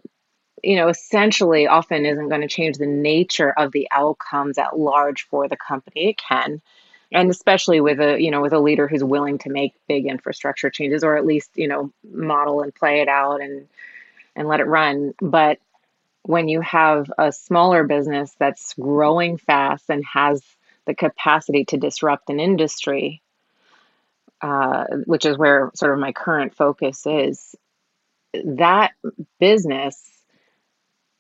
you 0.65 0.77
know 0.77 0.89
essentially 0.89 1.67
often 1.69 2.05
isn't 2.05 2.29
going 2.29 2.41
to 2.41 2.49
change 2.49 2.77
the 2.77 2.87
nature 2.87 3.53
of 3.57 3.71
the 3.73 3.87
outcomes 3.93 4.59
at 4.59 4.77
large 4.77 5.29
for 5.29 5.49
the 5.49 5.57
company 5.57 6.11
it 6.11 6.19
can 6.19 6.61
and 7.13 7.31
especially 7.31 7.81
with 7.81 8.01
a 8.01 8.21
you 8.21 8.31
know 8.31 8.41
with 8.41 8.53
a 8.53 8.59
leader 8.59 8.89
who's 8.89 9.05
willing 9.05 9.39
to 9.39 9.51
make 9.51 9.75
big 9.89 10.07
infrastructure 10.07 10.71
changes 10.71 11.05
or 11.05 11.17
at 11.17 11.27
least 11.27 11.51
you 11.55 11.69
know 11.69 11.93
model 12.13 12.63
and 12.63 12.75
play 12.75 13.01
it 13.01 13.09
out 13.09 13.41
and 13.41 13.69
and 14.35 14.49
let 14.49 14.61
it 14.61 14.67
run 14.67 15.15
but 15.21 15.59
when 16.23 16.49
you 16.49 16.61
have 16.61 17.11
a 17.19 17.33
smaller 17.33 17.85
business 17.85 18.35
that's 18.39 18.75
growing 18.75 19.39
fast 19.39 19.89
and 19.89 20.05
has 20.05 20.43
the 20.87 20.95
capacity 20.95 21.65
to 21.67 21.77
disrupt 21.77 22.31
an 22.31 22.41
industry 22.41 23.23
uh, 24.43 24.85
which 25.05 25.27
is 25.27 25.37
where 25.37 25.71
sort 25.75 25.93
of 25.93 25.99
my 25.99 26.13
current 26.13 26.55
focus 26.55 27.07
is, 27.07 27.55
that 28.33 28.93
business 29.39 30.09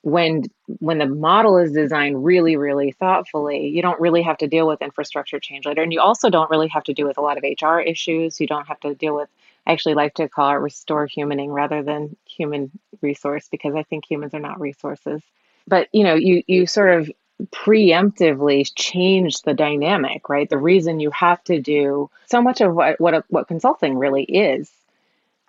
when 0.02 0.44
when 0.78 0.96
the 0.98 1.06
model 1.06 1.58
is 1.58 1.72
designed 1.72 2.24
really 2.24 2.56
really 2.56 2.92
thoughtfully 2.92 3.66
you 3.66 3.82
don't 3.82 4.00
really 4.00 4.22
have 4.22 4.38
to 4.38 4.46
deal 4.46 4.66
with 4.66 4.80
infrastructure 4.80 5.40
change 5.40 5.66
later. 5.66 5.82
And 5.82 5.92
you 5.92 6.00
also 6.00 6.30
don't 6.30 6.48
really 6.50 6.68
have 6.68 6.84
to 6.84 6.94
deal 6.94 7.06
with 7.08 7.18
a 7.18 7.20
lot 7.20 7.36
of 7.36 7.44
hr 7.60 7.80
issues. 7.80 8.40
You 8.40 8.46
don't 8.46 8.68
have 8.68 8.80
to 8.80 8.94
deal 8.94 9.16
with 9.16 9.28
i 9.66 9.72
actually 9.72 9.94
like 9.94 10.14
to 10.14 10.28
call 10.28 10.50
it 10.50 10.54
restore 10.54 11.08
humaning 11.08 11.52
rather 11.52 11.82
than 11.82 12.16
human 12.36 12.70
resource 13.02 13.48
because 13.50 13.74
i 13.74 13.82
think 13.82 14.04
humans 14.08 14.34
are 14.34 14.40
not 14.40 14.60
resources 14.60 15.22
but 15.66 15.88
you 15.92 16.04
know 16.04 16.14
you 16.14 16.42
you 16.46 16.66
sort 16.66 17.00
of 17.00 17.10
preemptively 17.46 18.70
change 18.74 19.40
the 19.42 19.54
dynamic 19.54 20.28
right 20.28 20.50
the 20.50 20.58
reason 20.58 21.00
you 21.00 21.10
have 21.10 21.42
to 21.44 21.60
do 21.60 22.10
so 22.26 22.42
much 22.42 22.60
of 22.60 22.74
what 22.74 23.00
what, 23.00 23.24
what 23.28 23.48
consulting 23.48 23.96
really 23.96 24.24
is 24.24 24.70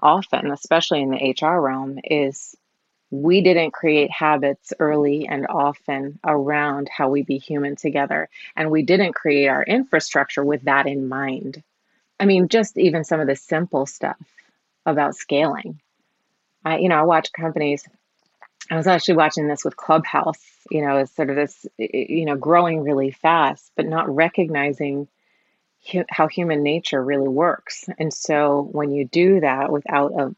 often 0.01 0.51
especially 0.51 1.01
in 1.01 1.09
the 1.09 1.35
hr 1.41 1.59
realm 1.59 1.99
is 2.03 2.55
we 3.11 3.41
didn't 3.41 3.71
create 3.71 4.09
habits 4.09 4.73
early 4.79 5.27
and 5.27 5.45
often 5.47 6.17
around 6.25 6.89
how 6.89 7.09
we 7.09 7.23
be 7.23 7.37
human 7.37 7.75
together. 7.75 8.29
And 8.55 8.71
we 8.71 8.83
didn't 8.83 9.13
create 9.13 9.47
our 9.47 9.63
infrastructure 9.63 10.43
with 10.43 10.63
that 10.63 10.87
in 10.87 11.09
mind. 11.09 11.61
I 12.19 12.25
mean, 12.25 12.47
just 12.47 12.77
even 12.77 13.03
some 13.03 13.19
of 13.19 13.27
the 13.27 13.35
simple 13.35 13.85
stuff 13.85 14.17
about 14.85 15.15
scaling. 15.15 15.81
I, 16.65 16.79
you 16.79 16.89
know, 16.89 16.97
I 16.99 17.03
watch 17.03 17.31
companies. 17.33 17.87
I 18.69 18.77
was 18.77 18.87
actually 18.87 19.17
watching 19.17 19.47
this 19.47 19.65
with 19.65 19.77
Clubhouse, 19.77 20.41
you 20.71 20.81
know, 20.81 20.97
as 20.97 21.11
sort 21.11 21.29
of 21.29 21.35
this, 21.35 21.65
you 21.77 22.25
know, 22.25 22.35
growing 22.37 22.81
really 22.83 23.11
fast, 23.11 23.71
but 23.75 23.87
not 23.87 24.13
recognizing 24.13 25.07
hu- 25.91 26.05
how 26.09 26.27
human 26.27 26.63
nature 26.63 27.03
really 27.03 27.27
works. 27.27 27.85
And 27.99 28.13
so 28.13 28.69
when 28.71 28.91
you 28.91 29.05
do 29.05 29.41
that 29.41 29.71
without 29.71 30.13
a, 30.13 30.35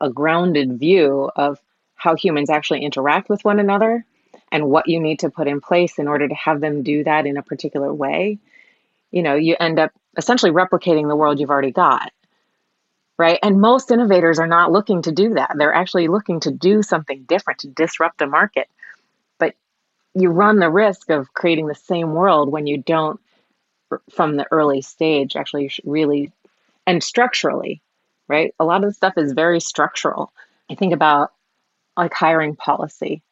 a 0.00 0.10
grounded 0.10 0.78
view 0.78 1.30
of 1.36 1.60
how 1.96 2.16
humans 2.16 2.50
actually 2.50 2.84
interact 2.84 3.28
with 3.28 3.44
one 3.44 3.60
another 3.60 4.04
and 4.52 4.68
what 4.68 4.88
you 4.88 5.00
need 5.00 5.20
to 5.20 5.30
put 5.30 5.48
in 5.48 5.60
place 5.60 5.98
in 5.98 6.08
order 6.08 6.28
to 6.28 6.34
have 6.34 6.60
them 6.60 6.82
do 6.82 7.04
that 7.04 7.26
in 7.26 7.36
a 7.36 7.42
particular 7.42 7.92
way, 7.92 8.38
you 9.10 9.22
know, 9.22 9.34
you 9.34 9.56
end 9.60 9.78
up 9.78 9.92
essentially 10.16 10.52
replicating 10.52 11.08
the 11.08 11.16
world 11.16 11.40
you've 11.40 11.50
already 11.50 11.72
got. 11.72 12.12
Right. 13.18 13.38
And 13.42 13.60
most 13.60 13.90
innovators 13.90 14.38
are 14.38 14.46
not 14.46 14.72
looking 14.72 15.02
to 15.02 15.12
do 15.12 15.34
that. 15.34 15.52
They're 15.56 15.72
actually 15.72 16.08
looking 16.08 16.40
to 16.40 16.50
do 16.50 16.82
something 16.82 17.24
different 17.24 17.60
to 17.60 17.68
disrupt 17.68 18.18
the 18.18 18.26
market. 18.26 18.68
But 19.38 19.54
you 20.14 20.30
run 20.30 20.58
the 20.58 20.70
risk 20.70 21.10
of 21.10 21.32
creating 21.32 21.66
the 21.66 21.74
same 21.74 22.12
world 22.12 22.50
when 22.50 22.66
you 22.66 22.76
don't, 22.76 23.18
from 24.10 24.36
the 24.36 24.46
early 24.50 24.82
stage, 24.82 25.34
actually 25.34 25.70
really 25.84 26.30
and 26.86 27.02
structurally, 27.02 27.82
right? 28.28 28.54
A 28.60 28.64
lot 28.64 28.84
of 28.84 28.90
the 28.90 28.94
stuff 28.94 29.14
is 29.16 29.32
very 29.32 29.60
structural. 29.60 30.32
I 30.70 30.74
think 30.74 30.92
about 30.92 31.32
like 31.96 32.14
hiring 32.14 32.56
policy. 32.56 33.22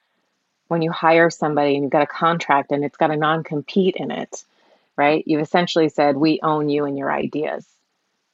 When 0.68 0.82
you 0.82 0.90
hire 0.90 1.30
somebody 1.30 1.74
and 1.74 1.84
you've 1.84 1.92
got 1.92 2.02
a 2.02 2.06
contract 2.06 2.72
and 2.72 2.84
it's 2.84 2.96
got 2.96 3.10
a 3.10 3.16
non 3.16 3.44
compete 3.44 3.96
in 3.96 4.10
it, 4.10 4.44
right? 4.96 5.22
You've 5.26 5.42
essentially 5.42 5.88
said, 5.88 6.16
We 6.16 6.40
own 6.42 6.68
you 6.68 6.84
and 6.86 6.98
your 6.98 7.12
ideas. 7.12 7.66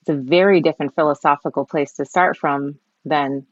It's 0.00 0.10
a 0.10 0.14
very 0.14 0.60
different 0.60 0.94
philosophical 0.94 1.64
place 1.64 1.92
to 1.94 2.04
start 2.04 2.36
from 2.36 2.78
than 3.04 3.46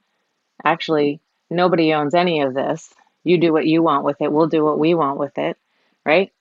actually, 0.64 1.20
nobody 1.50 1.92
owns 1.94 2.14
any 2.14 2.40
of 2.40 2.54
this. 2.54 2.92
You 3.24 3.38
do 3.38 3.52
what 3.52 3.66
you 3.66 3.82
want 3.82 4.04
with 4.04 4.20
it, 4.20 4.32
we'll 4.32 4.46
do 4.46 4.64
what 4.64 4.78
we 4.78 4.94
want 4.94 5.18
with 5.18 5.36
it, 5.38 5.56
right? 6.04 6.32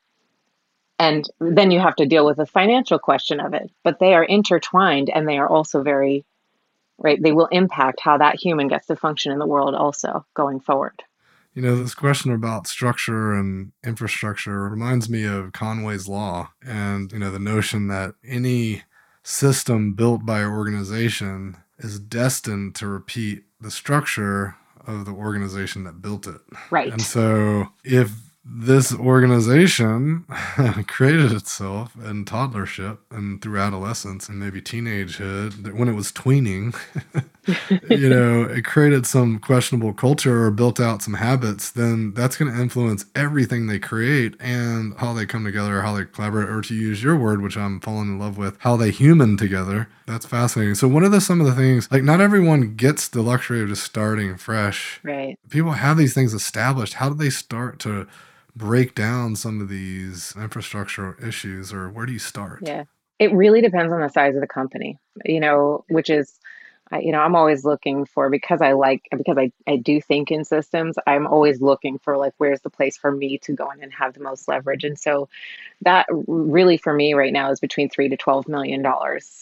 And 1.00 1.30
then 1.40 1.72
you 1.72 1.80
have 1.80 1.96
to 1.98 2.06
deal 2.06 2.26
with 2.26 2.38
the 2.38 2.46
financial 2.46 2.98
question 2.98 3.40
of 3.40 3.54
it. 3.54 3.70
But 3.84 4.00
they 4.00 4.16
are 4.16 4.24
intertwined 4.24 5.12
and 5.14 5.28
they 5.28 5.38
are 5.38 5.48
also 5.48 5.84
very 5.84 6.26
right? 6.98 7.22
They 7.22 7.32
will 7.32 7.48
impact 7.48 8.00
how 8.02 8.18
that 8.18 8.36
human 8.36 8.68
gets 8.68 8.88
to 8.88 8.96
function 8.96 9.32
in 9.32 9.40
the 9.40 9.48
world 9.48 9.76
also 9.76 10.26
going 10.34 10.60
forward. 10.60 11.04
You 11.54 11.62
know, 11.64 11.76
this 11.76 11.96
question 11.96 12.32
about 12.32 12.68
structure 12.68 13.34
and 13.34 13.72
infrastructure 13.84 14.70
reminds 14.70 15.10
me 15.10 15.24
of 15.24 15.54
Conway's 15.54 16.08
Law 16.08 16.52
and, 16.66 17.12
you 17.12 17.20
know, 17.20 17.32
the 17.32 17.40
notion 17.40 17.88
that 17.88 18.14
any 18.24 18.84
system 19.28 19.92
built 19.92 20.26
by 20.26 20.40
an 20.40 20.50
organization 20.50 21.58
is 21.80 22.00
destined 22.00 22.74
to 22.74 22.88
repeat 22.88 23.44
the 23.60 23.70
structure 23.70 24.56
of 24.86 25.06
the 25.06 25.12
organization 25.12 25.84
that 25.84 26.02
built 26.02 26.26
it. 26.28 26.40
Right. 26.72 26.94
And 26.94 27.02
so 27.02 27.68
if 27.84 28.27
this 28.50 28.94
organization 28.94 30.24
created 30.88 31.32
itself 31.32 31.96
in 32.04 32.26
toddlership 32.26 32.98
and 33.12 33.42
through 33.42 33.60
adolescence 33.60 34.30
and 34.30 34.40
maybe 34.40 34.62
teenagehood 34.62 35.74
when 35.74 35.88
it 35.88 35.94
was 35.94 36.12
tweening 36.12 36.76
you 37.90 38.10
know 38.10 38.44
it 38.44 38.64
created 38.64 39.06
some 39.06 39.40
questionable 39.40 39.94
culture 39.94 40.44
or 40.44 40.52
built 40.52 40.80
out 40.80 41.02
some 41.02 41.16
habits 41.16 41.72
then 41.72 42.14
that's 42.14 42.38
going 42.38 42.52
to 42.52 42.62
influence 42.62 43.06
everything 43.16 43.68
they 43.68 43.80
create 43.80 44.36
and 44.40 44.94
how 44.98 45.14
they 45.14 45.26
come 45.26 45.44
together 45.44 45.82
how 45.82 45.96
they 45.96 46.06
collaborate 46.06 46.50
or 46.50 46.62
to 46.62 46.74
use 46.74 47.04
your 47.04 47.16
word 47.16 47.42
which 47.42 47.58
i'm 47.58 47.80
falling 47.80 48.08
in 48.08 48.20
love 48.20 48.38
with 48.38 48.58
how 48.60 48.76
they 48.76 48.92
human 48.92 49.38
together. 49.38 49.88
That's 50.06 50.26
fascinating. 50.26 50.76
So 50.76 50.88
what 50.88 51.04
are 51.04 51.10
the 51.10 51.22
some 51.22 51.40
of 51.40 51.48
the 51.48 51.56
things 51.56 51.90
like 51.92 52.04
not 52.04 52.22
everyone 52.22 52.76
gets 52.76 53.08
the 53.08 53.22
luxury 53.22 53.62
of 53.62 53.70
just 53.70 53.84
starting 53.84 54.38
fresh. 54.38 55.00
Right. 55.04 55.38
People 55.50 55.72
have 55.72 55.98
these 55.98 56.14
things 56.14 56.34
established. 56.34 56.96
How 56.96 57.10
do 57.10 57.16
they 57.16 57.30
start 57.30 57.80
to 57.80 58.08
break 58.58 58.96
down 58.96 59.36
some 59.36 59.62
of 59.62 59.70
these 59.70 60.34
infrastructure 60.36 61.16
issues 61.26 61.72
or 61.72 61.90
where 61.90 62.06
do 62.06 62.14
you 62.14 62.20
start? 62.20 62.60
Yeah. 62.64 62.86
It 63.20 63.32
really 63.34 63.62
depends 63.62 63.94
on 63.94 64.02
the 64.02 64.10
size 64.10 64.36
of 64.36 64.42
the 64.42 64.48
company, 64.48 64.98
you 65.26 65.40
know, 65.40 65.86
which 65.90 66.10
is, 66.10 66.40
you 67.00 67.12
know, 67.12 67.20
I'm 67.20 67.36
always 67.36 67.66
looking 67.66 68.06
for 68.06 68.30
because 68.30 68.62
I 68.62 68.74
like, 68.74 69.08
because 69.16 69.38
I, 69.38 69.52
I 69.68 69.76
do 69.78 70.00
think 70.02 70.32
in 70.32 70.46
systems, 70.46 70.96
I'm 71.06 71.28
always 71.28 71.62
looking 71.62 72.00
for 72.00 72.18
like, 72.18 72.34
where's 72.38 72.62
the 72.62 72.70
place 72.70 72.98
for 72.98 73.12
me 73.12 73.38
to 73.40 73.54
go 73.54 73.70
in 73.72 73.84
and 73.84 73.94
have 73.94 74.14
the 74.14 74.22
most 74.22 74.48
leverage. 74.48 74.84
And 74.84 74.98
so 74.98 75.30
that 75.82 76.08
really 76.28 76.78
for 76.78 76.94
me 76.94 77.14
right 77.14 77.34
now 77.34 77.52
is 77.52 77.60
between 77.60 77.90
three 77.90 78.10
to 78.10 78.18
$12 78.18 78.48
million, 78.48 78.86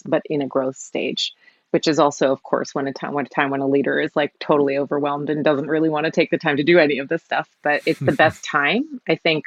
but 0.06 0.24
in 0.26 0.42
a 0.42 0.48
growth 0.48 0.78
stage 0.78 1.34
which 1.72 1.88
is 1.88 2.00
also, 2.00 2.32
of 2.32 2.44
course, 2.44 2.74
when 2.74 2.88
a 2.88 2.94
time 2.94 3.14
when 3.14 3.26
a 3.26 3.30
time 3.30 3.50
when 3.50 3.62
a 3.62 3.68
leader 3.68 4.00
is 4.00 4.16
like 4.16 4.34
totally 4.40 4.78
overwhelmed 4.78 5.30
and 5.30 5.44
doesn't 5.44 5.68
really 5.68 5.90
want 5.90 6.06
to 6.06 6.12
take 6.12 6.32
the 6.32 6.38
time 6.38 6.58
to 6.58 6.64
do 6.64 6.80
any 6.80 7.00
of 7.00 7.10
this 7.10 7.24
stuff. 7.24 7.50
But 7.64 7.82
it's 7.86 8.00
the 8.00 8.12
best 8.24 8.44
time, 8.44 9.02
I 9.08 9.16
think, 9.16 9.46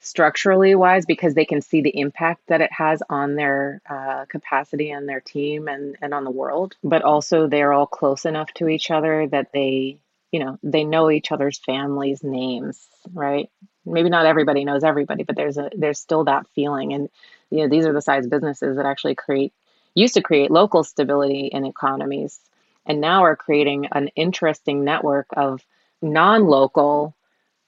structurally 0.00 0.74
wise, 0.74 1.06
because 1.06 1.34
they 1.34 1.44
can 1.44 1.60
see 1.60 1.82
the 1.82 1.98
impact 1.98 2.42
that 2.48 2.60
it 2.60 2.72
has 2.72 3.02
on 3.10 3.34
their 3.34 3.80
uh, 3.88 4.24
capacity 4.26 4.90
and 4.90 5.08
their 5.08 5.20
team 5.20 5.68
and 5.68 5.96
and 6.00 6.14
on 6.14 6.24
the 6.24 6.30
world. 6.30 6.76
But 6.82 7.02
also, 7.02 7.46
they're 7.46 7.72
all 7.72 7.86
close 7.86 8.24
enough 8.24 8.52
to 8.54 8.68
each 8.68 8.90
other 8.90 9.26
that 9.28 9.52
they, 9.52 9.98
you 10.32 10.40
know, 10.40 10.58
they 10.62 10.84
know 10.84 11.10
each 11.10 11.32
other's 11.32 11.58
families' 11.58 12.22
names, 12.22 12.86
right? 13.12 13.50
Maybe 13.84 14.08
not 14.08 14.26
everybody 14.26 14.64
knows 14.64 14.82
everybody, 14.82 15.24
but 15.24 15.36
there's 15.36 15.58
a 15.58 15.70
there's 15.76 15.98
still 15.98 16.24
that 16.24 16.46
feeling 16.54 16.92
and 16.92 17.08
you 17.50 17.58
know 17.58 17.68
these 17.68 17.86
are 17.86 17.92
the 17.92 18.02
size 18.02 18.26
businesses 18.26 18.76
that 18.76 18.86
actually 18.86 19.14
create 19.14 19.52
used 19.96 20.14
to 20.14 20.22
create 20.22 20.50
local 20.50 20.84
stability 20.84 21.46
in 21.46 21.64
economies 21.64 22.38
and 22.84 23.00
now 23.00 23.24
are 23.24 23.34
creating 23.34 23.86
an 23.92 24.08
interesting 24.14 24.84
network 24.84 25.26
of 25.36 25.64
non-local 26.00 27.14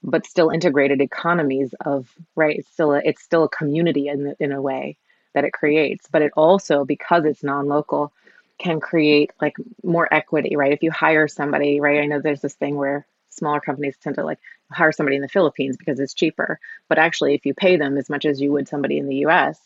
but 0.01 0.25
still 0.25 0.49
integrated 0.49 1.01
economies 1.01 1.73
of 1.83 2.07
right 2.35 2.59
it's 2.59 2.71
still 2.71 2.93
a, 2.93 3.01
it's 3.03 3.21
still 3.21 3.43
a 3.43 3.49
community 3.49 4.07
in 4.07 4.33
in 4.39 4.53
a 4.53 4.61
way 4.61 4.95
that 5.33 5.43
it 5.43 5.51
creates 5.51 6.07
but 6.09 6.21
it 6.21 6.31
also 6.37 6.85
because 6.85 7.25
it's 7.25 7.43
non-local 7.43 8.13
can 8.59 8.79
create 8.79 9.31
like 9.41 9.55
more 9.83 10.07
equity 10.13 10.55
right? 10.55 10.73
If 10.73 10.83
you 10.83 10.91
hire 10.91 11.27
somebody 11.27 11.81
right 11.81 11.99
i 11.99 12.05
know 12.05 12.21
there's 12.21 12.41
this 12.41 12.53
thing 12.53 12.75
where 12.75 13.05
smaller 13.29 13.59
companies 13.59 13.97
tend 14.01 14.15
to 14.15 14.23
like 14.23 14.39
hire 14.71 14.91
somebody 14.91 15.15
in 15.15 15.21
the 15.21 15.27
philippines 15.27 15.75
because 15.77 15.99
it's 15.99 16.13
cheaper 16.13 16.59
but 16.87 16.99
actually 16.99 17.33
if 17.33 17.45
you 17.45 17.53
pay 17.53 17.75
them 17.75 17.97
as 17.97 18.09
much 18.09 18.25
as 18.25 18.39
you 18.39 18.51
would 18.51 18.67
somebody 18.67 18.99
in 18.99 19.07
the 19.07 19.25
us 19.25 19.57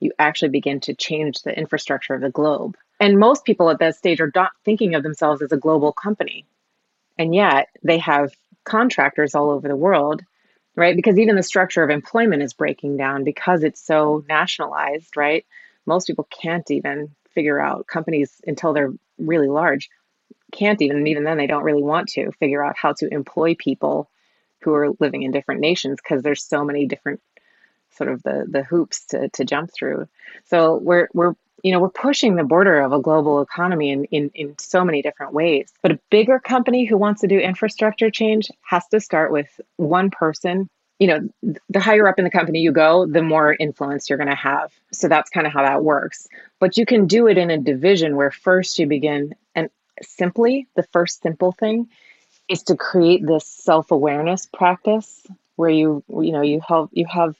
you 0.00 0.12
actually 0.18 0.50
begin 0.50 0.80
to 0.80 0.94
change 0.94 1.42
the 1.42 1.56
infrastructure 1.56 2.14
of 2.14 2.20
the 2.20 2.30
globe. 2.30 2.76
And 3.00 3.18
most 3.18 3.44
people 3.44 3.70
at 3.70 3.78
that 3.78 3.96
stage 3.96 4.20
are 4.20 4.32
not 4.34 4.52
thinking 4.64 4.94
of 4.94 5.02
themselves 5.02 5.42
as 5.42 5.52
a 5.52 5.56
global 5.56 5.92
company. 5.92 6.46
And 7.18 7.34
yet 7.34 7.68
they 7.82 7.98
have 7.98 8.32
contractors 8.64 9.34
all 9.34 9.50
over 9.50 9.68
the 9.68 9.76
world, 9.76 10.22
right? 10.76 10.96
Because 10.96 11.18
even 11.18 11.36
the 11.36 11.42
structure 11.42 11.82
of 11.82 11.90
employment 11.90 12.42
is 12.42 12.52
breaking 12.52 12.96
down 12.96 13.24
because 13.24 13.62
it's 13.62 13.84
so 13.84 14.24
nationalized, 14.28 15.16
right? 15.16 15.44
Most 15.86 16.06
people 16.06 16.26
can't 16.30 16.70
even 16.70 17.14
figure 17.34 17.60
out 17.60 17.86
companies 17.86 18.40
until 18.46 18.72
they're 18.72 18.92
really 19.18 19.48
large 19.48 19.90
can't 20.54 20.80
even 20.80 20.98
and 20.98 21.08
even 21.08 21.24
then 21.24 21.36
they 21.36 21.46
don't 21.46 21.64
really 21.64 21.82
want 21.82 22.08
to 22.08 22.30
figure 22.32 22.64
out 22.64 22.76
how 22.76 22.92
to 22.92 23.12
employ 23.12 23.54
people 23.58 24.08
who 24.60 24.72
are 24.72 24.90
living 25.00 25.22
in 25.22 25.32
different 25.32 25.60
nations 25.60 25.98
because 26.02 26.22
there's 26.22 26.44
so 26.44 26.64
many 26.64 26.86
different 26.86 27.20
sort 27.96 28.10
of 28.10 28.22
the 28.22 28.46
the 28.48 28.62
hoops 28.62 29.06
to 29.06 29.28
to 29.30 29.44
jump 29.44 29.70
through. 29.72 30.08
So 30.44 30.76
we're 30.76 31.08
we're 31.12 31.34
you 31.62 31.72
know 31.72 31.80
we're 31.80 31.88
pushing 31.88 32.36
the 32.36 32.44
border 32.44 32.80
of 32.80 32.92
a 32.92 33.00
global 33.00 33.40
economy 33.42 33.90
in, 33.90 34.04
in 34.06 34.30
in 34.34 34.58
so 34.58 34.84
many 34.84 35.02
different 35.02 35.32
ways. 35.32 35.72
But 35.82 35.92
a 35.92 36.00
bigger 36.10 36.38
company 36.38 36.84
who 36.84 36.96
wants 36.96 37.20
to 37.22 37.26
do 37.26 37.38
infrastructure 37.38 38.10
change 38.10 38.50
has 38.62 38.86
to 38.88 39.00
start 39.00 39.32
with 39.32 39.48
one 39.76 40.10
person 40.10 40.68
you 40.98 41.08
know, 41.08 41.56
the 41.68 41.80
higher 41.80 42.06
up 42.06 42.18
in 42.18 42.24
the 42.24 42.30
company 42.30 42.60
you 42.60 42.72
go, 42.72 43.04
the 43.04 43.22
more 43.22 43.52
influence 43.52 44.08
you're 44.08 44.16
going 44.16 44.30
to 44.30 44.34
have. 44.36 44.72
So 44.92 45.08
that's 45.08 45.28
kind 45.28 45.46
of 45.46 45.52
how 45.52 45.62
that 45.62 45.82
works. 45.82 46.28
But 46.60 46.76
you 46.76 46.86
can 46.86 47.06
do 47.06 47.26
it 47.26 47.36
in 47.36 47.50
a 47.50 47.58
division 47.58 48.16
where 48.16 48.30
first 48.30 48.78
you 48.78 48.86
begin, 48.86 49.34
and 49.54 49.70
simply, 50.02 50.68
the 50.76 50.84
first 50.92 51.22
simple 51.22 51.52
thing 51.52 51.88
is 52.48 52.62
to 52.64 52.76
create 52.76 53.26
this 53.26 53.46
self-awareness 53.46 54.46
practice 54.52 55.26
where 55.56 55.70
you 55.70 56.02
you 56.08 56.32
know 56.32 56.42
you 56.42 56.60
have 56.68 56.88
you 56.92 57.06
have 57.06 57.36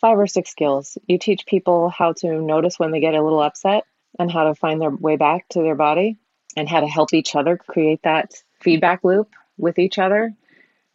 five 0.00 0.18
or 0.18 0.26
six 0.26 0.50
skills. 0.50 0.96
You 1.06 1.18
teach 1.18 1.46
people 1.46 1.88
how 1.90 2.12
to 2.14 2.40
notice 2.40 2.78
when 2.78 2.90
they 2.90 3.00
get 3.00 3.14
a 3.14 3.22
little 3.22 3.40
upset 3.40 3.84
and 4.18 4.30
how 4.30 4.44
to 4.44 4.54
find 4.54 4.80
their 4.80 4.90
way 4.90 5.16
back 5.16 5.48
to 5.50 5.60
their 5.60 5.74
body 5.74 6.16
and 6.56 6.68
how 6.68 6.80
to 6.80 6.86
help 6.86 7.12
each 7.12 7.34
other 7.34 7.56
create 7.56 8.02
that 8.02 8.34
feedback 8.60 9.04
loop 9.04 9.34
with 9.56 9.78
each 9.78 9.98
other. 9.98 10.32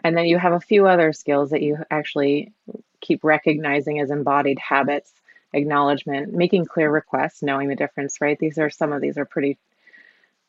And 0.03 0.17
then 0.17 0.25
you 0.25 0.37
have 0.37 0.53
a 0.53 0.59
few 0.59 0.87
other 0.87 1.13
skills 1.13 1.51
that 1.51 1.61
you 1.61 1.77
actually 1.89 2.51
keep 3.01 3.23
recognizing 3.23 3.99
as 3.99 4.11
embodied 4.11 4.59
habits, 4.59 5.11
acknowledgement, 5.53 6.33
making 6.33 6.65
clear 6.65 6.89
requests, 6.89 7.41
knowing 7.41 7.69
the 7.69 7.75
difference, 7.75 8.19
right? 8.19 8.37
These 8.39 8.57
are 8.57 8.69
some 8.69 8.91
of 8.91 9.01
these 9.01 9.17
are 9.17 9.25
pretty 9.25 9.57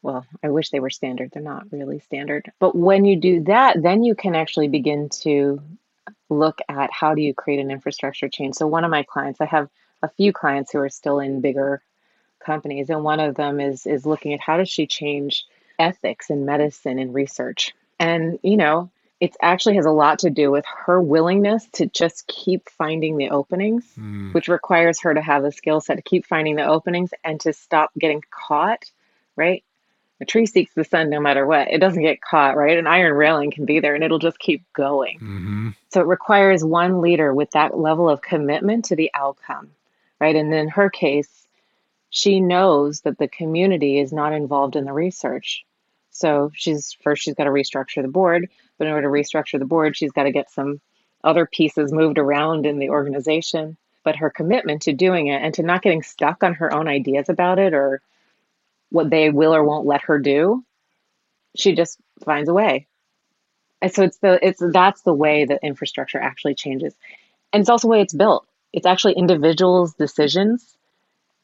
well, 0.03 0.27
I 0.43 0.51
wish 0.51 0.69
they 0.69 0.81
were 0.81 0.90
standard. 0.90 1.31
They're 1.33 1.43
not 1.43 1.73
really 1.73 1.99
standard. 1.99 2.53
But 2.59 2.77
when 2.77 3.07
you 3.07 3.17
do 3.17 3.45
that, 3.45 3.83
then 3.83 4.05
you 4.05 4.14
can 4.14 4.35
actually 4.35 4.69
begin 4.69 5.09
to 5.23 5.62
look 6.29 6.61
at 6.69 6.90
how 6.93 7.14
do 7.14 7.23
you 7.23 7.35
create 7.35 7.61
an 7.61 7.71
infrastructure 7.71 8.29
change. 8.29 8.57
So 8.57 8.67
one 8.67 8.85
of 8.85 8.90
my 8.90 9.03
clients, 9.03 9.40
I 9.40 9.47
have 9.47 9.69
a 10.03 10.09
few 10.09 10.33
clients 10.33 10.73
who 10.73 10.79
are 10.79 10.88
still 10.88 11.21
in 11.21 11.40
bigger 11.40 11.83
companies, 12.45 12.90
and 12.90 13.05
one 13.05 13.21
of 13.21 13.35
them 13.35 13.61
is 13.61 13.87
is 13.87 14.07
looking 14.07 14.35
at 14.35 14.40
how 14.40 14.57
does 14.59 14.69
she 14.69 14.87
change 14.87 15.45
ethics 15.79 16.31
in 16.31 16.45
medicine 16.45 16.99
and 16.99 17.14
research. 17.14 17.73
And 17.99 18.38
you 18.43 18.57
know, 18.57 18.90
it 19.21 19.37
actually 19.40 19.77
has 19.77 19.87
a 19.87 19.90
lot 19.90 20.21
to 20.21 20.31
do 20.31 20.51
with 20.51 20.64
her 20.87 21.01
willingness 21.01 21.67
to 21.75 21.87
just 21.87 22.27
keep 22.27 22.69
finding 22.69 23.17
the 23.17 23.31
openings, 23.31 23.85
mm. 23.99 24.35
which 24.35 24.49
requires 24.49 25.01
her 25.01 25.14
to 25.14 25.23
have 25.23 25.45
a 25.45 25.53
skill 25.53 25.81
set 25.81 25.97
to 25.97 26.03
keep 26.03 26.27
finding 26.27 26.57
the 26.57 26.67
openings 26.67 27.11
and 27.23 27.40
to 27.40 27.53
stop 27.53 27.90
getting 27.99 28.23
caught, 28.31 28.85
right? 29.37 29.64
A 30.20 30.24
tree 30.24 30.46
seeks 30.46 30.74
the 30.74 30.85
sun 30.85 31.11
no 31.11 31.20
matter 31.20 31.46
what. 31.46 31.68
It 31.70 31.81
doesn't 31.81 32.03
get 32.03 32.20
caught, 32.20 32.57
right? 32.57 32.79
An 32.79 32.87
iron 32.87 33.14
railing 33.14 33.50
can 33.50 33.64
be 33.64 33.81
there 33.81 33.94
and 33.94 34.05
it'll 34.05 34.18
just 34.18 34.38
keep 34.38 34.62
going. 34.72 35.18
Mm-hmm. 35.18 35.70
So 35.92 36.00
it 36.00 36.07
requires 36.07 36.64
one 36.64 37.00
leader 37.00 37.35
with 37.35 37.50
that 37.53 37.77
level 37.77 38.09
of 38.09 38.22
commitment 38.22 38.87
to 38.87 38.96
the 38.96 39.11
outcome, 39.14 39.70
right? 40.20 40.37
And 40.37 40.55
in 40.55 40.68
her 40.68 40.88
case, 40.88 41.46
she 42.11 42.40
knows 42.40 43.00
that 43.00 43.18
the 43.18 43.27
community 43.27 43.98
is 43.98 44.12
not 44.12 44.33
involved 44.33 44.77
in 44.77 44.85
the 44.85 44.92
research. 44.92 45.64
So 46.11 46.53
she's 46.55 46.96
first 47.03 47.24
she's 47.24 47.35
got 47.35 47.44
to 47.44 47.50
restructure 47.50 48.00
the 48.00 48.09
board, 48.09 48.48
but 48.79 48.87
in 48.87 48.92
order 48.92 49.09
to 49.09 49.12
restructure 49.12 49.59
the 49.59 49.64
board, 49.64 49.96
she's 49.96 50.12
got 50.12 50.22
to 50.22 50.31
get 50.31 50.48
some 50.48 50.81
other 51.24 51.44
pieces 51.44 51.92
moved 51.92 52.18
around 52.18 52.66
in 52.66 52.79
the 52.79 52.90
organization. 52.90 53.77
But 54.05 54.16
her 54.16 54.31
commitment 54.31 54.83
to 54.83 54.92
doing 54.92 55.27
it 55.27 55.42
and 55.42 55.53
to 55.55 55.64
not 55.64 55.83
getting 55.83 56.03
stuck 56.03 56.44
on 56.44 56.55
her 56.55 56.72
own 56.72 56.87
ideas 56.87 57.29
about 57.29 57.59
it 57.59 57.74
or 57.74 58.00
what 58.90 59.11
they 59.11 59.31
will 59.31 59.55
or 59.55 59.64
won't 59.64 59.87
let 59.87 60.03
her 60.03 60.18
do, 60.18 60.64
she 61.57 61.75
just 61.75 61.99
finds 62.25 62.49
a 62.49 62.55
way. 62.55 62.87
And 63.83 63.92
so 63.92 64.03
it's 64.03 64.18
the 64.18 64.38
it's 64.47 64.62
that's 64.73 65.03
the 65.03 65.14
way 65.14 65.44
that 65.44 65.61
infrastructure 65.62 66.18
actually 66.18 66.55
changes. 66.55 66.94
And 67.53 67.61
it's 67.61 67.70
also 67.70 67.88
the 67.88 67.92
way 67.92 68.01
it's 68.01 68.14
built. 68.14 68.47
It's 68.73 68.87
actually 68.87 69.14
individuals' 69.14 69.94
decisions 69.94 70.77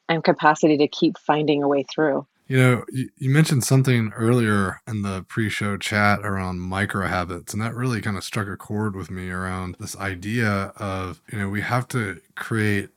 and 0.09 0.25
capacity 0.25 0.79
to 0.79 0.89
keep 0.89 1.19
finding 1.19 1.63
a 1.63 1.69
way 1.69 1.85
through. 1.85 2.27
You 2.49 2.57
know, 2.57 2.85
you, 2.91 3.11
you 3.17 3.31
mentioned 3.31 3.63
something 3.63 4.11
earlier 4.17 4.81
in 4.89 5.03
the 5.03 5.25
pre-show 5.29 5.77
chat 5.77 6.21
around 6.25 6.59
micro 6.59 7.07
habits, 7.07 7.53
and 7.53 7.63
that 7.63 7.77
really 7.77 8.01
kind 8.01 8.17
of 8.17 8.25
struck 8.25 8.49
a 8.49 8.57
chord 8.57 8.97
with 8.97 9.09
me 9.09 9.31
around 9.31 9.77
this 9.79 9.97
idea 9.97 10.73
of, 10.77 11.21
you 11.31 11.39
know, 11.39 11.49
we 11.49 11.61
have 11.61 11.87
to 11.89 12.21
create 12.35 12.89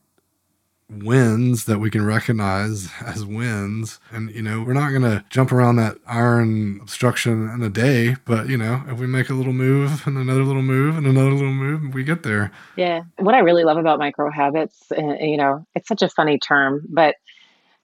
wins 0.90 1.66
that 1.66 1.80
we 1.80 1.90
can 1.90 2.06
recognize 2.06 2.90
as 3.02 3.26
wins. 3.26 4.00
And, 4.12 4.30
you 4.32 4.42
know, 4.42 4.62
we're 4.62 4.74
not 4.74 4.90
going 4.90 5.04
to 5.04 5.24
jump 5.30 5.52
around 5.52 5.78
that 5.78 5.98
iron 6.06 6.80
obstruction 6.82 7.50
in 7.50 7.62
a 7.62 7.70
day, 7.70 8.16
but, 8.26 8.48
you 8.48 8.58
know, 8.58 8.84
if 8.88 9.00
we 9.00 9.08
make 9.08 9.30
a 9.30 9.34
little 9.34 9.54
move 9.54 10.06
and 10.06 10.18
another 10.18 10.44
little 10.44 10.62
move 10.62 10.98
and 10.98 11.08
another 11.08 11.32
little 11.32 11.54
move, 11.54 11.94
we 11.94 12.04
get 12.04 12.24
there. 12.24 12.52
Yeah. 12.76 13.04
What 13.18 13.36
I 13.36 13.40
really 13.40 13.64
love 13.64 13.78
about 13.78 14.00
micro 14.00 14.30
habits, 14.30 14.92
uh, 14.92 15.16
you 15.20 15.38
know, 15.38 15.66
it's 15.76 15.88
such 15.88 16.02
a 16.02 16.10
funny 16.10 16.38
term, 16.38 16.86
but 16.90 17.16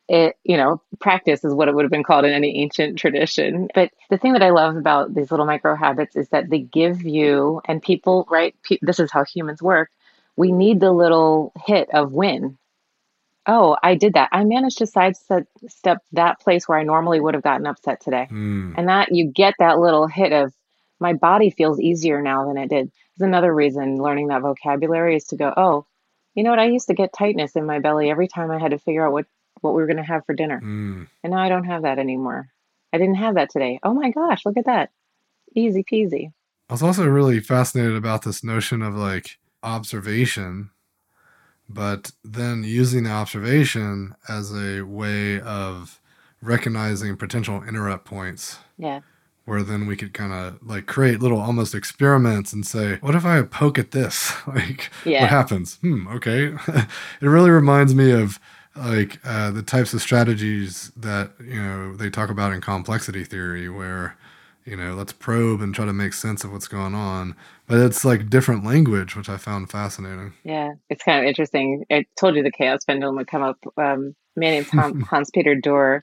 it, 0.08 0.36
you 0.44 0.58
know, 0.58 0.82
practice 1.00 1.44
is 1.44 1.54
what 1.54 1.68
it 1.68 1.76
would 1.76 1.84
have 1.84 1.92
been 1.92 2.04
called 2.04 2.26
in 2.26 2.34
any 2.34 2.62
ancient 2.62 2.98
tradition. 2.98 3.70
But 3.76 3.92
the 4.10 4.18
thing 4.18 4.34
that 4.34 4.42
I 4.42 4.50
love 4.50 4.76
about 4.76 5.14
these 5.14 5.30
little 5.30 5.46
micro 5.46 5.76
habits 5.76 6.16
is 6.16 6.30
that 6.30 6.50
they 6.50 6.60
give 6.60 7.04
you, 7.04 7.62
and 7.66 7.82
people, 7.82 8.28
right? 8.30 8.56
Pe- 8.64 8.80
this 8.82 9.00
is 9.00 9.12
how 9.12 9.24
humans 9.24 9.62
work. 9.62 9.92
We 10.36 10.52
need 10.52 10.80
the 10.80 10.92
little 10.92 11.52
hit 11.66 11.90
of 11.94 12.12
win 12.12 12.58
oh, 13.48 13.78
I 13.82 13.96
did 13.96 14.14
that. 14.14 14.30
I 14.32 14.44
managed 14.44 14.78
to 14.80 14.88
sidestep 14.88 15.48
that 16.12 16.40
place 16.40 16.68
where 16.68 16.78
I 16.78 16.84
normally 16.84 17.20
would 17.20 17.34
have 17.34 17.44
gotten 17.44 17.68
upset 17.68 18.02
today. 18.02 18.28
Mm. 18.32 18.76
And 18.78 18.88
that 18.88 19.10
you 19.12 19.26
get 19.26 19.56
that 19.60 19.80
little 19.80 20.08
hit 20.08 20.34
of 20.34 20.54
my 21.00 21.14
body 21.14 21.50
feels 21.50 21.80
easier 21.80 22.22
now 22.22 22.48
than 22.48 22.58
it 22.58 22.70
did. 22.70 22.88
Is 22.88 23.22
another 23.22 23.54
reason 23.54 23.98
learning 23.98 24.28
that 24.28 24.42
vocabulary 24.42 25.16
is 25.16 25.26
to 25.26 25.36
go, 25.36 25.54
oh, 25.56 25.86
you 26.36 26.44
know 26.44 26.52
what? 26.52 26.60
I 26.60 26.68
used 26.68 26.88
to 26.88 26.94
get 26.94 27.14
tightness 27.14 27.56
in 27.56 27.66
my 27.66 27.80
belly 27.80 28.10
every 28.10 28.28
time 28.28 28.52
I 28.52 28.60
had 28.60 28.72
to 28.72 28.78
figure 28.78 29.06
out 29.06 29.14
what, 29.14 29.26
what 29.62 29.74
we 29.74 29.82
were 29.82 29.88
going 29.88 29.98
to 29.98 30.04
have 30.04 30.26
for 30.26 30.34
dinner. 30.34 30.62
Mm. 30.62 31.08
And 31.24 31.32
now 31.32 31.40
I 31.40 31.50
don't 31.50 31.66
have 31.66 31.84
that 31.84 32.00
anymore. 32.00 32.50
I 32.94 32.98
didn't 32.98 33.16
have 33.16 33.36
that 33.36 33.50
today. 33.50 33.80
Oh 33.84 33.94
my 33.94 34.12
gosh, 34.12 34.46
look 34.46 34.58
at 34.58 34.66
that. 34.66 34.92
Easy 35.56 35.84
peasy. 35.84 36.32
I 36.70 36.74
was 36.74 36.84
also 36.84 37.06
really 37.08 37.40
fascinated 37.40 37.96
about 37.96 38.24
this 38.24 38.44
notion 38.44 38.82
of 38.82 38.96
like 38.96 39.38
observation 39.64 40.70
but 41.70 42.12
then 42.24 42.64
using 42.64 43.04
the 43.04 43.12
observation 43.12 44.16
as 44.28 44.52
a 44.52 44.82
way 44.82 45.40
of 45.40 46.02
recognizing 46.42 47.16
potential 47.16 47.64
interrupt 47.64 48.06
points. 48.06 48.58
Yeah. 48.78 49.02
Where 49.46 49.64
then 49.64 49.88
we 49.88 49.96
could 49.96 50.14
kind 50.14 50.34
of 50.34 50.60
like 50.62 50.86
create 50.86 51.22
little 51.22 51.40
almost 51.40 51.74
experiments 51.74 52.54
and 52.54 52.66
say, 52.66 52.98
what 53.02 53.16
if 53.16 53.26
I 53.26 53.42
poke 53.44 53.80
at 53.80 53.92
this? 53.92 54.34
like, 54.48 54.92
yeah. 55.06 55.22
what 55.22 55.30
happens? 55.30 55.76
Hmm, 55.78 56.08
okay. 56.08 56.54
it 56.68 57.26
really 57.26 57.50
reminds 57.50 57.94
me 57.96 58.12
of 58.12 58.40
like 58.76 59.20
uh, 59.26 59.52
the 59.52 59.64
types 59.64 59.94
of 59.94 60.02
strategies 60.02 60.92
that, 60.96 61.32
you 61.44 61.62
know, 61.62 61.96
they 61.96 62.10
talk 62.10 62.30
about 62.30 62.54
in 62.54 62.62
complexity 62.62 63.24
theory, 63.24 63.70
where 63.70 64.16
you 64.70 64.76
know, 64.76 64.94
let's 64.94 65.14
probe 65.14 65.62
and 65.62 65.74
try 65.74 65.86
to 65.86 65.94
make 65.94 66.14
sense 66.14 66.44
of 66.44 66.52
what's 66.52 66.68
going 66.68 66.94
on. 66.94 67.36
But 67.70 67.82
it's 67.82 68.04
like 68.04 68.32
different 68.32 68.66
language, 68.66 69.16
which 69.16 69.30
I 69.30 69.38
found 69.38 69.70
fascinating. 69.70 70.34
Yeah, 70.44 70.74
it's 70.90 71.04
kind 71.04 71.20
of 71.20 71.26
interesting. 71.26 71.86
I 71.92 72.08
told 72.20 72.36
you 72.36 72.42
the 72.42 72.52
chaos 72.52 72.84
pendulum 72.84 73.16
would 73.18 73.28
come 73.28 73.44
up. 73.44 73.58
Um, 73.78 74.16
a 74.36 74.40
man 74.40 74.54
named 74.54 75.04
Hans 75.06 75.30
Peter 75.34 75.56
Dürr, 75.56 76.02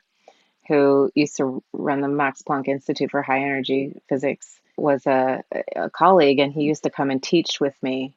who 0.68 1.10
used 1.16 1.36
to 1.38 1.62
run 1.72 2.02
the 2.02 2.08
Max 2.08 2.42
Planck 2.42 2.68
Institute 2.68 3.10
for 3.10 3.20
High 3.20 3.42
Energy 3.42 4.00
Physics, 4.08 4.60
was 4.76 5.04
a, 5.06 5.42
a 5.74 5.90
colleague, 5.90 6.38
and 6.38 6.52
he 6.52 6.62
used 6.62 6.84
to 6.84 6.90
come 6.90 7.10
and 7.10 7.20
teach 7.20 7.58
with 7.60 7.74
me. 7.82 8.14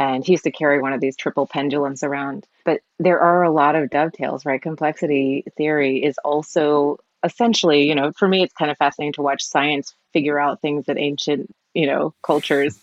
And 0.00 0.24
he 0.24 0.32
used 0.32 0.44
to 0.44 0.50
carry 0.50 0.80
one 0.80 0.92
of 0.92 1.00
these 1.00 1.16
triple 1.16 1.46
pendulums 1.46 2.02
around. 2.02 2.48
But 2.64 2.80
there 2.98 3.20
are 3.20 3.44
a 3.44 3.50
lot 3.52 3.76
of 3.76 3.90
dovetails, 3.90 4.44
right? 4.44 4.60
Complexity 4.60 5.44
theory 5.56 6.02
is 6.02 6.18
also 6.24 6.98
essentially, 7.24 7.88
you 7.88 7.94
know, 7.94 8.12
for 8.16 8.28
me, 8.28 8.42
it's 8.42 8.54
kind 8.54 8.70
of 8.70 8.76
fascinating 8.76 9.12
to 9.14 9.22
watch 9.22 9.44
science 9.44 9.94
figure 10.12 10.38
out 10.38 10.60
things 10.60 10.86
that 10.86 10.98
ancient, 10.98 11.54
you 11.78 11.86
know, 11.86 12.12
cultures 12.24 12.76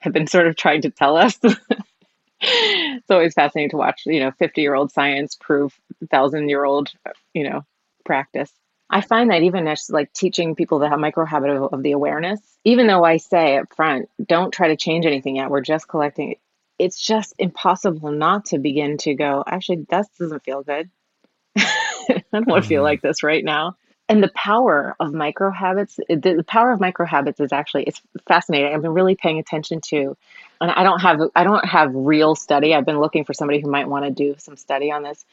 have 0.00 0.12
been 0.12 0.26
sort 0.26 0.48
of 0.48 0.56
trying 0.56 0.82
to 0.82 0.90
tell 0.90 1.16
us. 1.16 1.38
it's 2.40 3.08
always 3.08 3.32
fascinating 3.32 3.70
to 3.70 3.76
watch, 3.76 4.02
you 4.06 4.18
know, 4.18 4.32
50 4.32 4.60
year 4.60 4.74
old 4.74 4.90
science 4.90 5.36
prove 5.40 5.72
thousand 6.10 6.48
year 6.48 6.64
old, 6.64 6.88
you 7.32 7.48
know, 7.48 7.64
practice. 8.04 8.52
I 8.90 9.02
find 9.02 9.30
that 9.30 9.44
even 9.44 9.68
as 9.68 9.88
like 9.88 10.12
teaching 10.12 10.56
people 10.56 10.80
that 10.80 10.90
have 10.90 10.98
micro 10.98 11.24
habit 11.24 11.50
of, 11.50 11.74
of 11.74 11.82
the 11.84 11.92
awareness, 11.92 12.40
even 12.64 12.88
though 12.88 13.04
I 13.04 13.18
say 13.18 13.56
up 13.58 13.72
front, 13.76 14.08
don't 14.20 14.52
try 14.52 14.66
to 14.66 14.76
change 14.76 15.06
anything 15.06 15.36
yet, 15.36 15.48
we're 15.48 15.60
just 15.60 15.86
collecting. 15.86 16.34
It's 16.76 17.00
just 17.00 17.34
impossible 17.38 18.10
not 18.10 18.46
to 18.46 18.58
begin 18.58 18.96
to 18.98 19.14
go, 19.14 19.44
actually, 19.46 19.86
that 19.90 20.06
doesn't 20.18 20.42
feel 20.42 20.64
good. 20.64 20.90
I 21.56 22.24
don't 22.32 22.48
want 22.48 22.64
to 22.64 22.68
feel 22.68 22.78
mm-hmm. 22.78 22.84
like 22.84 23.00
this 23.00 23.22
right 23.22 23.44
now. 23.44 23.76
And 24.10 24.24
the 24.24 24.32
power 24.34 24.96
of 24.98 25.14
micro 25.14 25.52
habits, 25.52 26.00
the, 26.08 26.44
power 26.48 26.72
of 26.72 26.80
micro 26.80 27.06
habits 27.06 27.38
is 27.38 27.52
actually 27.52 27.84
it's 27.84 28.02
fascinating. 28.26 28.74
I've 28.74 28.82
been 28.82 28.92
really 28.92 29.14
paying 29.14 29.38
attention 29.38 29.80
to, 29.82 30.16
and 30.60 30.68
I 30.68 30.82
don't 30.82 30.98
have 30.98 31.20
I 31.36 31.44
don't 31.44 31.64
have 31.64 31.94
real 31.94 32.34
study. 32.34 32.74
I've 32.74 32.84
been 32.84 32.98
looking 32.98 33.24
for 33.24 33.34
somebody 33.34 33.60
who 33.60 33.70
might 33.70 33.88
want 33.88 34.04
to 34.04 34.10
do 34.10 34.34
some 34.36 34.56
study 34.56 34.90
on 34.90 35.04
this. 35.04 35.24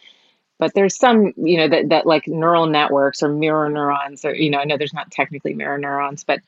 But 0.60 0.76
there's 0.76 0.96
some, 0.96 1.34
you 1.38 1.58
know, 1.58 1.68
that, 1.70 1.90
that 1.90 2.06
like 2.06 2.28
neural 2.28 2.68
networks 2.68 3.24
or 3.24 3.30
mirror 3.30 3.68
neurons, 3.68 4.24
or 4.24 4.36
you 4.36 4.52
know, 4.52 4.60
I 4.60 4.66
know 4.66 4.78
there's 4.78 4.94
not 4.94 5.10
technically 5.10 5.56
mirror 5.56 5.80
neurons, 5.80 6.24
but 6.24 6.42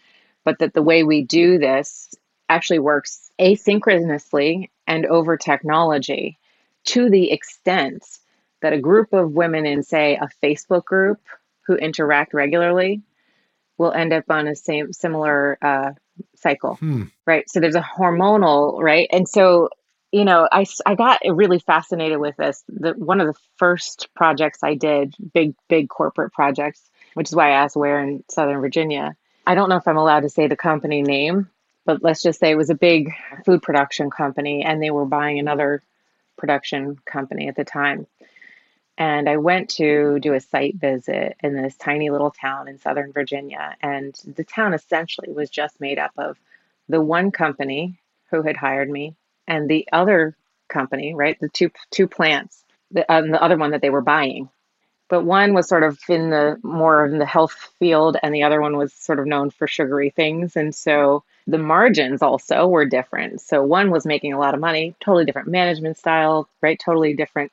but 0.43 0.59
that 0.59 0.75
the 0.75 0.83
way 0.83 1.03
we 1.03 1.23
do 1.23 1.57
this 1.57 2.13
actually 2.47 2.79
works 2.79 3.31
asynchronously 3.41 4.69
and 4.85 5.07
over 5.07 5.35
technology 5.35 6.37
to 6.85 7.09
the 7.09 7.31
extent 7.31 8.05
that 8.61 8.73
a 8.73 8.79
group 8.79 9.13
of 9.13 9.31
women 9.31 9.65
in, 9.65 9.81
say, 9.81 10.15
a 10.15 10.29
Facebook 10.45 10.85
group 10.85 11.19
who 11.69 11.75
interact 11.75 12.33
regularly 12.33 13.03
will 13.77 13.91
end 13.91 14.11
up 14.11 14.23
on 14.29 14.47
a 14.47 14.55
same 14.55 14.91
similar 14.91 15.55
uh, 15.61 15.91
cycle, 16.35 16.75
Hmm. 16.75 17.03
right? 17.27 17.47
So 17.47 17.59
there's 17.59 17.75
a 17.75 17.81
hormonal, 17.81 18.81
right? 18.81 19.07
And 19.11 19.29
so, 19.29 19.69
you 20.11 20.25
know, 20.25 20.49
I, 20.51 20.65
I 20.83 20.95
got 20.95 21.21
really 21.23 21.59
fascinated 21.59 22.17
with 22.17 22.35
this. 22.37 22.63
The, 22.67 22.93
one 22.93 23.21
of 23.21 23.27
the 23.27 23.39
first 23.57 24.09
projects 24.15 24.63
I 24.63 24.73
did, 24.73 25.13
big, 25.31 25.53
big 25.67 25.89
corporate 25.89 26.33
projects, 26.33 26.81
which 27.13 27.29
is 27.29 27.35
why 27.35 27.49
I 27.49 27.63
asked 27.63 27.75
where 27.75 27.99
in 28.01 28.23
Southern 28.31 28.59
Virginia. 28.61 29.15
I 29.45 29.53
don't 29.53 29.69
know 29.69 29.77
if 29.77 29.87
I'm 29.87 29.97
allowed 29.97 30.21
to 30.21 30.29
say 30.29 30.47
the 30.47 30.55
company 30.55 31.03
name, 31.03 31.49
but 31.85 32.03
let's 32.03 32.23
just 32.23 32.39
say 32.39 32.49
it 32.49 32.57
was 32.57 32.71
a 32.71 32.75
big 32.75 33.11
food 33.45 33.61
production 33.61 34.09
company 34.09 34.63
and 34.65 34.81
they 34.81 34.89
were 34.89 35.05
buying 35.05 35.37
another 35.37 35.83
production 36.35 36.97
company 37.05 37.47
at 37.47 37.55
the 37.55 37.63
time. 37.63 38.07
And 38.99 39.29
I 39.29 39.37
went 39.37 39.69
to 39.71 40.19
do 40.19 40.33
a 40.33 40.41
site 40.41 40.75
visit 40.75 41.37
in 41.41 41.55
this 41.55 41.77
tiny 41.77 42.11
little 42.11 42.31
town 42.31 42.67
in 42.67 42.79
Southern 42.79 43.13
Virginia. 43.13 43.77
And 43.81 44.13
the 44.35 44.43
town 44.43 44.73
essentially 44.75 45.31
was 45.31 45.49
just 45.49 45.81
made 45.81 45.97
up 45.97 46.11
of 46.17 46.37
the 46.89 47.01
one 47.01 47.31
company 47.31 47.97
who 48.29 48.43
had 48.43 48.57
hired 48.57 48.89
me 48.89 49.15
and 49.47 49.69
the 49.69 49.87
other 49.93 50.35
company, 50.67 51.15
right? 51.15 51.39
The 51.39 51.49
two 51.49 51.71
two 51.91 52.07
plants, 52.09 52.65
the, 52.91 53.11
um, 53.11 53.31
the 53.31 53.41
other 53.41 53.57
one 53.57 53.71
that 53.71 53.81
they 53.81 53.89
were 53.89 54.01
buying. 54.01 54.49
But 55.09 55.23
one 55.25 55.53
was 55.55 55.67
sort 55.67 55.83
of 55.83 55.99
in 56.09 56.29
the 56.29 56.59
more 56.63 57.05
in 57.05 57.19
the 57.19 57.25
health 57.25 57.73
field, 57.79 58.17
and 58.21 58.35
the 58.35 58.43
other 58.43 58.61
one 58.61 58.77
was 58.77 58.93
sort 58.93 59.19
of 59.19 59.27
known 59.27 59.49
for 59.49 59.67
sugary 59.67 60.11
things. 60.11 60.55
And 60.57 60.75
so 60.75 61.23
the 61.47 61.57
margins 61.57 62.21
also 62.21 62.67
were 62.67 62.85
different. 62.85 63.41
So 63.41 63.63
one 63.63 63.91
was 63.91 64.05
making 64.05 64.33
a 64.33 64.39
lot 64.39 64.53
of 64.53 64.59
money, 64.59 64.95
totally 64.99 65.25
different 65.25 65.47
management 65.47 65.97
style, 65.97 66.49
right? 66.61 66.79
Totally 66.79 67.15
different 67.15 67.51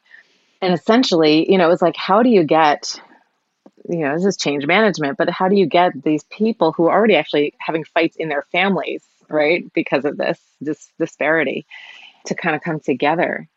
and 0.61 0.75
essentially, 0.75 1.51
you 1.51 1.59
know, 1.59 1.67
it 1.67 1.71
was 1.71 1.83
like, 1.83 1.97
how 1.97 2.23
do 2.23 2.31
you 2.31 2.45
get, 2.45 3.01
you 3.89 3.99
know, 4.01 4.15
this 4.15 4.25
is 4.25 4.37
change 4.37 4.67
management, 4.67 5.19
but 5.19 5.31
how 5.31 5.49
do 5.49 5.57
you 5.57 5.67
get 5.67 6.03
these 6.03 6.25
people 6.25 6.73
who 6.73 6.87
are 6.87 6.97
already 6.97 7.17
actually 7.17 7.55
having 7.59 7.85
fights 7.85 8.17
in 8.17 8.29
their 8.29 8.43
families, 8.43 9.05
right, 9.29 9.73
because 9.73 10.05
of 10.05 10.17
this 10.17 10.41
this 10.61 10.91
disparity, 10.99 11.67
to 12.27 12.35
kind 12.35 12.57
of 12.57 12.63
come 12.63 12.81
together? 12.81 13.49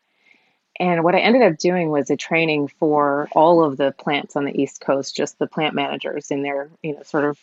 And 0.78 1.04
what 1.04 1.14
I 1.14 1.20
ended 1.20 1.42
up 1.42 1.58
doing 1.58 1.90
was 1.90 2.10
a 2.10 2.16
training 2.16 2.68
for 2.68 3.28
all 3.32 3.62
of 3.64 3.76
the 3.76 3.92
plants 3.92 4.34
on 4.34 4.44
the 4.44 4.62
East 4.62 4.80
Coast, 4.80 5.14
just 5.14 5.38
the 5.38 5.46
plant 5.46 5.74
managers 5.74 6.30
in 6.30 6.42
their, 6.42 6.70
you 6.82 6.94
know, 6.94 7.02
sort 7.02 7.24
of 7.24 7.38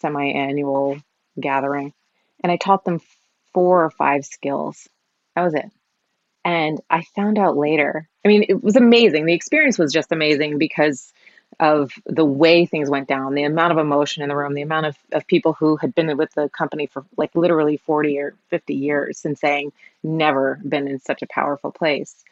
semi-annual 0.00 0.98
gathering, 1.38 1.92
and 2.42 2.50
I 2.50 2.56
taught 2.56 2.84
them 2.84 3.00
four 3.52 3.84
or 3.84 3.90
five 3.90 4.24
skills. 4.24 4.88
That 5.34 5.42
was 5.42 5.54
it. 5.54 5.70
And 6.44 6.80
I 6.88 7.02
found 7.16 7.38
out 7.38 7.56
later, 7.56 8.08
I 8.24 8.28
mean, 8.28 8.44
it 8.48 8.62
was 8.62 8.76
amazing. 8.76 9.26
The 9.26 9.34
experience 9.34 9.78
was 9.78 9.92
just 9.92 10.12
amazing 10.12 10.58
because 10.58 11.12
of 11.60 11.92
the 12.06 12.24
way 12.24 12.66
things 12.66 12.90
went 12.90 13.08
down, 13.08 13.34
the 13.34 13.42
amount 13.42 13.72
of 13.72 13.78
emotion 13.78 14.22
in 14.22 14.28
the 14.28 14.36
room, 14.36 14.54
the 14.54 14.62
amount 14.62 14.86
of, 14.86 14.96
of 15.12 15.26
people 15.26 15.52
who 15.54 15.76
had 15.76 15.94
been 15.94 16.16
with 16.16 16.32
the 16.34 16.48
company 16.50 16.86
for 16.86 17.04
like 17.16 17.34
literally 17.34 17.76
40 17.76 18.18
or 18.18 18.34
50 18.50 18.74
years 18.74 19.24
and 19.24 19.36
saying, 19.36 19.72
never 20.02 20.60
been 20.66 20.86
in 20.86 21.00
such 21.00 21.22
a 21.22 21.26
powerful 21.26 21.72
place, 21.72 22.24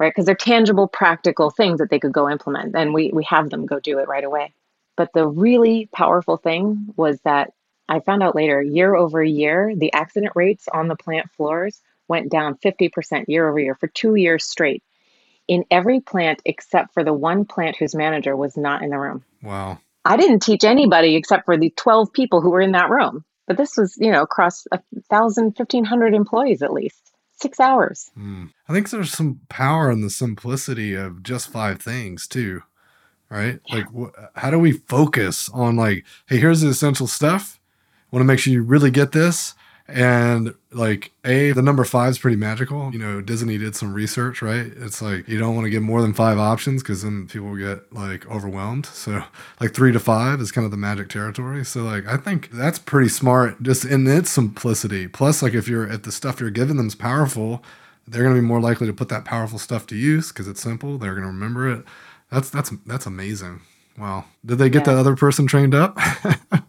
right? 0.00 0.10
Because 0.10 0.26
they're 0.26 0.34
tangible, 0.34 0.88
practical 0.88 1.50
things 1.50 1.78
that 1.78 1.90
they 1.90 2.00
could 2.00 2.12
go 2.12 2.28
implement. 2.28 2.74
And 2.74 2.92
we, 2.92 3.10
we 3.12 3.24
have 3.24 3.50
them 3.50 3.66
go 3.66 3.78
do 3.78 3.98
it 3.98 4.08
right 4.08 4.24
away. 4.24 4.52
But 4.96 5.12
the 5.12 5.26
really 5.26 5.88
powerful 5.92 6.36
thing 6.36 6.92
was 6.96 7.20
that 7.20 7.52
I 7.88 8.00
found 8.00 8.22
out 8.22 8.34
later, 8.34 8.60
year 8.60 8.96
over 8.96 9.22
year, 9.22 9.74
the 9.76 9.92
accident 9.92 10.32
rates 10.34 10.66
on 10.72 10.88
the 10.88 10.96
plant 10.96 11.30
floors 11.30 11.80
went 12.08 12.30
down 12.30 12.56
50% 12.64 13.24
year 13.28 13.48
over 13.48 13.58
year 13.58 13.74
for 13.74 13.88
two 13.88 14.14
years 14.14 14.44
straight 14.44 14.82
in 15.48 15.64
every 15.70 16.00
plant 16.00 16.42
except 16.44 16.92
for 16.92 17.04
the 17.04 17.12
one 17.12 17.44
plant 17.44 17.76
whose 17.76 17.94
manager 17.94 18.36
was 18.36 18.56
not 18.56 18.82
in 18.82 18.90
the 18.90 18.98
room. 18.98 19.24
Wow. 19.42 19.78
I 20.04 20.16
didn't 20.16 20.40
teach 20.40 20.64
anybody 20.64 21.16
except 21.16 21.44
for 21.44 21.56
the 21.56 21.70
12 21.76 22.12
people 22.12 22.40
who 22.40 22.50
were 22.50 22.60
in 22.60 22.72
that 22.72 22.90
room. 22.90 23.24
But 23.46 23.56
this 23.56 23.76
was, 23.76 23.96
you 23.98 24.10
know, 24.10 24.22
across 24.22 24.66
a 24.72 24.80
thousand, 25.08 25.56
fifteen 25.56 25.84
hundred 25.84 26.14
employees 26.14 26.62
at 26.62 26.72
least. 26.72 27.12
Six 27.38 27.60
hours. 27.60 28.10
Hmm. 28.14 28.46
I 28.68 28.72
think 28.72 28.90
there's 28.90 29.12
some 29.12 29.40
power 29.48 29.90
in 29.90 30.00
the 30.00 30.10
simplicity 30.10 30.94
of 30.94 31.22
just 31.22 31.48
five 31.48 31.80
things 31.80 32.26
too, 32.26 32.62
right? 33.30 33.60
Like, 33.70 33.86
wh- 33.94 34.10
how 34.34 34.50
do 34.50 34.58
we 34.58 34.72
focus 34.72 35.50
on 35.52 35.76
like, 35.76 36.04
hey, 36.28 36.38
here's 36.38 36.62
the 36.62 36.68
essential 36.68 37.06
stuff. 37.06 37.60
Want 38.10 38.22
to 38.22 38.26
make 38.26 38.38
sure 38.38 38.52
you 38.52 38.62
really 38.62 38.90
get 38.90 39.12
this. 39.12 39.54
And 39.88 40.54
like, 40.72 41.12
a 41.24 41.52
the 41.52 41.62
number 41.62 41.84
five 41.84 42.10
is 42.10 42.18
pretty 42.18 42.36
magical. 42.36 42.92
You 42.92 42.98
know, 42.98 43.20
Disney 43.20 43.56
did 43.56 43.76
some 43.76 43.94
research, 43.94 44.42
right? 44.42 44.66
It's 44.76 45.00
like 45.00 45.28
you 45.28 45.38
don't 45.38 45.54
want 45.54 45.64
to 45.66 45.70
give 45.70 45.82
more 45.82 46.02
than 46.02 46.12
five 46.12 46.38
options 46.38 46.82
because 46.82 47.02
then 47.02 47.28
people 47.28 47.54
get 47.56 47.92
like 47.92 48.28
overwhelmed. 48.28 48.86
So 48.86 49.22
like 49.60 49.74
three 49.74 49.92
to 49.92 50.00
five 50.00 50.40
is 50.40 50.50
kind 50.50 50.64
of 50.64 50.72
the 50.72 50.76
magic 50.76 51.08
territory. 51.08 51.64
So 51.64 51.82
like, 51.82 52.06
I 52.06 52.16
think 52.16 52.50
that's 52.50 52.78
pretty 52.80 53.08
smart, 53.08 53.62
just 53.62 53.84
in 53.84 54.06
its 54.08 54.30
simplicity. 54.30 55.06
Plus, 55.06 55.42
like, 55.42 55.54
if 55.54 55.68
you're 55.68 55.86
if 55.90 56.02
the 56.02 56.12
stuff 56.12 56.40
you're 56.40 56.50
giving 56.50 56.76
them 56.78 56.88
is 56.88 56.96
powerful, 56.96 57.62
they're 58.08 58.22
going 58.22 58.34
to 58.34 58.40
be 58.40 58.46
more 58.46 58.60
likely 58.60 58.86
to 58.88 58.92
put 58.92 59.08
that 59.10 59.24
powerful 59.24 59.58
stuff 59.58 59.86
to 59.88 59.96
use 59.96 60.28
because 60.28 60.48
it's 60.48 60.60
simple. 60.62 60.98
They're 60.98 61.12
going 61.14 61.22
to 61.22 61.28
remember 61.28 61.70
it. 61.70 61.84
That's 62.30 62.50
that's 62.50 62.72
that's 62.86 63.06
amazing. 63.06 63.60
Wow. 63.98 64.24
Did 64.44 64.58
they 64.58 64.68
get 64.68 64.86
Yeah. 64.86 64.94
that 64.94 65.00
other 65.00 65.16
person 65.16 65.46
trained 65.46 65.74
up? 65.74 65.98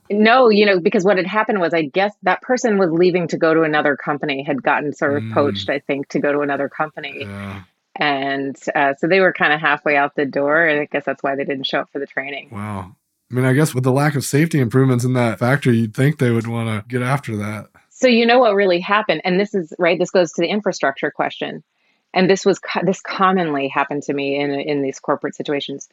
No, 0.09 0.47
you 0.47 0.65
know, 0.65 0.79
because 0.79 1.03
what 1.03 1.17
had 1.17 1.27
happened 1.27 1.59
was 1.59 1.73
I 1.73 1.81
guess 1.81 2.13
that 2.23 2.41
person 2.41 2.77
was 2.77 2.89
leaving 2.91 3.27
to 3.27 3.37
go 3.37 3.53
to 3.53 3.63
another 3.63 3.97
company, 3.97 4.41
had 4.41 4.63
gotten 4.63 4.93
sort 4.93 5.17
of 5.17 5.23
Mm. 5.23 5.33
poached, 5.33 5.69
I 5.69 5.79
think, 5.79 6.07
to 6.09 6.19
go 6.19 6.31
to 6.31 6.39
another 6.39 6.69
company. 6.69 7.23
yeah. 7.23 7.63
And 7.99 8.55
uh, 8.73 8.93
so 8.97 9.07
they 9.07 9.19
were 9.19 9.33
kind 9.33 9.51
of 9.51 9.59
halfway 9.59 9.97
out 9.97 10.15
the 10.15 10.25
door. 10.25 10.65
And 10.65 10.79
I 10.79 10.85
guess 10.85 11.03
that's 11.03 11.21
why 11.21 11.35
they 11.35 11.43
didn't 11.43 11.65
show 11.65 11.81
up 11.81 11.89
for 11.91 11.99
the 11.99 12.05
training. 12.05 12.49
Wow. 12.53 12.95
I 13.29 13.35
mean, 13.35 13.43
I 13.43 13.51
guess 13.51 13.75
with 13.75 13.83
the 13.83 13.91
lack 13.91 14.15
of 14.15 14.23
safety 14.23 14.61
improvements 14.61 15.03
in 15.03 15.11
that 15.13 15.39
factory, 15.39 15.75
you'd 15.77 15.93
think 15.93 16.19
they 16.19 16.31
would 16.31 16.47
want 16.47 16.69
to 16.69 16.87
get 16.87 17.01
after 17.05 17.35
that. 17.37 17.67
So 17.89 18.07
you 18.07 18.25
know 18.25 18.39
what 18.39 18.53
really 18.55 18.79
happened, 18.79 19.21
and 19.25 19.37
this 19.37 19.53
is 19.53 19.73
right. 19.77 19.99
This 19.99 20.11
goes 20.11 20.31
to 20.33 20.41
the 20.41 20.47
infrastructure 20.47 21.11
question, 21.11 21.63
and 22.13 22.29
this 22.29 22.45
was 22.45 22.61
this 22.83 23.01
commonly 23.01 23.67
happened 23.67 24.03
to 24.03 24.13
me 24.13 24.39
in 24.39 24.51
in 24.51 24.83
these 24.83 24.99
corporate 24.99 25.35
situations. 25.35 25.89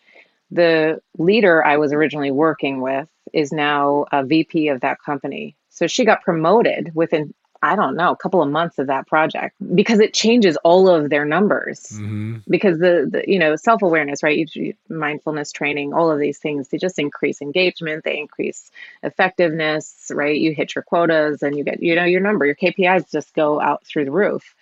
The 0.51 1.01
leader 1.19 1.65
I 1.65 1.77
was 1.77 1.93
originally 1.93 2.31
working 2.31 2.81
with 2.81 3.09
is 3.33 3.53
now 3.53 4.07
a 4.13 4.25
VP 4.25 4.69
of 4.69 4.81
that 4.81 4.99
company. 5.03 5.57
So 5.71 5.87
she 5.87 6.05
got 6.05 6.23
promoted 6.23 6.93
within 6.95 7.35
I 7.63 7.77
don't 7.77 7.97
know 7.97 8.11
a 8.11 8.17
couple 8.17 8.43
of 8.43 8.51
months 8.51 8.79
of 8.79 8.89
that 8.89 9.07
project 9.07 9.57
because 9.75 9.99
it 9.99 10.13
changes 10.13 10.59
all 10.65 10.87
of 10.87 11.09
their 11.09 11.25
numbers. 11.25 11.97
Hmm 11.97 12.25
because 12.49 12.79
the, 12.79 13.09
the 13.11 13.25
you 13.27 13.39
know 13.39 13.57
self-awareness 13.57 14.23
right? 14.23 14.37
You- 14.37 14.63
you- 14.63 14.75
mindfulness 14.89 15.51
training 15.51 15.93
all 15.95 16.11
of 16.11 16.19
these 16.19 16.39
things 16.39 16.69
they 16.69 16.79
just 16.79 16.99
increase 16.99 17.41
engagement 17.41 18.05
they 18.05 18.19
increase 18.19 18.71
effectiveness 19.03 20.11
right? 20.15 20.39
You 20.39 20.55
hit 20.55 20.75
your 20.75 20.83
quotas 20.83 21.43
and 21.43 21.57
you 21.57 21.65
get 21.65 21.83
you 21.83 21.95
know 21.95 22.05
your 22.05 22.21
number 22.21 22.45
your 22.47 22.55
kpis 22.55 23.11
just 23.11 23.35
go 23.35 23.61
out 23.61 23.85
through 23.87 24.05
the 24.05 24.11
roof 24.11 24.55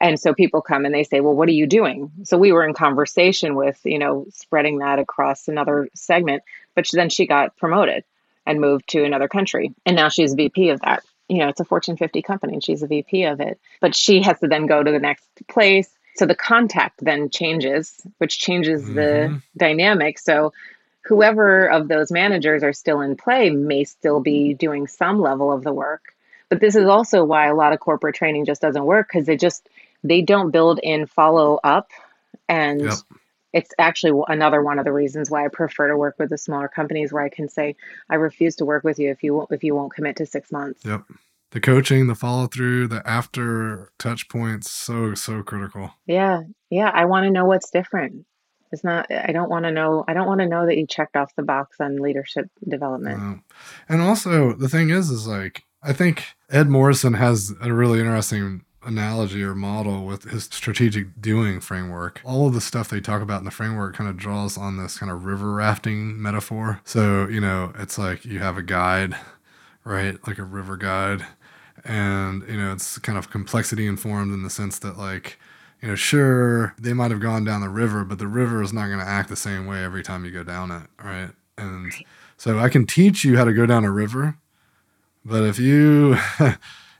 and 0.00 0.18
so 0.18 0.32
people 0.34 0.62
come 0.62 0.84
and 0.84 0.94
they 0.94 1.04
say 1.04 1.20
well 1.20 1.34
what 1.34 1.48
are 1.48 1.52
you 1.52 1.66
doing? 1.66 2.10
So 2.24 2.38
we 2.38 2.52
were 2.52 2.66
in 2.66 2.74
conversation 2.74 3.54
with 3.54 3.78
you 3.84 3.98
know 3.98 4.26
spreading 4.30 4.78
that 4.78 4.98
across 4.98 5.48
another 5.48 5.88
segment 5.94 6.42
but 6.74 6.86
then 6.92 7.10
she 7.10 7.26
got 7.26 7.56
promoted 7.56 8.04
and 8.46 8.60
moved 8.60 8.88
to 8.88 9.04
another 9.04 9.28
country. 9.28 9.74
And 9.84 9.96
now 9.96 10.08
she's 10.08 10.34
vp 10.34 10.70
of 10.70 10.80
that. 10.80 11.02
You 11.28 11.38
know 11.38 11.48
it's 11.48 11.60
a 11.60 11.64
fortune 11.64 11.96
50 11.96 12.22
company 12.22 12.54
and 12.54 12.64
she's 12.64 12.82
a 12.82 12.86
vp 12.86 13.24
of 13.24 13.40
it. 13.40 13.60
But 13.80 13.94
she 13.94 14.22
has 14.22 14.38
to 14.40 14.48
then 14.48 14.66
go 14.66 14.82
to 14.82 14.90
the 14.90 14.98
next 14.98 15.28
place. 15.48 15.88
So 16.16 16.26
the 16.26 16.34
contact 16.34 17.04
then 17.04 17.30
changes 17.30 18.00
which 18.18 18.38
changes 18.38 18.84
the 18.86 19.28
Mhm. 19.30 19.42
dynamic. 19.56 20.18
So 20.18 20.52
whoever 21.04 21.66
of 21.66 21.88
those 21.88 22.10
managers 22.12 22.62
are 22.62 22.72
still 22.72 23.00
in 23.00 23.16
play 23.16 23.50
may 23.50 23.84
still 23.84 24.20
be 24.20 24.54
doing 24.54 24.86
some 24.86 25.20
level 25.20 25.52
of 25.52 25.64
the 25.64 25.72
work. 25.72 26.14
But 26.48 26.60
this 26.60 26.74
is 26.74 26.86
also 26.86 27.24
why 27.24 27.46
a 27.46 27.54
lot 27.54 27.72
of 27.72 27.80
corporate 27.80 28.16
training 28.16 28.44
just 28.44 28.60
doesn't 28.60 28.84
work 28.84 29.08
because 29.08 29.26
they 29.26 29.36
just 29.36 29.68
they 30.02 30.22
don't 30.22 30.50
build 30.50 30.80
in 30.82 31.06
follow 31.06 31.60
up 31.64 31.90
and 32.48 32.80
Yep. 32.82 32.94
it's 33.52 33.74
actually 33.78 34.22
another 34.28 34.62
one 34.62 34.78
of 34.78 34.84
the 34.84 34.92
reasons 34.92 35.30
why 35.30 35.44
I 35.44 35.48
prefer 35.48 35.88
to 35.88 35.96
work 35.96 36.16
with 36.18 36.30
the 36.30 36.38
smaller 36.38 36.68
companies 36.68 37.12
where 37.12 37.22
I 37.22 37.28
can 37.28 37.48
say 37.48 37.76
I 38.08 38.16
refuse 38.16 38.56
to 38.56 38.64
work 38.64 38.84
with 38.84 38.98
you 38.98 39.10
if 39.10 39.22
you 39.22 39.34
won't 39.34 39.50
if 39.52 39.62
you 39.64 39.74
won't 39.74 39.92
commit 39.92 40.16
to 40.16 40.26
6 40.26 40.52
months. 40.52 40.84
Yep. 40.84 41.02
The 41.52 41.60
coaching, 41.60 42.06
the 42.06 42.14
follow 42.14 42.46
through, 42.46 42.86
the 42.86 43.02
after 43.04 43.90
touch 43.98 44.28
points, 44.28 44.70
so, 44.70 45.14
so 45.14 45.42
critical. 45.42 45.90
Yeah. 46.06 46.42
Yeah, 46.70 46.90
I 46.94 47.06
want 47.06 47.24
to 47.24 47.30
know 47.30 47.44
what's 47.44 47.70
different. 47.70 48.24
It's 48.70 48.84
not 48.84 49.10
I 49.10 49.32
don't 49.32 49.50
want 49.50 49.64
to 49.64 49.72
know 49.72 50.04
I 50.06 50.14
don't 50.14 50.28
want 50.28 50.40
to 50.40 50.46
know 50.46 50.64
that 50.66 50.76
you 50.76 50.86
checked 50.86 51.16
off 51.16 51.34
the 51.34 51.42
box 51.42 51.80
on 51.80 51.96
leadership 51.96 52.48
development. 52.68 53.42
And 53.88 54.00
also, 54.00 54.52
the 54.52 54.68
thing 54.68 54.90
is, 54.90 55.10
is 55.10 55.26
like, 55.26 55.64
I 55.82 55.92
think 55.92 56.24
Ed 56.50 56.68
Morrison 56.68 57.14
has 57.14 57.52
a 57.60 57.72
really 57.72 57.98
interesting 57.98 58.62
analogy 58.82 59.42
or 59.42 59.54
model 59.54 60.04
with 60.04 60.24
his 60.24 60.44
strategic 60.44 61.20
doing 61.20 61.60
framework. 61.60 62.20
All 62.24 62.46
of 62.46 62.54
the 62.54 62.60
stuff 62.60 62.88
they 62.88 63.00
talk 63.00 63.22
about 63.22 63.40
in 63.40 63.44
the 63.44 63.50
framework 63.50 63.94
kind 63.96 64.08
of 64.08 64.16
draws 64.16 64.56
on 64.56 64.76
this 64.76 64.98
kind 64.98 65.12
of 65.12 65.24
river 65.24 65.52
rafting 65.52 66.20
metaphor. 66.20 66.80
So, 66.84 67.28
you 67.28 67.40
know, 67.40 67.72
it's 67.78 67.98
like 67.98 68.24
you 68.24 68.38
have 68.38 68.56
a 68.56 68.62
guide, 68.62 69.16
right? 69.84 70.16
Like 70.26 70.38
a 70.38 70.44
river 70.44 70.76
guide. 70.76 71.26
And, 71.84 72.46
you 72.48 72.56
know, 72.58 72.72
it's 72.72 72.98
kind 72.98 73.18
of 73.18 73.30
complexity 73.30 73.86
informed 73.86 74.32
in 74.32 74.42
the 74.42 74.50
sense 74.50 74.78
that, 74.80 74.98
like, 74.98 75.38
you 75.80 75.88
know, 75.88 75.94
sure, 75.94 76.74
they 76.78 76.92
might 76.92 77.10
have 77.10 77.20
gone 77.20 77.44
down 77.44 77.62
the 77.62 77.70
river, 77.70 78.04
but 78.04 78.18
the 78.18 78.26
river 78.26 78.62
is 78.62 78.72
not 78.72 78.86
going 78.86 78.98
to 78.98 79.04
act 79.06 79.28
the 79.30 79.36
same 79.36 79.66
way 79.66 79.82
every 79.82 80.02
time 80.02 80.24
you 80.24 80.30
go 80.30 80.44
down 80.44 80.70
it, 80.70 80.82
right? 81.02 81.30
And 81.56 81.92
so 82.36 82.58
I 82.58 82.68
can 82.68 82.86
teach 82.86 83.24
you 83.24 83.36
how 83.36 83.44
to 83.44 83.52
go 83.52 83.66
down 83.66 83.84
a 83.84 83.90
river, 83.90 84.36
But 85.24 85.44
if 85.44 85.58
you 85.58 86.16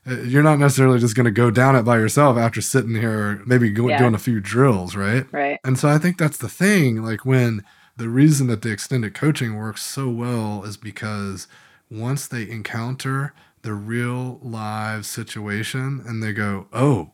Uh, 0.07 0.20
you're 0.22 0.42
not 0.42 0.59
necessarily 0.59 0.98
just 0.98 1.14
going 1.14 1.24
to 1.26 1.30
go 1.30 1.51
down 1.51 1.76
it 1.76 1.82
by 1.82 1.96
yourself 1.98 2.36
after 2.38 2.61
sitting 2.62 2.94
here, 2.94 3.42
maybe 3.46 3.70
go, 3.70 3.88
Yeah. 3.88 3.98
doing 3.98 4.14
a 4.14 4.18
few 4.18 4.40
drills, 4.40 4.96
right? 4.96 5.26
Right. 5.32 5.59
And 5.64 5.78
so 5.78 5.88
I 5.88 5.98
think 5.98 6.16
that's 6.18 6.38
the 6.38 6.48
thing. 6.48 7.03
Like 7.03 7.24
when 7.26 7.62
the 7.96 8.09
reason 8.09 8.46
that 8.46 8.62
the 8.62 8.70
extended 8.70 9.14
coaching 9.14 9.57
works 9.57 9.82
so 9.82 10.09
well 10.09 10.64
is 10.64 10.76
because 10.78 11.46
once 11.90 12.26
they 12.26 12.48
encounter 12.48 13.34
the 13.62 13.74
real 13.74 14.38
live 14.42 15.05
situation 15.05 16.03
and 16.07 16.22
they 16.22 16.32
go, 16.32 16.66
oh, 16.72 17.11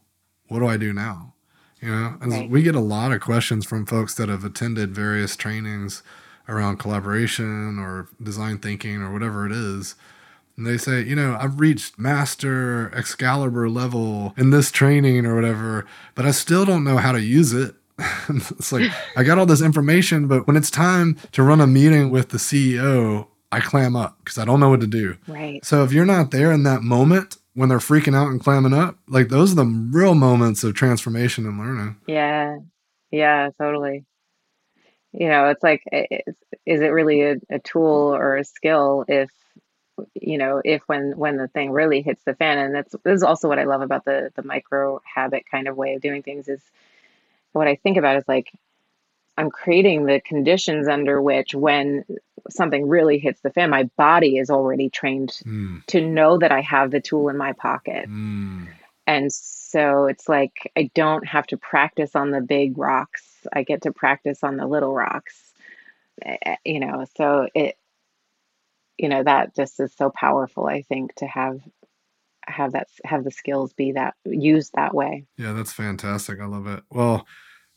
what 0.48 0.60
do 0.60 0.66
I 0.68 0.76
do 0.76 0.92
now? 0.92 1.34
You 1.82 1.90
know, 1.90 2.16
and 2.20 2.30
Right. 2.32 2.48
we 2.50 2.62
get 2.62 2.74
a 2.76 2.80
lot 2.80 3.10
of 3.12 3.20
questions 3.20 3.66
from 3.66 3.84
folks 3.84 4.14
that 4.14 4.28
have 4.28 4.44
attended 4.44 4.94
various 4.94 5.34
trainings 5.36 6.02
around 6.48 6.78
collaboration 6.78 7.78
or 7.80 8.08
design 8.22 8.58
thinking 8.58 9.02
or 9.02 9.12
whatever 9.12 9.44
it 9.44 9.50
is. 9.52 9.96
And 10.56 10.66
they 10.66 10.78
say, 10.78 11.02
you 11.02 11.14
know, 11.14 11.36
I've 11.38 11.60
reached 11.60 11.98
master 11.98 12.90
Excalibur 12.94 13.68
level 13.68 14.32
in 14.36 14.50
this 14.50 14.70
training 14.70 15.26
or 15.26 15.34
whatever, 15.34 15.84
but 16.14 16.24
I 16.24 16.30
still 16.30 16.64
don't 16.64 16.84
know 16.84 16.96
how 16.96 17.12
to 17.12 17.20
use 17.20 17.52
it. 17.52 17.74
it's 18.28 18.72
like, 18.72 18.90
I 19.16 19.22
got 19.22 19.38
all 19.38 19.46
this 19.46 19.62
information, 19.62 20.28
but 20.28 20.46
when 20.46 20.56
it's 20.56 20.70
time 20.70 21.16
to 21.32 21.42
run 21.42 21.60
a 21.60 21.66
meeting 21.66 22.10
with 22.10 22.30
the 22.30 22.38
CEO, 22.38 23.26
I 23.52 23.60
clam 23.60 23.96
up 23.96 24.18
because 24.18 24.38
I 24.38 24.44
don't 24.44 24.60
know 24.60 24.70
what 24.70 24.80
to 24.80 24.86
do. 24.86 25.16
Right. 25.28 25.64
So 25.64 25.84
if 25.84 25.92
you're 25.92 26.06
not 26.06 26.30
there 26.30 26.52
in 26.52 26.62
that 26.64 26.82
moment 26.82 27.36
when 27.54 27.68
they're 27.68 27.78
freaking 27.78 28.16
out 28.16 28.28
and 28.28 28.40
clamming 28.40 28.74
up, 28.74 28.98
like 29.08 29.28
those 29.28 29.52
are 29.52 29.56
the 29.56 29.64
real 29.64 30.14
moments 30.14 30.64
of 30.64 30.74
transformation 30.74 31.46
and 31.46 31.58
learning. 31.58 31.96
Yeah. 32.06 32.58
Yeah, 33.10 33.50
totally. 33.58 34.04
You 35.12 35.28
know, 35.28 35.48
it's 35.48 35.62
like—is 35.62 36.34
is 36.66 36.80
it 36.80 36.88
really 36.88 37.22
a, 37.22 37.36
a 37.48 37.58
tool 37.60 38.14
or 38.14 38.36
a 38.36 38.44
skill 38.44 39.04
if, 39.08 39.30
you 40.14 40.38
know, 40.38 40.60
if 40.64 40.82
when 40.86 41.16
when 41.16 41.36
the 41.36 41.48
thing 41.48 41.70
really 41.70 42.02
hits 42.02 42.22
the 42.24 42.34
fan, 42.34 42.58
and 42.58 42.74
that's 42.74 42.94
this 43.04 43.16
is 43.16 43.22
also 43.22 43.48
what 43.48 43.58
I 43.58 43.64
love 43.64 43.82
about 43.82 44.04
the 44.04 44.30
the 44.34 44.42
micro 44.42 45.00
habit 45.04 45.44
kind 45.50 45.68
of 45.68 45.76
way 45.76 45.94
of 45.94 46.02
doing 46.02 46.22
things 46.22 46.48
is 46.48 46.60
what 47.52 47.68
I 47.68 47.76
think 47.76 47.96
about 47.96 48.16
is 48.16 48.24
like 48.28 48.52
I'm 49.38 49.50
creating 49.50 50.06
the 50.06 50.20
conditions 50.20 50.88
under 50.88 51.20
which 51.20 51.54
when 51.54 52.04
something 52.50 52.88
really 52.88 53.18
hits 53.18 53.40
the 53.40 53.50
fan, 53.50 53.70
my 53.70 53.84
body 53.96 54.38
is 54.38 54.50
already 54.50 54.88
trained 54.90 55.30
Mm, 55.44 55.84
to 55.86 56.00
know 56.00 56.38
that 56.38 56.52
I 56.52 56.60
have 56.62 56.90
the 56.90 57.00
tool 57.00 57.28
in 57.28 57.36
my 57.36 57.52
pocket. 57.52 58.08
mm, 58.08 58.66
And 59.06 59.32
so 59.32 60.06
it's 60.06 60.28
like 60.28 60.72
I 60.76 60.90
don't 60.94 61.26
have 61.26 61.46
to 61.48 61.56
practice 61.56 62.16
on 62.16 62.30
the 62.30 62.40
big 62.40 62.76
rocks. 62.78 63.22
I 63.52 63.62
get 63.62 63.82
to 63.82 63.92
practice 63.92 64.42
on 64.42 64.56
the 64.56 64.66
little 64.66 64.92
rocks. 64.94 65.52
Eh, 66.22 66.36
eh, 66.44 66.56
You 66.64 66.80
know, 66.80 67.04
so 67.16 67.48
it 67.54 67.76
you 68.98 69.08
know 69.08 69.22
that 69.22 69.54
just 69.54 69.78
is 69.80 69.94
so 69.96 70.10
powerful 70.10 70.66
I 70.66 70.82
think 70.82 71.14
to 71.16 71.26
have 71.26 71.60
have 72.46 72.72
that 72.72 72.88
have 73.04 73.24
the 73.24 73.30
skills 73.30 73.72
be 73.72 73.92
that 73.92 74.14
used 74.24 74.72
that 74.74 74.94
way. 74.94 75.26
yeah, 75.36 75.52
that's 75.52 75.72
fantastic. 75.72 76.40
I 76.40 76.46
love 76.46 76.66
it. 76.66 76.82
Well, 76.90 77.26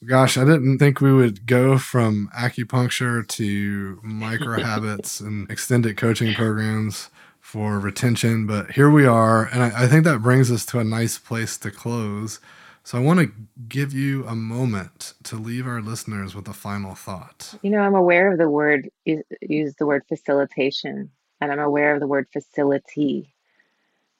gosh, 0.06 0.38
I 0.38 0.46
didn't 0.46 0.80
think 0.80 1.02
we 1.02 1.14
would 1.14 1.46
go 1.46 1.78
from 1.78 2.30
acupuncture 2.38 3.28
to 3.28 4.00
micro 4.04 4.62
habits 4.64 5.20
and 5.20 5.50
extended 5.50 5.98
coaching 5.98 6.34
programs 6.34 7.10
for 7.40 7.80
retention, 7.80 8.46
but 8.46 8.72
here 8.72 8.90
we 8.90 9.06
are. 9.06 9.46
And 9.46 9.64
I, 9.64 9.84
I 9.84 9.88
think 9.88 10.04
that 10.04 10.22
brings 10.22 10.52
us 10.52 10.66
to 10.68 10.80
a 10.80 10.84
nice 10.84 11.18
place 11.18 11.58
to 11.60 11.72
close. 11.72 12.40
So 12.84 12.98
I 12.98 13.02
want 13.02 13.20
to 13.20 13.32
give 13.68 13.94
you 13.94 14.26
a 14.26 14.36
moment 14.36 15.14
to 15.24 15.36
leave 15.36 15.68
our 15.68 15.82
listeners 15.82 16.34
with 16.34 16.48
a 16.48 16.54
final 16.54 16.96
thought. 16.96 17.56
You 17.62 17.72
know, 17.72 17.80
I'm 17.80 17.96
aware 17.96 18.32
of 18.32 18.38
the 18.38 18.50
word 18.50 18.90
use 19.06 19.76
the 19.76 19.86
word 19.86 20.04
facilitation 20.08 21.12
and 21.42 21.52
I'm 21.52 21.60
aware 21.60 21.94
of 21.94 22.00
the 22.00 22.08
word 22.08 22.28
facility 22.32 23.34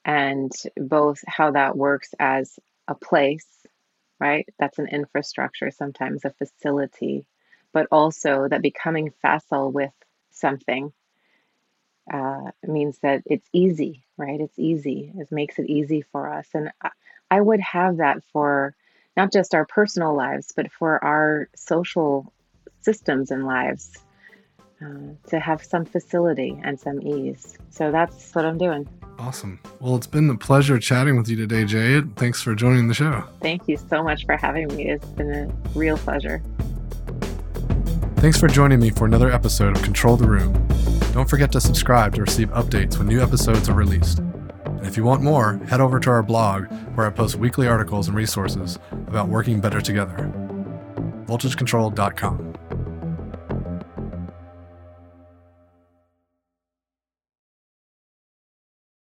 and 0.04 0.52
both 0.76 1.22
how 1.26 1.50
that 1.52 1.76
works 1.76 2.14
as 2.18 2.58
a 2.88 2.94
place, 2.94 3.46
right? 4.18 4.48
That's 4.58 4.78
an 4.78 4.88
infrastructure, 4.88 5.70
sometimes 5.70 6.24
a 6.24 6.30
facility, 6.30 7.26
but 7.72 7.86
also 7.90 8.48
that 8.48 8.62
becoming 8.62 9.12
facile 9.22 9.70
with 9.70 9.92
something 10.30 10.92
uh, 12.12 12.50
means 12.66 12.98
that 13.02 13.22
it's 13.26 13.48
easy, 13.52 14.04
right? 14.16 14.40
It's 14.40 14.58
easy. 14.58 15.12
It 15.16 15.30
makes 15.30 15.58
it 15.58 15.66
easy 15.66 16.02
for 16.02 16.32
us. 16.32 16.48
And 16.54 16.72
I, 17.30 17.40
would 17.40 17.60
have 17.60 17.98
that 17.98 18.22
for 18.32 18.74
not 19.16 19.32
just 19.32 19.54
our 19.54 19.64
personal 19.66 20.14
lives, 20.14 20.52
but 20.54 20.70
for 20.72 21.02
our 21.04 21.48
social 21.54 22.32
systems 22.80 23.30
and 23.30 23.46
lives 23.46 23.92
uh, 24.82 25.14
to 25.28 25.38
have 25.38 25.62
some 25.64 25.84
facility 25.84 26.58
and 26.62 26.80
some 26.80 27.00
ease. 27.02 27.58
So 27.70 27.90
that's 27.90 28.34
what 28.34 28.44
I'm 28.44 28.58
doing. 28.58 28.88
Awesome. 29.18 29.60
Well, 29.80 29.96
it's 29.96 30.06
been 30.06 30.30
a 30.30 30.36
pleasure 30.36 30.78
chatting 30.78 31.16
with 31.16 31.28
you 31.28 31.36
today, 31.36 31.64
Jade. 31.64 32.16
Thanks 32.16 32.40
for 32.40 32.54
joining 32.54 32.88
the 32.88 32.94
show. 32.94 33.24
Thank 33.42 33.68
you 33.68 33.76
so 33.76 34.02
much 34.02 34.24
for 34.24 34.36
having 34.36 34.68
me. 34.68 34.88
It's 34.88 35.04
been 35.04 35.30
a 35.30 35.78
real 35.78 35.98
pleasure. 35.98 36.42
Thanks 38.16 38.38
for 38.38 38.48
joining 38.48 38.80
me 38.80 38.90
for 38.90 39.04
another 39.04 39.30
episode 39.30 39.76
of 39.76 39.82
Control 39.82 40.16
the 40.16 40.28
Room. 40.28 40.52
Don't 41.12 41.28
forget 41.28 41.52
to 41.52 41.60
subscribe 41.60 42.14
to 42.14 42.22
receive 42.22 42.48
updates 42.50 42.96
when 42.96 43.08
new 43.08 43.20
episodes 43.20 43.68
are 43.68 43.74
released. 43.74 44.20
And 44.80 44.88
if 44.88 44.96
you 44.96 45.04
want 45.04 45.22
more, 45.22 45.58
head 45.68 45.82
over 45.82 46.00
to 46.00 46.08
our 46.08 46.22
blog 46.22 46.64
where 46.94 47.06
I 47.06 47.10
post 47.10 47.36
weekly 47.36 47.68
articles 47.68 48.08
and 48.08 48.16
resources 48.16 48.78
about 49.08 49.28
working 49.28 49.60
better 49.60 49.82
together. 49.82 50.32
VoltageControl.com. 51.26 52.69